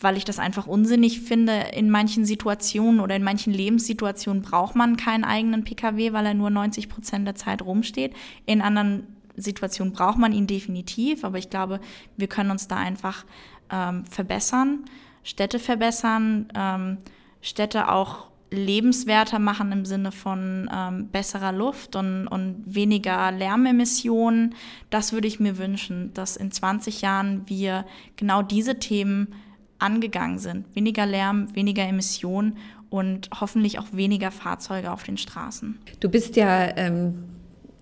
weil 0.00 0.16
ich 0.16 0.24
das 0.24 0.38
einfach 0.38 0.66
unsinnig 0.66 1.20
finde. 1.20 1.52
In 1.74 1.90
manchen 1.90 2.24
Situationen 2.24 3.00
oder 3.00 3.16
in 3.16 3.22
manchen 3.22 3.52
Lebenssituationen 3.52 4.42
braucht 4.42 4.76
man 4.76 4.96
keinen 4.96 5.24
eigenen 5.24 5.64
Pkw, 5.64 6.12
weil 6.12 6.26
er 6.26 6.34
nur 6.34 6.50
90 6.50 6.88
Prozent 6.88 7.26
der 7.26 7.34
Zeit 7.34 7.62
rumsteht. 7.62 8.14
In 8.44 8.60
anderen 8.60 9.06
Situationen 9.36 9.92
braucht 9.92 10.18
man 10.18 10.32
ihn 10.32 10.46
definitiv, 10.46 11.24
aber 11.24 11.38
ich 11.38 11.50
glaube, 11.50 11.80
wir 12.16 12.26
können 12.26 12.50
uns 12.50 12.68
da 12.68 12.76
einfach 12.76 13.24
ähm, 13.70 14.04
verbessern, 14.06 14.84
Städte 15.22 15.58
verbessern, 15.58 16.48
ähm, 16.54 16.98
Städte 17.40 17.90
auch 17.90 18.28
lebenswerter 18.50 19.38
machen 19.38 19.72
im 19.72 19.84
Sinne 19.84 20.12
von 20.12 20.70
ähm, 20.72 21.08
besserer 21.08 21.52
Luft 21.52 21.96
und, 21.96 22.28
und 22.28 22.62
weniger 22.66 23.32
Lärmemissionen. 23.32 24.54
Das 24.88 25.12
würde 25.12 25.26
ich 25.26 25.40
mir 25.40 25.58
wünschen, 25.58 26.14
dass 26.14 26.36
in 26.36 26.52
20 26.52 27.02
Jahren 27.02 27.42
wir 27.46 27.84
genau 28.16 28.42
diese 28.42 28.78
Themen 28.78 29.34
angegangen 29.78 30.38
sind. 30.38 30.64
Weniger 30.74 31.06
Lärm, 31.06 31.54
weniger 31.54 31.84
Emissionen 31.84 32.56
und 32.90 33.28
hoffentlich 33.40 33.78
auch 33.78 33.86
weniger 33.92 34.30
Fahrzeuge 34.30 34.90
auf 34.90 35.02
den 35.02 35.16
Straßen. 35.16 35.78
Du 36.00 36.08
bist 36.08 36.36
ja 36.36 36.76
ähm, 36.76 37.24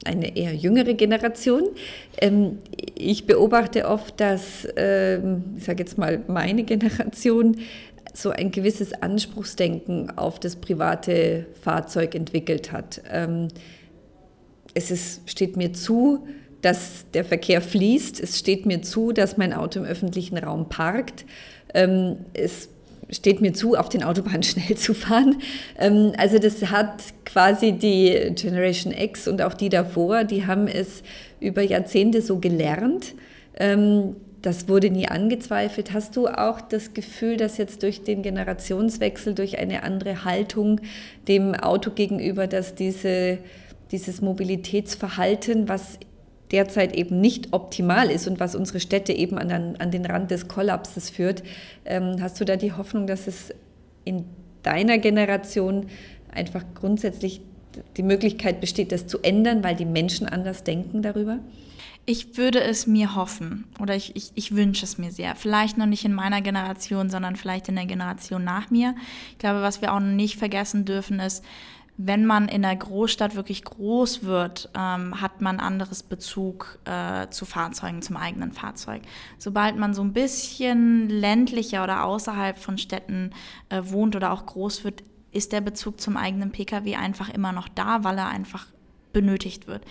eine 0.05 0.37
eher 0.37 0.55
jüngere 0.55 0.95
Generation. 0.95 1.69
Ähm, 2.21 2.59
ich 2.95 3.27
beobachte 3.27 3.87
oft, 3.87 4.21
dass, 4.21 4.67
ähm, 4.77 5.45
ich 5.57 5.65
sage 5.65 5.83
jetzt 5.83 5.99
mal, 5.99 6.23
meine 6.27 6.65
Generation 6.65 7.57
so 8.13 8.31
ein 8.31 8.51
gewisses 8.51 8.93
Anspruchsdenken 8.93 10.17
auf 10.17 10.39
das 10.39 10.57
private 10.57 11.47
Fahrzeug 11.61 12.15
entwickelt 12.15 12.73
hat. 12.73 13.03
Ähm, 13.11 13.49
es 14.75 14.91
ist, 14.91 15.29
steht 15.31 15.57
mir 15.57 15.73
zu, 15.73 16.27
dass 16.63 17.07
der 17.13 17.25
Verkehr 17.25 17.61
fließt. 17.61 18.21
Es 18.21 18.39
steht 18.39 18.67
mir 18.67 18.83
zu, 18.83 19.13
dass 19.13 19.37
mein 19.37 19.53
Auto 19.53 19.81
im 19.81 19.85
öffentlichen 19.85 20.39
Raum 20.39 20.69
parkt. 20.69 21.25
Ähm, 21.75 22.16
es 22.33 22.68
steht 23.11 23.41
mir 23.41 23.53
zu, 23.53 23.75
auf 23.75 23.89
den 23.89 24.03
Autobahnen 24.03 24.43
schnell 24.45 24.77
zu 24.77 24.95
fahren. 24.95 25.41
Ähm, 25.79 26.12
also 26.16 26.39
das 26.39 26.70
hat 26.70 27.03
quasi 27.25 27.72
die 27.72 28.33
Generation 28.35 28.93
X 28.93 29.29
und 29.29 29.43
auch 29.43 29.55
die 29.55 29.68
davor, 29.68 30.25
die 30.25 30.47
haben 30.47 30.68
es 30.68 31.03
über 31.41 31.62
Jahrzehnte 31.62 32.22
so 32.22 32.39
gelernt. 32.39 33.14
Ähm, 33.57 34.16
das 34.43 34.68
wurde 34.68 34.91
nie 34.91 35.09
angezweifelt. 35.09 35.95
Hast 35.95 36.16
du 36.16 36.29
auch 36.29 36.61
das 36.61 36.93
Gefühl, 36.93 37.39
dass 37.39 37.57
jetzt 37.57 37.83
durch 37.83 38.05
den 38.05 38.20
Generationswechsel, 38.20 39.35
durch 39.35 39.59
eine 39.59 39.83
andere 39.83 40.25
Haltung 40.25 40.83
dem 41.29 41.55
Auto 41.55 41.91
gegenüber, 41.91 42.47
dass 42.47 42.75
diese, 42.75 43.39
dieses 43.91 44.20
Mobilitätsverhalten, 44.20 45.66
was 45.66 45.99
derzeit 46.51 46.95
eben 46.95 47.21
nicht 47.21 47.53
optimal 47.53 48.11
ist 48.11 48.29
und 48.29 48.41
was 48.41 48.55
unsere 48.55 48.81
Städte 48.81 49.13
eben 49.13 49.39
an, 49.39 49.49
den, 49.49 49.81
an 49.81 49.91
den 49.91 50.05
Rand 50.05 50.31
des 50.31 50.49
Kollapses 50.49 51.11
führt. 51.11 51.43
Ähm, 51.85 52.17
hast 52.21 52.41
du 52.41 52.45
da 52.45 52.57
die 52.57 52.73
Hoffnung, 52.73 53.07
dass 53.07 53.27
es 53.27 53.53
in 54.05 54.25
deiner 54.63 54.99
Generation 54.99 55.87
einfach 56.33 56.65
grundsätzlich 56.75 57.41
die 57.97 58.03
Möglichkeit 58.03 58.61
besteht, 58.61 58.93
das 58.93 59.07
zu 59.07 59.19
ändern, 59.23 59.65
weil 59.65 59.75
die 59.75 59.85
Menschen 59.85 60.29
anders 60.29 60.65
denken 60.65 61.03
darüber? 61.03 61.39
Ich 62.07 62.37
würde 62.37 62.61
es 62.61 62.87
mir 62.87 63.15
hoffen 63.15 63.65
oder 63.81 63.97
ich, 63.97 64.15
ich, 64.15 64.31
ich 64.35 64.55
wünsche 64.55 64.85
es 64.85 64.99
mir 64.99 65.11
sehr. 65.11 65.35
Vielleicht 65.37 65.79
noch 65.79 65.87
nicht 65.87 66.05
in 66.05 66.13
meiner 66.13 66.43
Generation, 66.43 67.09
sondern 67.09 67.35
vielleicht 67.35 67.69
in 67.69 67.77
der 67.77 67.87
Generation 67.87 68.45
nach 68.45 68.71
mir. 68.71 68.95
Ich 69.33 69.39
glaube, 69.39 69.63
was 69.63 69.81
wir 69.81 69.95
auch 69.95 70.01
nicht 70.01 70.37
vergessen 70.37 70.85
dürfen, 70.85 71.19
ist, 71.19 71.43
wenn 71.97 72.27
man 72.27 72.49
in 72.49 72.63
der 72.63 72.75
Großstadt 72.75 73.37
wirklich 73.37 73.63
groß 73.65 74.25
wird, 74.25 74.69
ähm, 74.77 75.21
hat 75.21 75.41
man 75.41 75.61
anderes 75.61 76.03
Bezug 76.03 76.79
äh, 76.85 77.29
zu 77.29 77.45
Fahrzeugen, 77.45 78.03
zum 78.03 78.17
eigenen 78.17 78.53
Fahrzeug. 78.53 79.03
Sobald 79.39 79.77
man 79.77 79.95
so 79.95 80.03
ein 80.03 80.13
bisschen 80.13 81.09
ländlicher 81.09 81.85
oder 81.85 82.05
außerhalb 82.05 82.59
von 82.59 82.79
Städten 82.79 83.31
äh, 83.69 83.83
wohnt 83.85 84.17
oder 84.17 84.33
auch 84.33 84.45
groß 84.45 84.83
wird, 84.83 85.05
ist 85.31 85.53
der 85.53 85.61
Bezug 85.61 86.01
zum 86.01 86.17
eigenen 86.17 86.51
Pkw 86.51 86.97
einfach 86.97 87.29
immer 87.29 87.53
noch 87.53 87.69
da, 87.69 88.03
weil 88.03 88.19
er 88.19 88.29
einfach 88.29 88.67
benötigt 89.15 89.67
wird. 89.67 89.83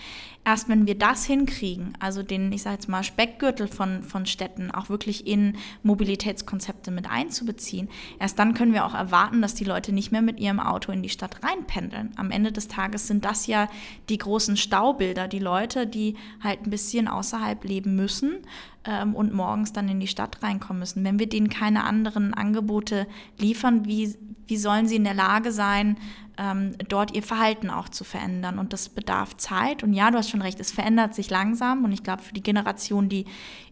Erst 0.45 0.69
wenn 0.69 0.85
wir 0.85 0.95
das 0.95 1.25
hinkriegen, 1.25 1.93
also 1.99 2.21
den, 2.21 2.51
ich 2.51 2.63
sage 2.63 2.75
jetzt 2.75 2.89
mal, 2.89 3.01
Speckgürtel 3.03 3.67
von, 3.67 4.03
von 4.03 4.25
Städten 4.25 4.71
auch 4.71 4.89
wirklich 4.89 5.25
in 5.25 5.55
Mobilitätskonzepte 5.83 6.91
mit 6.91 7.09
einzubeziehen, 7.09 7.89
erst 8.19 8.37
dann 8.37 8.53
können 8.53 8.73
wir 8.73 8.85
auch 8.85 8.93
erwarten, 8.93 9.41
dass 9.41 9.55
die 9.55 9.63
Leute 9.63 9.93
nicht 9.93 10.11
mehr 10.11 10.21
mit 10.21 10.39
ihrem 10.39 10.59
Auto 10.59 10.91
in 10.91 11.01
die 11.01 11.09
Stadt 11.09 11.43
reinpendeln. 11.43 12.11
Am 12.17 12.29
Ende 12.29 12.51
des 12.51 12.67
Tages 12.67 13.07
sind 13.07 13.23
das 13.25 13.47
ja 13.47 13.69
die 14.09 14.17
großen 14.17 14.57
Staubilder, 14.57 15.27
die 15.27 15.39
Leute, 15.39 15.87
die 15.87 16.15
halt 16.43 16.67
ein 16.67 16.69
bisschen 16.69 17.07
außerhalb 17.07 17.63
leben 17.63 17.95
müssen 17.95 18.39
ähm, 18.83 19.15
und 19.15 19.33
morgens 19.33 19.71
dann 19.71 19.87
in 19.87 20.01
die 20.01 20.07
Stadt 20.07 20.43
reinkommen 20.43 20.79
müssen. 20.79 21.05
Wenn 21.05 21.19
wir 21.19 21.29
denen 21.29 21.49
keine 21.49 21.85
anderen 21.85 22.33
Angebote 22.33 23.07
liefern, 23.39 23.85
wie, 23.85 24.13
wie 24.47 24.57
sollen 24.57 24.87
sie 24.87 24.97
in 24.97 25.05
der 25.05 25.13
Lage 25.13 25.53
sein, 25.53 25.97
ähm, 26.37 26.73
dort 26.87 27.13
ihr 27.13 27.23
Verhalten 27.23 27.69
auch 27.69 27.89
zu 27.89 28.03
verändern. 28.03 28.59
Und 28.59 28.73
das 28.73 28.89
bedarf 28.89 29.37
Zeit. 29.37 29.83
Und 29.83 29.93
ja, 29.93 30.11
du 30.11 30.17
hast 30.17 30.29
schon 30.29 30.41
recht, 30.41 30.59
es 30.59 30.71
verändert 30.71 31.13
sich 31.13 31.29
langsam. 31.29 31.83
Und 31.85 31.91
ich 31.91 32.03
glaube, 32.03 32.21
für 32.21 32.33
die 32.33 32.43
Generation, 32.43 33.09
die 33.09 33.25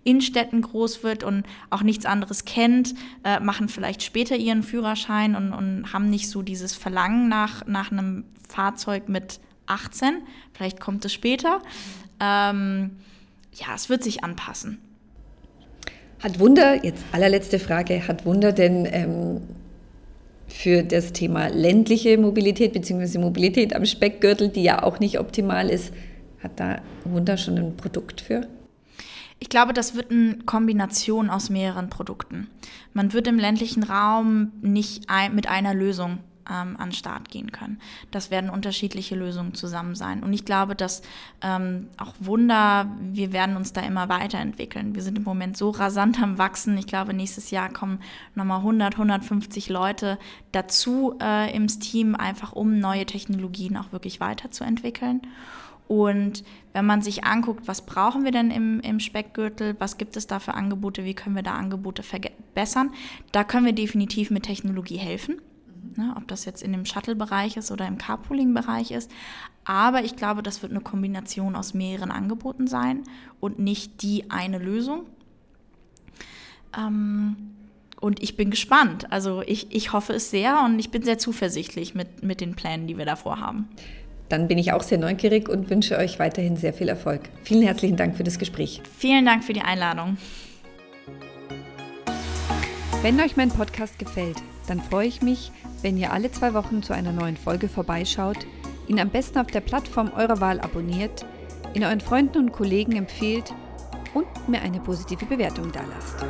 in 0.03 0.21
Städten 0.21 0.61
groß 0.61 1.03
wird 1.03 1.23
und 1.23 1.43
auch 1.69 1.81
nichts 1.81 2.05
anderes 2.05 2.45
kennt, 2.45 2.93
äh, 3.23 3.39
machen 3.39 3.69
vielleicht 3.69 4.03
später 4.03 4.35
ihren 4.35 4.63
Führerschein 4.63 5.35
und, 5.35 5.53
und 5.53 5.93
haben 5.93 6.09
nicht 6.09 6.29
so 6.29 6.41
dieses 6.41 6.75
Verlangen 6.75 7.29
nach, 7.29 7.65
nach 7.65 7.91
einem 7.91 8.25
Fahrzeug 8.47 9.09
mit 9.09 9.39
18. 9.67 10.15
Vielleicht 10.53 10.79
kommt 10.79 11.05
es 11.05 11.13
später. 11.13 11.61
Ähm, 12.19 12.91
ja, 13.53 13.75
es 13.75 13.89
wird 13.89 14.03
sich 14.03 14.23
anpassen. 14.23 14.79
Hat 16.21 16.39
Wunder, 16.39 16.83
jetzt 16.85 17.03
allerletzte 17.11 17.57
Frage, 17.57 18.07
hat 18.07 18.25
Wunder 18.25 18.51
denn 18.51 18.87
ähm, 18.91 19.41
für 20.51 20.83
das 20.83 21.13
Thema 21.13 21.47
ländliche 21.47 22.17
Mobilität 22.17 22.73
bzw. 22.73 23.17
Mobilität 23.17 23.75
am 23.75 23.85
Speckgürtel, 23.85 24.49
die 24.49 24.63
ja 24.63 24.83
auch 24.83 24.99
nicht 24.99 25.19
optimal 25.19 25.69
ist, 25.69 25.93
hat 26.43 26.59
da 26.59 26.81
Wunder 27.05 27.37
schon 27.37 27.57
ein 27.57 27.77
Produkt 27.77 28.21
für? 28.21 28.47
Ich 29.39 29.49
glaube, 29.49 29.73
das 29.73 29.95
wird 29.95 30.11
eine 30.11 30.37
Kombination 30.45 31.29
aus 31.29 31.49
mehreren 31.49 31.89
Produkten. 31.89 32.47
Man 32.93 33.11
wird 33.13 33.27
im 33.27 33.39
ländlichen 33.39 33.83
Raum 33.83 34.51
nicht 34.61 35.09
ein, 35.09 35.33
mit 35.33 35.49
einer 35.49 35.73
Lösung 35.73 36.19
ähm, 36.49 36.75
an 36.77 36.89
den 36.89 36.91
Start 36.93 37.29
gehen 37.29 37.51
können. 37.51 37.79
Das 38.11 38.31
werden 38.31 38.49
unterschiedliche 38.49 39.15
Lösungen 39.15 39.53
zusammen 39.53 39.95
sein. 39.95 40.23
Und 40.23 40.33
ich 40.33 40.45
glaube, 40.45 40.75
dass 40.75 41.01
ähm, 41.41 41.87
auch 41.97 42.13
Wunder, 42.19 42.89
wir 42.99 43.33
werden 43.33 43.55
uns 43.55 43.73
da 43.73 43.81
immer 43.81 44.09
weiterentwickeln. 44.09 44.95
Wir 44.95 45.01
sind 45.01 45.17
im 45.17 45.23
Moment 45.23 45.57
so 45.57 45.69
rasant 45.69 46.21
am 46.21 46.37
Wachsen. 46.37 46.77
Ich 46.77 46.87
glaube, 46.87 47.13
nächstes 47.13 47.51
Jahr 47.51 47.69
kommen 47.69 47.99
nochmal 48.35 48.59
100, 48.59 48.93
150 48.93 49.69
Leute 49.69 50.17
dazu 50.51 51.17
äh, 51.21 51.55
ins 51.55 51.79
Team, 51.79 52.15
einfach 52.15 52.53
um 52.53 52.79
neue 52.79 53.05
Technologien 53.05 53.77
auch 53.77 53.91
wirklich 53.91 54.19
weiterzuentwickeln. 54.19 55.21
Und 55.91 56.45
wenn 56.71 56.85
man 56.85 57.01
sich 57.01 57.25
anguckt, 57.25 57.67
was 57.67 57.85
brauchen 57.85 58.23
wir 58.23 58.31
denn 58.31 58.49
im, 58.49 58.79
im 58.79 59.01
Speckgürtel, 59.01 59.75
was 59.77 59.97
gibt 59.97 60.15
es 60.15 60.25
da 60.25 60.39
für 60.39 60.53
Angebote, 60.53 61.03
wie 61.03 61.13
können 61.13 61.35
wir 61.35 61.43
da 61.43 61.55
Angebote 61.55 62.01
verbessern, 62.01 62.91
da 63.33 63.43
können 63.43 63.65
wir 63.65 63.73
definitiv 63.73 64.31
mit 64.31 64.43
Technologie 64.43 64.95
helfen 64.95 65.41
ne, 65.95 66.13
ob 66.17 66.27
das 66.27 66.45
jetzt 66.45 66.63
in 66.63 66.71
dem 66.71 66.85
Shuttle-Bereich 66.85 67.57
ist 67.57 67.71
oder 67.71 67.87
im 67.87 67.97
Carpooling-Bereich 67.97 68.91
ist. 68.91 69.11
Aber 69.63 70.03
ich 70.03 70.15
glaube, 70.15 70.43
das 70.43 70.61
wird 70.61 70.71
eine 70.71 70.81
Kombination 70.81 71.55
aus 71.55 71.73
mehreren 71.73 72.11
Angeboten 72.11 72.67
sein 72.67 73.03
und 73.39 73.59
nicht 73.59 74.01
die 74.01 74.29
eine 74.29 74.57
Lösung. 74.57 75.05
Ähm, 76.77 77.35
und 77.99 78.21
ich 78.23 78.35
bin 78.35 78.49
gespannt. 78.49 79.11
Also 79.11 79.43
ich, 79.45 79.67
ich 79.73 79.93
hoffe 79.93 80.13
es 80.13 80.31
sehr 80.31 80.63
und 80.65 80.79
ich 80.79 80.89
bin 80.89 81.03
sehr 81.03 81.19
zuversichtlich 81.19 81.93
mit, 81.93 82.23
mit 82.23 82.41
den 82.41 82.55
Plänen, 82.55 82.87
die 82.87 82.97
wir 82.97 83.05
davor 83.05 83.39
haben. 83.39 83.69
Dann 84.27 84.47
bin 84.47 84.57
ich 84.57 84.71
auch 84.71 84.81
sehr 84.81 84.97
neugierig 84.97 85.49
und 85.49 85.69
wünsche 85.69 85.97
euch 85.97 86.17
weiterhin 86.17 86.55
sehr 86.55 86.73
viel 86.73 86.89
Erfolg. 86.89 87.21
Vielen 87.43 87.63
herzlichen 87.63 87.97
Dank 87.97 88.15
für 88.15 88.23
das 88.23 88.39
Gespräch. 88.39 88.81
Vielen 88.97 89.25
Dank 89.25 89.43
für 89.43 89.53
die 89.53 89.61
Einladung. 89.61 90.17
Wenn 93.01 93.19
euch 93.19 93.35
mein 93.35 93.49
Podcast 93.49 93.99
gefällt, 93.99 94.37
dann 94.67 94.79
freue 94.79 95.07
ich 95.07 95.21
mich, 95.21 95.51
wenn 95.81 95.97
ihr 95.97 96.11
alle 96.11 96.31
zwei 96.31 96.53
Wochen 96.53 96.83
zu 96.83 96.93
einer 96.93 97.11
neuen 97.11 97.37
Folge 97.37 97.67
vorbeischaut, 97.67 98.45
ihn 98.87 98.99
am 98.99 99.09
besten 99.09 99.39
auf 99.39 99.47
der 99.47 99.61
Plattform 99.61 100.11
eurer 100.15 100.39
Wahl 100.39 100.59
abonniert, 100.59 101.25
ihn 101.73 101.83
euren 101.83 102.01
Freunden 102.01 102.37
und 102.37 102.51
Kollegen 102.51 102.95
empfehlt 102.95 103.53
und 104.13 104.27
mir 104.47 104.61
eine 104.61 104.79
positive 104.79 105.25
Bewertung 105.25 105.71
dalasst. 105.71 106.25